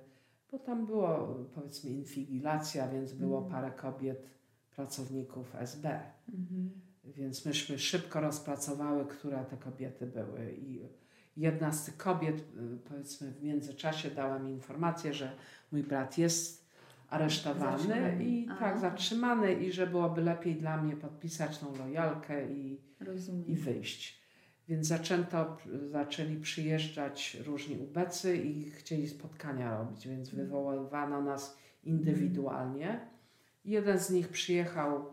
[0.55, 3.53] bo tam było powiedzmy inwigilacja, więc było Mhm.
[3.53, 4.31] parę kobiet,
[4.77, 6.01] pracowników SB.
[6.29, 6.71] Mhm.
[7.05, 10.53] Więc myśmy szybko rozpracowały, które te kobiety były.
[10.53, 10.81] I
[11.37, 15.33] jedna z tych kobiet, y, powiedzmy, w międzyczasie dała mi informację, że
[15.73, 16.65] mój brat jest
[17.09, 18.25] aresztowany Zatrzymany.
[18.25, 23.47] i tak zatrzymany i że byłoby lepiej dla mnie podpisać tą lojalkę i, Rozumiem.
[23.47, 24.24] i wyjść.
[24.69, 25.57] Więc zaczęto,
[25.91, 30.47] zaczęli przyjeżdżać różni ubecy i chcieli spotkania robić, więc Mhm.
[30.47, 33.01] wywoływano nas indywidualnie.
[33.65, 35.05] Jeden z nich przyjechał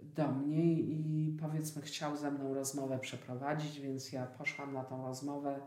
[0.00, 5.60] do mnie i powiedzmy chciał ze mną rozmowę przeprowadzić, więc ja poszłam na tą rozmowę.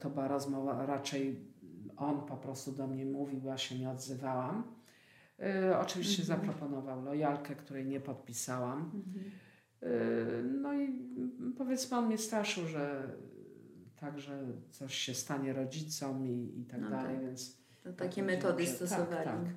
[0.00, 1.40] To była rozmowa raczej
[1.96, 4.62] on po prostu do mnie mówił, ja się nie odzywałam.
[5.70, 6.40] Y, Oczywiście Mhm.
[6.40, 8.78] zaproponował lojalkę, której nie podpisałam.
[8.78, 9.30] Mhm.
[9.84, 10.88] Y, No i
[11.58, 13.12] powiedzmy on mnie straszył, że
[14.00, 17.24] także coś się stanie rodzicom i, i tak No dalej, tak.
[17.26, 19.08] więc To takie powiedział, metody że stosowali.
[19.08, 19.54] Tak, tak.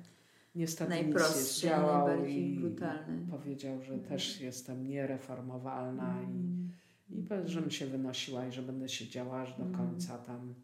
[0.54, 3.26] Niestety nie Najprostsze, zdziałał najbardziej brutalne.
[3.30, 4.08] powiedział, że Mhm.
[4.08, 6.70] też jestem niereformowalna Mhm.
[7.10, 9.88] i, i żebym się wynosiła i że będę siedziała aż do Mhm.
[9.88, 10.54] końca tam.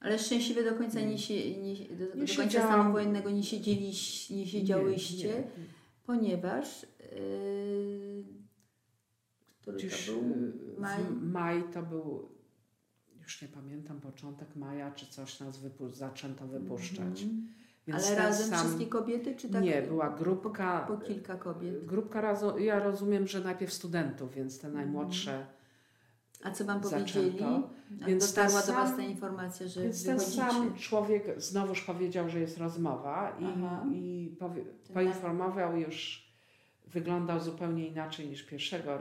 [0.00, 2.68] Ale szczęśliwie do końca nie, się, nie, do, do końca siedziałam.
[2.72, 5.44] stanu wojennego nie siedzieliś, nie siedziałyście, Nie, nie.
[6.04, 8.05] ponieważ yy,
[9.66, 10.22] który Gdzieś to był?
[10.22, 10.98] y, Maj?
[11.22, 12.28] maj to był,
[13.22, 17.22] już nie pamiętam, początek maja czy coś nas wypu- zaczęto wypuszczać.
[17.22, 17.48] Mhm.
[17.86, 19.62] Więc Ale razem sam- wszystkie kobiety, czy tak?
[19.62, 20.84] Nie, była grupka.
[20.88, 21.84] Po kilka kobiet.
[21.86, 25.46] Grupka razu, ja rozumiem, że najpierw studentów, więc te najmłodsze.
[26.44, 27.12] A co wam Zaczęto.
[27.12, 27.44] powiedzieli?
[28.02, 31.82] A Więc dotarła ten do was sam- ta informacja, że Więc ten sam człowiek znowuż
[31.82, 34.64] powiedział, że jest rozmowa i, i powie,
[34.94, 36.25] poinformował już,
[36.86, 38.98] wyglądał zupełnie inaczej niż pierwszego,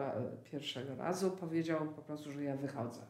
[0.52, 1.32] pierwszego razu.
[1.32, 3.02] Powiedział po prostu, że ja wychodzę,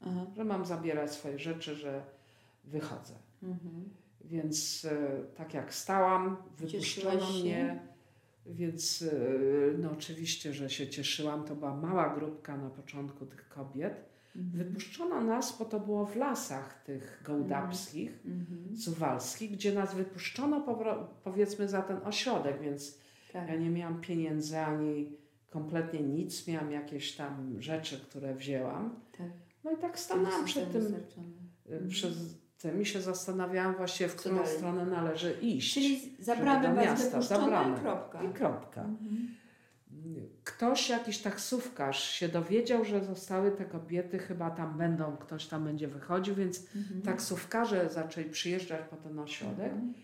[0.00, 0.26] Aha.
[0.36, 2.02] że mam zabierać swoje rzeczy, że
[2.64, 3.14] wychodzę.
[3.42, 3.90] Mhm.
[4.24, 7.80] Więc e, tak jak stałam, wypuszczono mnie.
[8.46, 9.12] Więc e,
[9.78, 11.44] no oczywiście, że się cieszyłam.
[11.44, 14.04] To była mała grupka na początku tych kobiet.
[14.36, 14.64] Mhm.
[14.64, 18.76] Wypuszczono nas, bo to było w lasach tych gołdapskich, Mhm.
[18.76, 20.60] suwalskich, gdzie nas wypuszczono
[21.24, 22.98] powiedzmy za ten ośrodek, więc
[23.32, 23.48] Tak.
[23.48, 25.12] ja nie miałam pieniędzy ani
[25.50, 26.46] kompletnie nic.
[26.48, 28.94] Miałam jakieś tam rzeczy, które wzięłam.
[29.18, 29.26] tak.
[29.64, 30.98] No i tak stanęłam przed tym, y,
[31.72, 31.88] Mhm.
[31.90, 32.14] przez
[32.58, 34.56] tym i się zastanawiałam właśnie, w Co którą dalej?
[34.56, 35.74] stronę należy iść.
[35.74, 37.76] Czyli za żeby bramę do was miasta, za wypuszczono bramę.
[37.78, 38.22] i kropka.
[38.22, 38.80] I kropka.
[38.80, 39.34] Mhm.
[40.44, 45.88] Ktoś, jakiś taksówkarz się dowiedział, że zostały te kobiety, chyba tam będą, ktoś tam będzie
[45.88, 47.02] wychodził, więc Mhm.
[47.02, 49.94] taksówkarze zaczęli przyjeżdżać po ten ośrodek Mhm.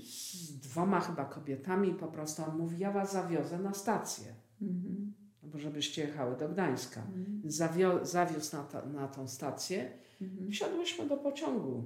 [0.00, 5.12] Z dwoma chyba kobietami po prostu on mówi, ja was zawiozę na stację, Mhm.
[5.42, 7.00] no bo żebyście jechały do Gdańska.
[7.00, 7.42] Mhm.
[7.44, 9.90] Zawio- zawiózł na, ta, na tą stację
[10.22, 10.48] Mhm.
[10.48, 11.84] i wsiadłyśmy do pociągu.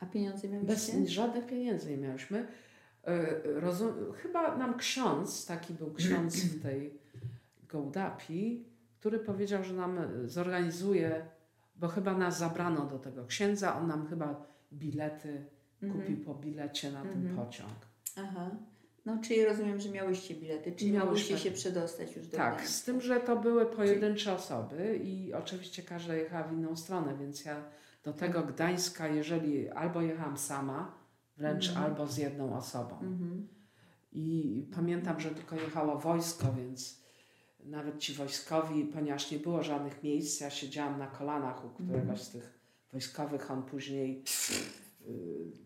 [0.00, 2.46] A pieniądze miałeś Bez żadnych pieniędzy nie miałyśmy.
[3.04, 6.98] E, Rozum, chyba nam ksiądz, taki był ksiądz w tej
[7.68, 8.64] Gołdapi,
[9.00, 11.26] który powiedział, że nam e, zorganizuje,
[11.76, 15.44] bo chyba nas zabrano do tego księdza, on nam chyba bilety
[15.92, 17.36] kupił po bilecie na ten Mhm.
[17.36, 17.72] pociąg.
[18.16, 18.50] Aha.
[19.06, 21.04] No, czyli rozumiem, że miałyście bilety, czyli Miałyśmy.
[21.04, 22.74] mogłyście się przedostać już do Tak, Gdańska.
[22.74, 27.44] z tym, że to były pojedyncze osoby i oczywiście każda jechała w inną stronę, więc
[27.44, 27.64] ja
[28.04, 30.94] do tego Gdańska, jeżeli albo jechałam sama,
[31.36, 31.86] wręcz Mhm.
[31.86, 32.94] albo z jedną osobą.
[33.00, 33.48] Mhm.
[34.12, 37.02] I pamiętam, że tylko jechało wojsko, więc
[37.64, 42.30] nawet ci wojskowi, ponieważ nie było żadnych miejsc, ja siedziałam na kolanach u któregoś z
[42.30, 42.58] tych
[42.92, 44.22] wojskowych, on później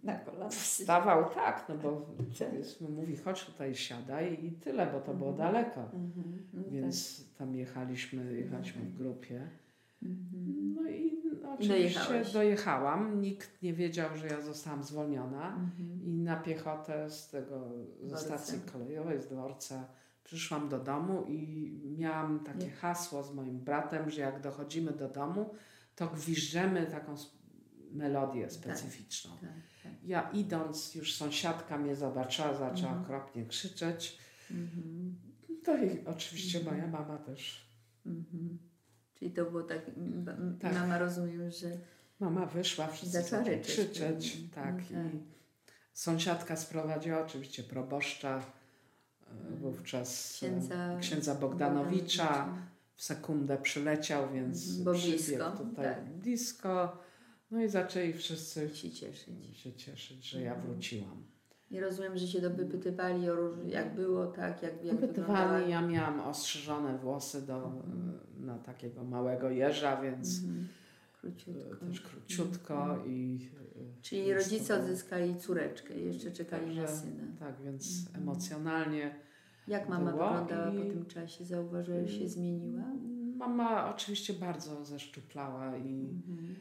[0.02, 0.48] Na kolana.
[0.48, 2.06] wstawał tak, no bo
[2.38, 2.48] Tak.
[2.48, 5.52] powiedzmy, mówi chodź tutaj siadaj i tyle, bo to było Mhm.
[5.52, 5.80] daleko.
[5.80, 6.38] Mhm.
[6.52, 9.38] No Więc tam jechaliśmy, jechaliśmy w grupie.
[10.00, 10.08] tak.
[10.10, 10.74] Mhm.
[10.74, 11.16] No i
[11.54, 13.20] oczywiście dojechałam.
[13.20, 15.48] Nikt nie wiedział, że ja zostałam zwolniona.
[15.48, 16.00] Mhm.
[16.04, 17.68] I na piechotę z tego,
[18.02, 19.84] ze stacji kolejowej, z dworca,
[20.24, 25.50] przyszłam do domu i miałam takie hasło z moim bratem, że jak dochodzimy do domu,
[25.96, 27.14] to gwiżdżemy taką
[27.92, 29.30] melodię specyficzną.
[29.40, 29.50] Tak,
[29.82, 29.92] tak.
[30.04, 33.02] Ja idąc, już sąsiadka mnie zobaczyła, zaczęła Mhm.
[33.02, 34.18] okropnie krzyczeć.
[34.50, 35.14] Mhm.
[35.64, 36.76] To i oczywiście Mhm.
[36.76, 37.66] moja mama też.
[38.06, 38.58] Mhm.
[39.14, 39.80] Czyli to było tak,
[40.60, 40.74] Tak.
[40.74, 41.68] mama rozumiem, że
[42.20, 44.36] Mama wyszła, wszyscy zaczęli krzyczeć.
[44.54, 44.74] Tak.
[44.90, 45.14] No tak.
[45.14, 45.18] I
[45.92, 49.56] sąsiadka sprowadziła oczywiście proboszcza, e, Mhm.
[49.56, 52.48] wówczas e, księdza, księdza Bogdanowicza.
[52.94, 56.04] W sekundę przyleciał, więc Mhm, bo blisko, tutaj tak.
[56.14, 56.98] blisko.
[57.50, 59.58] No i zaczęli wszyscy się cieszyć.
[59.58, 60.72] się cieszyć, że ja Mhm.
[60.72, 61.22] wróciłam.
[61.70, 63.58] I rozumiem, że się dopytywali o róż...
[63.66, 65.60] jak było, tak, jak, jak Pytywali, wyglądała.
[65.60, 68.18] ja miałam ostrzyżone włosy do, Mhm.
[68.46, 70.66] na takiego małego jeża, więc Mhm.
[71.14, 71.86] e, Króciutko.
[71.86, 73.10] też króciutko Mhm.
[73.10, 73.48] i...
[73.76, 77.24] e, Czyli to rodzice było- odzyskali córeczkę, jeszcze czekali na Także- syna.
[77.38, 78.22] Tak, więc Mhm.
[78.22, 79.14] emocjonalnie
[79.68, 81.44] Jak mama wyglądała i- po tym czasie?
[81.44, 82.84] Zauważyłeś, że się zmieniła?
[83.36, 86.54] Mama oczywiście bardzo zeszczuplała i Mhm.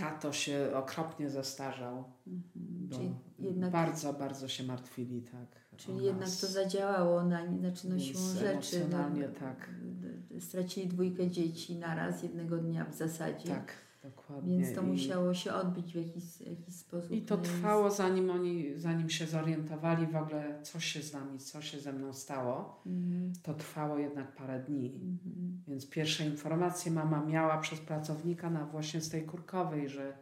[0.00, 2.04] Tato się okropnie zestarzał.
[2.26, 3.14] Mhm.
[3.38, 5.76] Jednak, bardzo, bardzo się martwili, tak.
[5.76, 8.50] czyli jednak to zadziałało na znaczy no siłą rzeczy.
[8.50, 9.70] emocjonalnie no, tak.
[10.40, 13.48] Stracili dwójkę dzieci naraz jednego dnia w zasadzie.
[13.48, 13.72] Tak,
[14.02, 14.58] dokładnie.
[14.58, 17.10] Więc to I, musiało się odbić w jakiś, jakiś sposób.
[17.10, 21.38] I to no trwało zanim oni, zanim się zorientowali w ogóle, co się z nami,
[21.38, 22.82] co się ze mną stało.
[22.86, 23.32] Mhm.
[23.42, 24.86] To trwało jednak parę dni.
[24.94, 25.62] Mhm.
[25.68, 30.12] Więc pierwsze informacje mama miała przez pracownika na właśnie z tej kurkowej, że,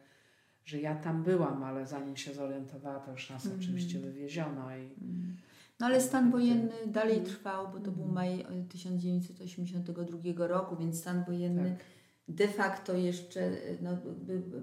[0.65, 3.61] że ja tam byłam, ale zanim się zorientowała, to już nas Mhm.
[3.63, 5.37] oczywiście wywieziono i Mhm.
[5.81, 7.37] No ale stan wojenny dalej Mhm.
[7.37, 8.15] trwał, bo to był Mhm.
[8.15, 11.85] maj e, 1982 roku, więc stan wojenny tak,
[12.29, 13.51] de facto jeszcze
[13.83, 13.91] no,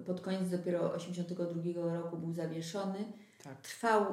[0.06, 3.00] pod koniec dopiero 1982 roku był zawieszony.
[3.44, 4.06] tak, Trwał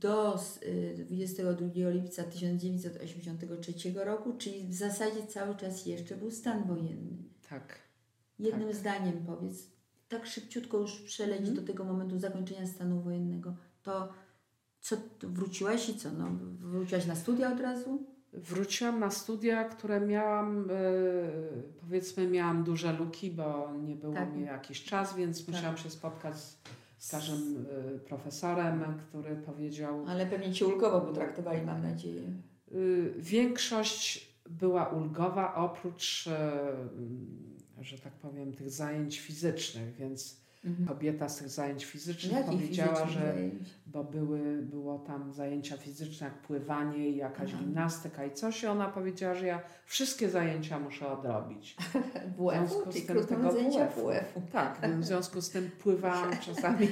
[0.00, 6.64] do s- y, 22 lipca 1983 roku, czyli w zasadzie cały czas jeszcze był stan
[6.64, 7.16] wojenny.
[7.48, 7.78] tak.
[8.38, 9.66] Jednym zdaniem powiedz,
[10.08, 11.56] tak szybciutko już przeleć Mhm.
[11.56, 14.12] do tego momentu zakończenia stanu wojennego, to
[14.80, 16.10] co, wróciłaś i co?
[16.12, 16.28] No,
[16.58, 18.06] wróciłaś na studia od razu?
[18.36, 20.74] Wróciłam na studia, które miałam, e,
[21.80, 24.32] powiedzmy, miałam duże luki, bo nie było Tak.
[24.32, 25.54] mnie jakiś czas, więc Tak.
[25.54, 26.58] musiałam się spotkać z
[26.98, 32.22] starzym e, profesorem, który powiedział, Ale pewnie Cię ulgowo potraktowali, mam nadzieję.
[32.72, 36.60] y, większość była ulgowa oprócz, e,
[37.80, 40.88] że tak powiem, tych zajęć fizycznych, więc Mhm.
[40.88, 43.68] kobieta z tych zajęć fizycznych Jakich powiedziała, fizycznych że zajęć?
[43.86, 47.62] bo były, było tam zajęcia fizyczne, jak pływanie i jakaś Aha.
[47.64, 51.76] gimnastyka i coś i ona powiedziała, że ja wszystkie zajęcia muszę odrobić.
[52.38, 52.66] WF-u?
[52.66, 54.08] związku z tym tego WF-u.
[54.08, 54.42] WF-u.
[54.52, 56.88] Tak, w związku z tym pływałam czasami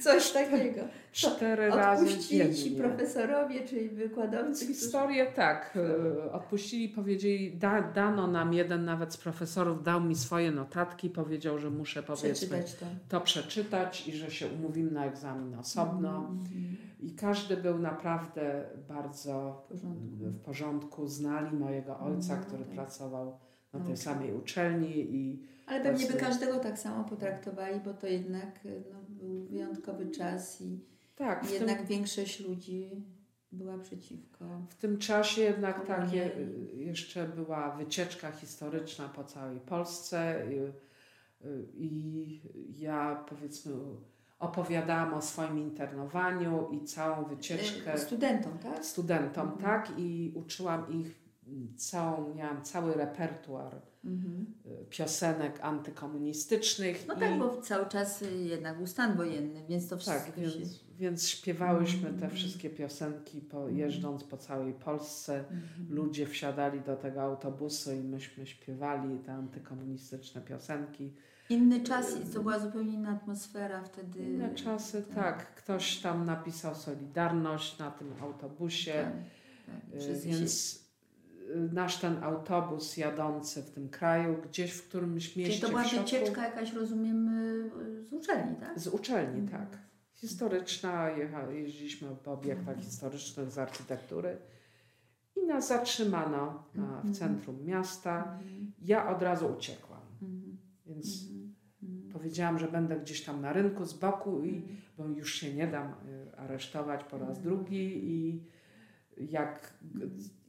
[0.00, 0.80] Coś takiego.
[1.12, 4.80] cztery razy Odpuścili Ci profesorowie, czyli wykładowcy, którzy...
[4.80, 5.78] Historię tak,
[6.26, 11.58] e, odpuścili, powiedzieli, da, dano nam jeden nawet z profesorów, dał mi swoje notatki, powiedział,
[11.58, 12.86] że muszę powiedzmy to.
[13.08, 16.18] to przeczytać i że się umówimy na egzamin osobno.
[16.18, 16.76] Mhm.
[17.00, 20.16] I każdy był naprawdę bardzo W porządku.
[20.20, 21.08] w porządku.
[21.08, 22.74] Znali mojego ojca, No, który tak.
[22.74, 23.38] pracował
[23.72, 23.96] na tej Okej.
[23.96, 28.60] samej uczelni i Ale pewnie by każdego tak samo potraktowali, bo to jednak
[28.92, 28.95] no,
[29.36, 30.80] był wyjątkowy czas i
[31.16, 32.90] tak, jednak tym, większość ludzi
[33.52, 34.44] była przeciwko.
[34.68, 36.86] w tym czasie jednak tak je, Komunii.
[36.86, 40.72] jeszcze była wycieczka historyczna po całej Polsce i,
[41.74, 42.40] i
[42.80, 43.72] ja powiedzmy
[44.38, 48.84] opowiadałam o swoim internowaniu i całą wycieczkę Y, Studentom, tak?
[48.84, 49.62] studentom, Mhm.
[49.62, 49.98] tak?
[49.98, 51.26] I uczyłam ich
[51.76, 54.46] całą, miałam cały repertuar Mhm.
[54.66, 57.04] y, piosenek antykomunistycznych.
[57.08, 60.34] No i, tak, bo cały czas y, jednak był stan wojenny, więc to wszystko tak,
[60.34, 60.40] się...
[60.58, 62.32] więc, więc śpiewałyśmy te Mhm.
[62.32, 63.76] wszystkie piosenki po, Mhm.
[63.78, 65.38] jeżdżąc po całej Polsce.
[65.38, 65.86] Mhm.
[65.90, 71.12] Ludzie wsiadali do tego autobusu i myśmy śpiewali te antykomunistyczne piosenki.
[71.50, 74.18] Inny czas, i to była zupełnie inna atmosfera wtedy.
[74.18, 75.54] Inne czasy, tak.
[75.54, 78.92] Ktoś tam napisał Solidarność na tym autobusie.
[79.66, 80.00] Tak, tak.
[80.02, 80.85] Y, Więc y,
[81.72, 85.32] nasz ten autobus jadący w tym kraju, gdzieś w którymś się...
[85.32, 88.78] Czyli mieście to była w wycieczka jakaś, rozumiem, y, z uczelni, tak?
[88.80, 89.66] z uczelni, Mhm.
[89.66, 89.78] tak.
[90.14, 92.80] Historyczna, jecha, jeździliśmy po obiektach Mhm.
[92.80, 94.36] historycznych z architektury
[95.36, 97.14] i nas zatrzymano na, Mhm.
[97.14, 98.38] w centrum miasta.
[98.82, 100.00] Ja od razu uciekłam,
[100.86, 101.06] więc
[102.12, 104.62] powiedziałam, że będę gdzieś tam na rynku z boku i
[104.98, 105.86] bo już się nie dam
[106.32, 108.44] y, aresztować po raz drugi i
[109.16, 109.74] jak,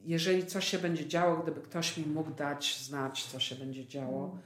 [0.04, 4.38] jeżeli coś się będzie działo, gdyby ktoś mi mógł dać znać, co się będzie działo,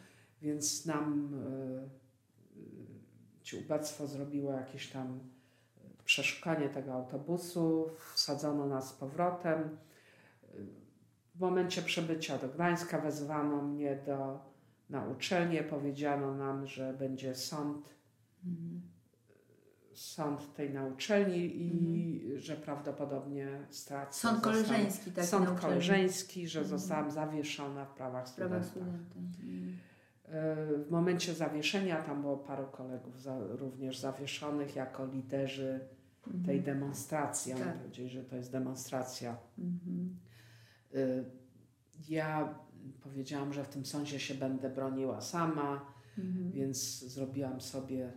[0.42, 8.88] więc nam y, y, ci ubectwo zrobiło jakieś tam y, przeszukanie tego autobusu, wsadzono nas
[8.88, 9.76] z powrotem.
[11.34, 14.40] W momencie przybycia do Gdańska wezwano mnie do,
[14.90, 18.02] na uczelnię, powiedziano nam, że będzie sąd
[18.44, 18.91] Mhm.
[19.94, 24.20] Sąd tej na uczelni i że prawdopodobnie stracę.
[24.20, 26.78] Sąd koleżeński taki Sąd koleżeński, że Mhm.
[26.78, 28.56] zostałam zawieszona w prawach studenta.
[29.16, 29.77] Mhm.
[30.24, 35.81] E, W momencie zawieszenia tam było paru kolegów za, również zawieszonych jako liderzy
[36.27, 36.44] Mhm.
[36.44, 37.52] tej demonstracji.
[37.52, 37.77] Oni Tak.
[37.78, 39.36] powiedzieli, że to jest demonstracja.
[39.59, 40.16] Mhm.
[40.94, 40.98] E,
[42.09, 42.55] Ja
[43.02, 45.86] powiedziałam, że w tym sądzie się będę broniła sama.
[46.19, 46.52] Mhm.
[46.52, 48.12] Więc zrobiłam sobie,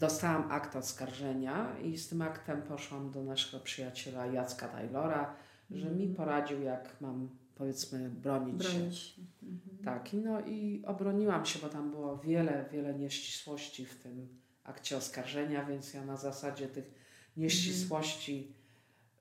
[0.00, 5.36] dostałam akt oskarżenia i z tym aktem poszłam do naszego przyjaciela Jacka Taylora,
[5.70, 6.14] że mi Mhm.
[6.14, 8.78] poradził, jak mam powiedzmy bronić, się.
[8.78, 9.22] Bronić się.
[9.42, 9.84] Mhm.
[9.84, 14.28] Tak, no i obroniłam się, bo tam było wiele, wiele nieścisłości w tym
[14.64, 16.94] akcie oskarżenia, więc ja na zasadzie tych
[17.36, 18.54] nieścisłości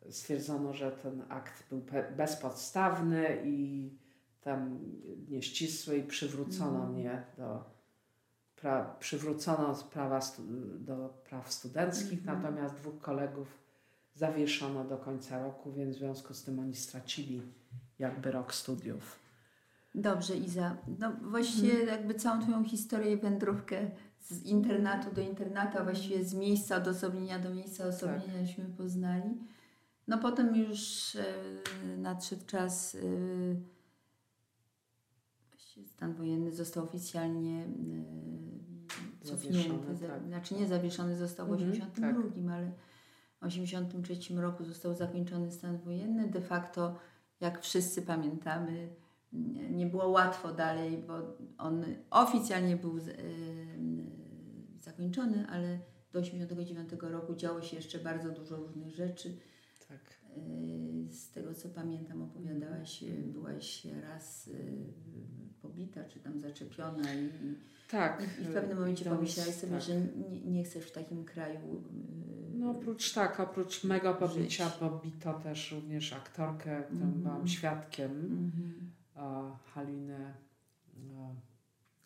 [0.10, 1.82] stwierdzono, że ten akt był
[2.18, 3.90] bezpodstawny i
[4.42, 4.80] tam
[5.30, 6.94] nieścisły i przywrócono Mhm.
[6.94, 7.79] mnie do
[8.62, 10.20] pra, przywrócono prawa
[10.80, 12.42] do praw studenckich, Mhm.
[12.42, 13.48] natomiast dwóch kolegów
[14.16, 17.42] zawieszono do końca roku, więc w związku z tym oni stracili
[18.00, 19.20] jakby rok studiów.
[19.96, 20.78] Dobrze, Iza.
[21.00, 21.88] No właściwie Mhm.
[21.90, 23.92] jakby całą Twoją historię, wędrówkę
[24.22, 27.88] z internatu do internatu, a właściwie z miejsca odosobnienia do miejsca Tak.
[27.88, 29.38] odosobnieniaśmy poznali.
[30.08, 31.24] No potem już e,
[31.98, 33.00] nadszedł czas, e,
[35.88, 40.08] stan wojenny został oficjalnie e, cofnięty.
[40.08, 40.26] Tak.
[40.28, 42.72] Znaczy nie zawieszony został w Mhm, 1982, ale
[43.42, 46.28] w 1983 roku został zakończony stan wojenny.
[46.30, 46.96] De facto,
[47.40, 48.90] jak wszyscy pamiętamy,
[49.72, 51.14] nie- było łatwo dalej, bo
[51.58, 53.02] on oficjalnie był e,
[54.80, 55.80] zakończony, ale
[56.12, 59.38] do 1989 roku działo się jeszcze bardzo dużo różnych rzeczy.
[59.88, 60.20] Tak.
[60.38, 64.50] E, Z tego co pamiętam, opowiadałaś, byłaś raz
[65.62, 67.30] pobita czy tam zaczepiona i,
[67.92, 68.24] Tak.
[68.40, 69.82] i, i w pewnym momencie pomyślałaś sobie, tak.
[69.82, 71.60] że nie, nie chcesz w takim kraju.
[71.60, 77.22] e, No oprócz tak, oprócz mego pobicia, pobito też również aktorkę, którą Mhm.
[77.24, 78.92] byłam świadkiem, Mhm.
[79.16, 80.34] a Halinę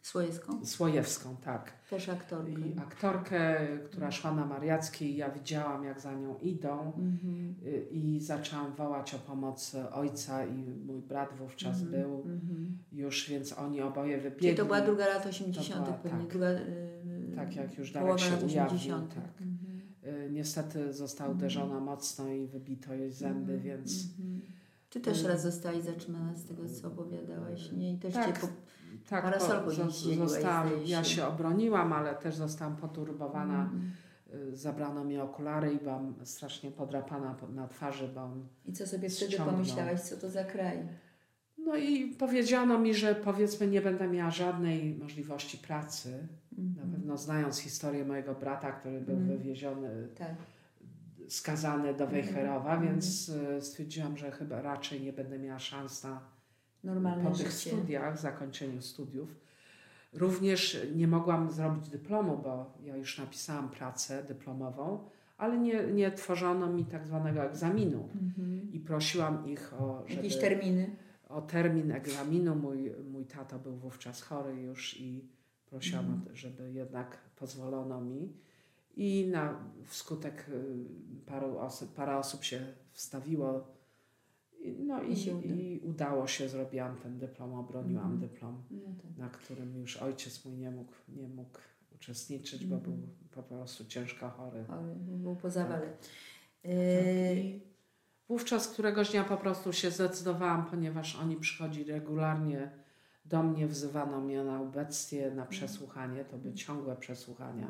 [0.03, 0.65] Słojewską?
[0.65, 1.71] Słojewską, tak.
[1.89, 2.51] Też aktorkę.
[2.51, 7.55] I aktorkę, która szła na Mariackiej, ja widziałam jak za nią idą Mhm.
[7.65, 12.01] y, i zaczęłam wołać o pomoc ojca i mój brat wówczas Mhm.
[12.01, 12.77] był Mhm.
[12.91, 14.39] już, więc oni oboje wybiegli.
[14.45, 15.85] Czyli to była druga lat 80.
[15.85, 16.19] była, pewnie.
[16.19, 16.27] tak.
[16.27, 16.59] Druga, e,
[17.35, 19.15] Tak, jak już Darek się ujawnił, 80.
[19.15, 19.23] tak.
[19.41, 19.81] Mhm.
[20.27, 21.37] Y, Niestety została Mhm.
[21.37, 23.61] uderzona mocno i wybito jej zęby, Mhm.
[23.61, 24.41] więc Mhm.
[24.89, 25.33] Ty też Mhm.
[25.33, 27.93] raz zostałaś zatrzymana z tego, co opowiadałaś, nie?
[27.93, 28.47] I też Tak, cię po...
[29.09, 31.25] Tak, Parasolką po, zdzieliłaś, zostałam, ja się.
[31.27, 33.61] obroniłam, ale też zostałam poturbowana.
[33.63, 33.91] Mhm.
[34.33, 38.47] Y, Zabrano mi okulary i byłam strasznie podrapana po- na twarzy, bo on...
[38.65, 39.51] I co sobie wtedy Ściągnął.
[39.55, 40.77] pomyślałaś, co to za kraj?
[41.57, 46.27] No i powiedziano mi, że powiedzmy nie będę miała żadnej możliwości pracy.
[46.57, 46.91] Na Mhm.
[46.91, 49.37] pewno znając historię mojego brata, który był Mhm.
[49.37, 50.35] wywieziony, Tak.
[51.29, 52.81] skazany do Wejherowa, Mhm.
[52.91, 56.21] więc y, stwierdziłam, że chyba raczej nie będę miała szans na
[56.83, 57.69] Normalne po tych życie.
[57.77, 59.35] studiach, zakończeniu studiów.
[60.13, 64.99] Również nie mogłam zrobić dyplomu, bo ja już napisałam pracę dyplomową,
[65.37, 68.09] ale nie, nie tworzono mi tak zwanego egzaminu.
[68.21, 68.73] Mhm.
[68.73, 70.95] I prosiłam ich o, żeby, Jakieś terminy?
[71.29, 72.55] o termin egzaminu.
[72.55, 75.27] Mój, mój tato był wówczas chory już i
[75.65, 76.35] prosiłam, Mhm.
[76.35, 78.33] żeby jednak pozwolono mi.
[78.95, 80.75] I na wskutek y,
[81.25, 82.59] paru osób, parę osób się
[82.91, 83.67] wstawiło.
[84.79, 85.47] No I i, uda.
[85.55, 88.19] i udało się, zrobiłam ten dyplom, obroniłam Mhm.
[88.31, 89.17] dyplom, No tak.
[89.17, 91.59] na którym już ojciec mój nie mógł, nie mógł
[91.95, 92.95] uczestniczyć, bo Mhm.
[92.97, 94.63] był po prostu ciężko chory.
[94.65, 95.87] Chory, był po zawale.
[95.87, 96.09] Tak,
[96.65, 96.69] E,
[98.27, 102.71] wówczas któregoś dnia po prostu się zdecydowałam, ponieważ oni przychodzi regularnie
[103.25, 107.67] do mnie, wzywano mnie na ubectie, na przesłuchanie, to były ciągłe przesłuchania.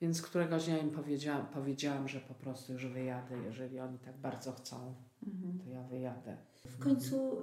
[0.00, 4.52] Więc któregoś dnia im powiedziałam, powiedziałam, że po prostu już wyjadę, jeżeli oni tak bardzo
[4.52, 4.94] chcą,
[5.26, 5.58] Mhm.
[5.58, 6.36] to ja wyjadę.
[6.64, 7.42] W końcu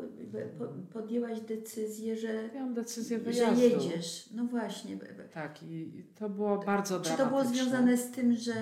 [0.59, 4.29] po, podjęłaś decyzję, że, Miałam decyzję że jedziesz.
[4.33, 4.97] No właśnie.
[5.33, 8.53] Tak, i to było bardzo Czy to było związane z tym, że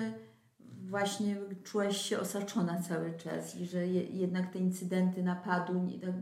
[0.88, 6.14] właśnie czułaś się osaczona cały czas i że je, jednak te incydenty napadu nie, tak,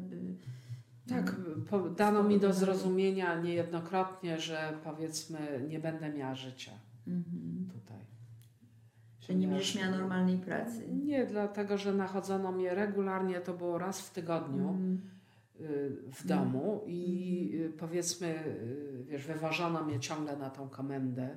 [1.09, 1.37] Tak,
[1.71, 6.73] po, dano mi do zrozumienia niejednokrotnie, że powiedzmy nie będę miała życia
[7.07, 7.54] Mhm.
[9.29, 10.89] Że nie będziesz miała normalnej pracy.
[10.89, 14.79] Nie, dlatego że nachodzono mnie regularnie, to było raz w tygodniu
[15.61, 21.37] y, w domu i y, powiedzmy, y, wiesz, wywożono mnie ciągle na tą komendę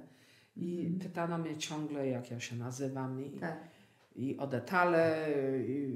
[0.56, 1.00] i Mhm.
[1.00, 3.58] pytano mnie ciągle, jak ja się nazywam i, Tak.
[4.16, 5.16] i o detale,
[5.68, 5.94] i,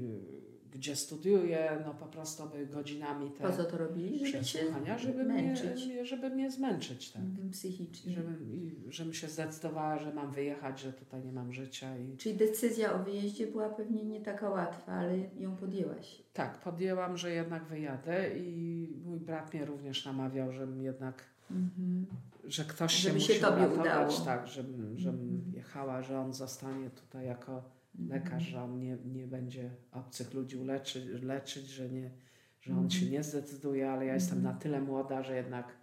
[0.72, 4.26] gdzie studiuję, no po prostu by godzinami te Po co to robili?
[4.26, 5.86] Żeby przesłuchania, żeby męczyć.
[5.86, 7.22] mnie, żeby mnie zmęczyć, tak.
[7.50, 8.14] Psychicznie.
[8.14, 12.36] żebym, i żebym się zdecydowała, że mam wyjechać, że tutaj nie mam życia i Czyli
[12.36, 16.22] decyzja o wyjeździe była pewnie nie taka łatwa, ale ją podjęłaś.
[16.32, 22.06] tak, podjęłam, że jednak wyjadę i mój brat mnie również namawiał, żebym jednak, Mhm.
[22.44, 23.80] że ktoś się Żeby musi się tobie uratować,
[24.14, 24.24] udało.
[24.26, 25.54] tak, żebym, żebym Mhm.
[25.54, 27.62] jechała, że on zostanie tutaj jako
[27.98, 32.10] lekarz, że on nie, nie będzie obcych ludzi leczyć, leczyć że, nie,
[32.60, 35.76] że on się nie zdecyduje, ale ja jestem na tyle młoda, że jednak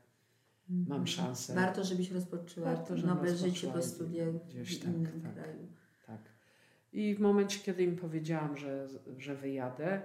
[0.69, 1.55] mam szansę.
[1.55, 5.33] Warto, żebyś rozpoczęła Warto, żebym nowe życie po studiach gdzieś w tak, innym tak.
[5.33, 5.67] kraju.
[6.07, 6.21] Tak.
[6.93, 8.87] I w momencie, kiedy im powiedziałam, że,
[9.17, 10.01] że wyjadę,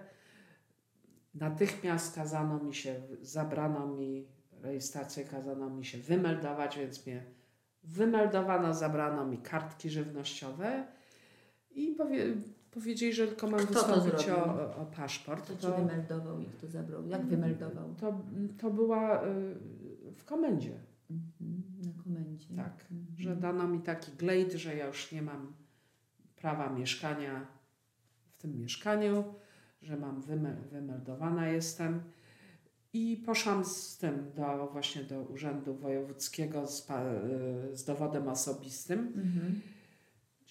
[1.34, 4.26] natychmiast kazano mi się, zabrano mi
[4.62, 7.24] rejestrację, kazano mi się wymeldować, więc mnie
[7.84, 10.86] wymeldowano, zabrano mi kartki żywnościowe
[11.74, 12.24] i powie,
[12.70, 15.44] powiedzieli, że tylko mam Kto to wystąpić o, o paszport.
[15.44, 17.06] Kto cię wymeldował i kto zabrał?
[17.06, 17.94] Jak wymeldował?
[18.00, 18.20] to,
[18.60, 19.26] to była y,
[20.16, 20.72] w komendzie.
[21.10, 21.62] Mhm.
[21.96, 22.46] Na komendzie.
[22.56, 23.16] Tak, Mhm.
[23.18, 25.52] że dano mi taki glejt, że ja już nie mam
[26.36, 27.46] prawa mieszkania
[28.28, 29.24] w tym mieszkaniu,
[29.82, 32.00] że mam wyme- wymeldowana jestem.
[32.92, 39.60] I poszłam z tym do, właśnie do Urzędu Wojewódzkiego z, y, z dowodem osobistym, Mhm.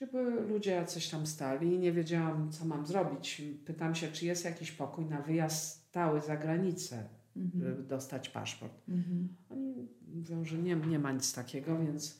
[0.08, 3.42] Były ludzie jacyś tam stali i nie wiedziałam, co mam zrobić.
[3.66, 7.04] Pytam się, czy jest jakiś pokój na wyjazd stały za granicę,
[7.38, 7.64] Mhm.
[7.64, 8.74] żeby dostać paszport.
[8.90, 9.28] Mhm.
[9.50, 12.20] Oni mówią, że nie, nie ma nic takiego, więc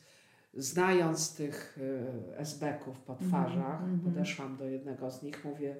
[0.54, 1.78] znając tych
[2.36, 4.00] SB-ków po twarzach, Mhm, mhm.
[4.00, 5.76] podeszłam do jednego z nich, mówię,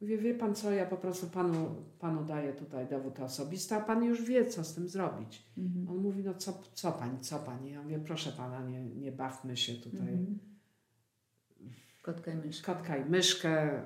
[0.00, 4.04] mówię, wie pan co, ja po prostu panu, panu daję tutaj dowód osobisty, a pan
[4.04, 5.42] już wie, co z tym zrobić.
[5.90, 7.70] On mówi, no co, co pani, co pani?
[7.70, 10.18] Ja mówię, proszę pana, nie, nie bawmy się tutaj.
[12.02, 12.74] Kotka i myszka.
[12.74, 13.82] kotka i myszkę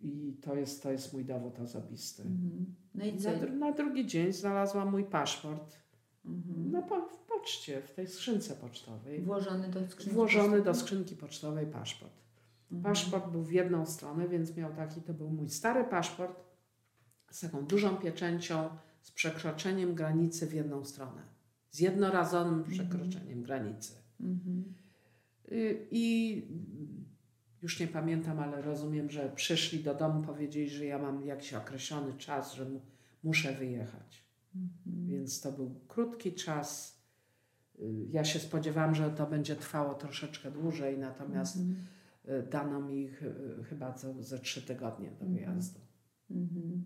[0.00, 2.22] i to jest, to jest mój dowód osobisty.
[2.22, 2.74] Mhm.
[2.94, 3.30] No i co?
[3.32, 5.76] Na, na drugi dzień znalazłam mój paszport
[6.26, 6.70] Mhm.
[6.70, 9.22] na po, w poczcie, w tej skrzynce pocztowej.
[9.22, 10.14] Włożony do skrzynki.
[10.14, 10.80] Włożony do pocztowej?
[10.80, 12.12] skrzynki pocztowej paszport.
[12.72, 12.94] Mhm.
[12.94, 16.44] Paszport był w jedną stronę, więc miał taki, to był mój stary paszport
[17.30, 18.68] z taką dużą pieczęcią,
[19.02, 21.22] z przekroczeniem granicy w jedną stronę.
[21.70, 23.92] Z jednorazowym przekroczeniem granicy.
[24.20, 24.74] Mhm.
[25.54, 26.42] Y, I
[27.62, 32.14] już nie pamiętam, ale rozumiem, że przyszli do domu, powiedzieli, że ja mam jakiś określony
[32.18, 32.80] czas, że mu,
[33.22, 34.24] muszę wyjechać.
[34.56, 35.06] Mhm.
[35.08, 36.98] Więc to był krótki czas.
[37.78, 41.76] Y, Ja się spodziewałam, że to będzie trwało troszeczkę dłużej, natomiast Mhm.
[42.28, 45.32] y, dano mi ch- chyba ze, trzy tygodnie do Mhm.
[45.34, 45.80] wyjazdu.
[46.30, 46.84] Mhm.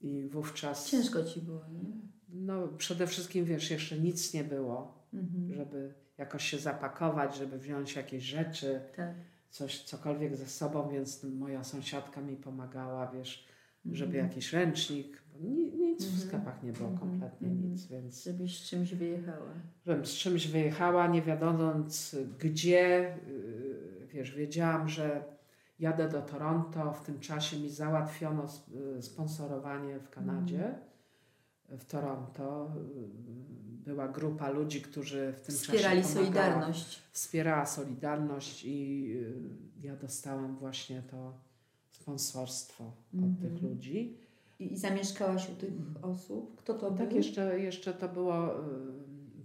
[0.00, 1.80] I wówczas, Ciężko ci było, nie?
[2.28, 5.54] no przede wszystkim wiesz, jeszcze nic nie było, Mhm.
[5.54, 9.14] żeby jakoś się zapakować, żeby wziąć jakieś rzeczy, Tak.
[9.50, 13.46] coś, cokolwiek ze sobą, więc moja sąsiadka mi pomagała, wiesz,
[13.92, 14.28] żeby Mhm.
[14.28, 16.28] jakiś ręcznik, bo ni, nic w Mhm.
[16.28, 17.10] sklepach nie było, Mhm.
[17.10, 19.50] kompletnie nic, więc Żebyś z czymś wyjechała.
[19.86, 25.24] żebym z czymś wyjechała, nie wiadąc gdzie, yy, wiesz, wiedziałam, że
[25.78, 26.92] jadę do Toronto.
[26.92, 28.46] W tym czasie mi załatwiono
[28.98, 30.74] y, sponsorowanie w Kanadzie,
[31.68, 32.72] w Toronto.
[33.84, 37.02] Była grupa ludzi, którzy w tym Wspierali czasie pomagała- Solidarność.
[37.12, 41.34] Wspierała Solidarność i y, ja dostałam właśnie to
[41.90, 42.84] sponsorstwo
[43.14, 43.36] od Mhm.
[43.36, 44.16] tych ludzi.
[44.58, 45.72] I, I zamieszkałaś u tych
[46.02, 46.56] osób?
[46.56, 47.16] Kto to Tak, był?
[47.16, 48.62] jeszcze, jeszcze to było y,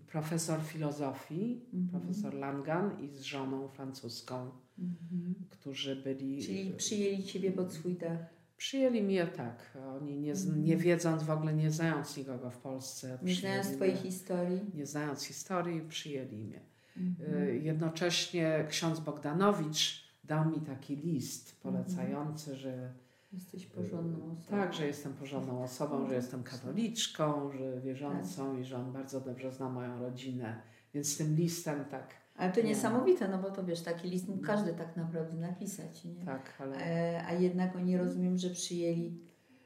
[0.07, 1.89] profesor filozofii, Mhm.
[2.02, 4.49] profesor Langan i z żoną francuską,
[4.80, 5.35] Mhm.
[5.49, 6.44] którzy byli.
[6.44, 8.37] Czyli przyjęli Ciebie pod swój dach.
[8.58, 9.78] Przyjęli mnie tak.
[10.02, 10.66] Oni nie, z- Mhm.
[10.66, 13.20] nie wiedząc w ogóle, nie znając nikogo w Polsce.
[13.22, 13.76] Nie znając mnie.
[13.76, 14.62] Twojej historii.
[14.74, 16.60] Nie znając historii, przyjęli mnie.
[16.98, 17.34] Mhm.
[17.44, 21.84] Y, Jednocześnie ksiądz Bogdanowicz dał mi taki list Mhm.
[21.84, 22.94] polecający, że
[23.34, 24.50] Jesteś porządną osobą.
[24.50, 28.60] tak, że jestem porządną osobą, że jestem katoliczką, że wierzącą Tak.
[28.62, 30.62] i że on bardzo dobrze zna moją rodzinę.
[30.94, 32.08] Więc tym listem tak,
[32.38, 32.68] Ale to Nie.
[32.68, 36.26] niesamowite, no bo to wiesz, taki list mógł każdy tak naprawdę napisać, nie?
[36.26, 39.20] tak, ale E, a jednak oni rozumiem, że przyjęli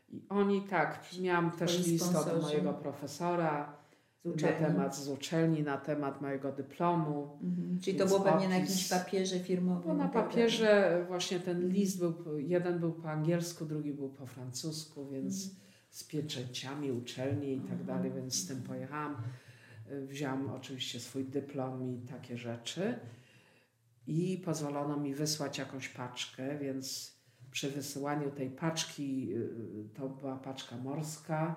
[0.09, 3.81] i oni tak, miałam też list od mojego profesora
[4.25, 7.37] z na temat z uczelni, na temat mojego dyplomu.
[7.43, 7.79] Mhm.
[7.79, 9.83] Czyli to było pewnie na opis- jakimś papierze firmowym.
[9.83, 14.25] Bo na tak papierze właśnie ten list był, jeden był po angielsku, drugi był po
[14.25, 15.61] francusku, więc Mhm.
[15.89, 17.85] z pieczęciami uczelni i tak Mhm.
[17.87, 19.15] dalej, więc z tym pojechałam.
[20.07, 22.99] Wziąłam oczywiście swój dyplom i takie rzeczy
[24.07, 27.15] i pozwolono mi wysłać jakąś paczkę, więc
[27.51, 31.55] przy wysyłaniu tej paczki, y, to była paczka morska,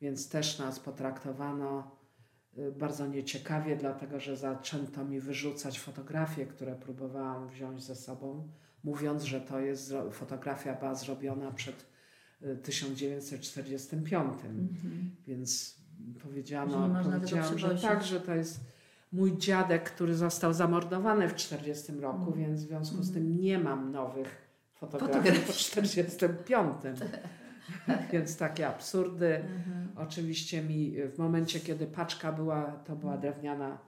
[0.00, 1.96] więc też nas potraktowano
[2.58, 8.48] y, bardzo nieciekawie, dlatego że zaczęto mi wyrzucać fotografie, które próbowałam wziąć ze sobą,
[8.84, 11.86] mówiąc, że to jest fotografia była zrobiona przed
[12.42, 14.34] y, 1945.
[14.44, 15.16] Mhm.
[15.26, 15.85] Więc Że
[16.22, 18.60] powiedziano, powiedziałam, że tak, że to jest
[19.12, 22.38] mój dziadek, który został zamordowany w 40 roku, Mhm.
[22.38, 23.14] więc w związku z Mhm.
[23.14, 25.46] tym nie mam nowych fotografii Fotografii.
[25.46, 26.74] po 45.
[28.12, 29.36] więc takie absurdy.
[29.36, 29.88] Mhm.
[29.96, 33.78] Oczywiście mi w momencie, kiedy paczka była, to była drewniana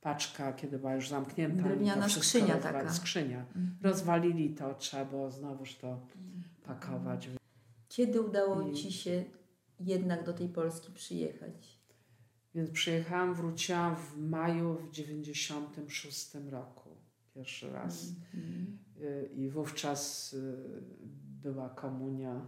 [0.00, 1.62] paczka, kiedy była już zamknięta.
[1.62, 2.92] Drewniana skrzynia rozwali- taka.
[2.92, 3.38] Skrzynia.
[3.38, 3.76] Mhm.
[3.82, 5.98] Rozwalili to, trzeba było znowuż to
[6.66, 7.28] pakować.
[7.88, 9.24] Kiedy udało I- Ci się
[9.80, 11.78] jednak do tej Polski przyjechać?
[12.54, 16.90] Więc przyjechałam, wróciłam w maju w 96 roku.
[17.34, 18.08] Pierwszy raz.
[18.34, 18.78] Mhm.
[19.02, 20.56] Y, I wówczas y,
[21.42, 22.46] była komunia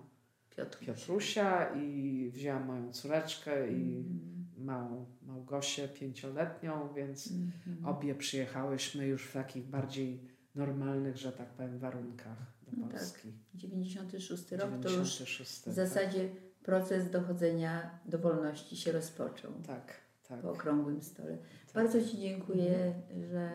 [0.57, 0.79] Piotr.
[0.79, 4.47] Piotrusia i wzięłam moją córeczkę i Mhm.
[4.59, 7.85] małą Małgosię pięcioletnią, więc Mhm.
[7.87, 10.21] obie przyjechałyśmy już w takich bardziej
[10.55, 12.97] normalnych, że tak powiem, warunkach do No tak.
[12.97, 13.33] Polski.
[13.55, 15.51] 96 rok to już 96.
[15.67, 16.29] w zasadzie
[16.67, 20.41] proces dochodzenia do wolności się rozpoczął Tak, tak.
[20.41, 21.39] po okrągłym stole.
[21.39, 21.75] tak.
[21.75, 22.95] Bardzo Ci dziękuję,
[23.31, 23.51] że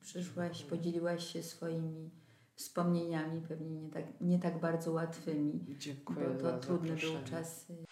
[0.00, 2.10] przyszłaś, podzieliłaś się swoimi
[2.54, 7.84] wspomnieniami, pewnie nie tak, nie tak bardzo łatwymi, Dziękuję bo to trudne były czasy.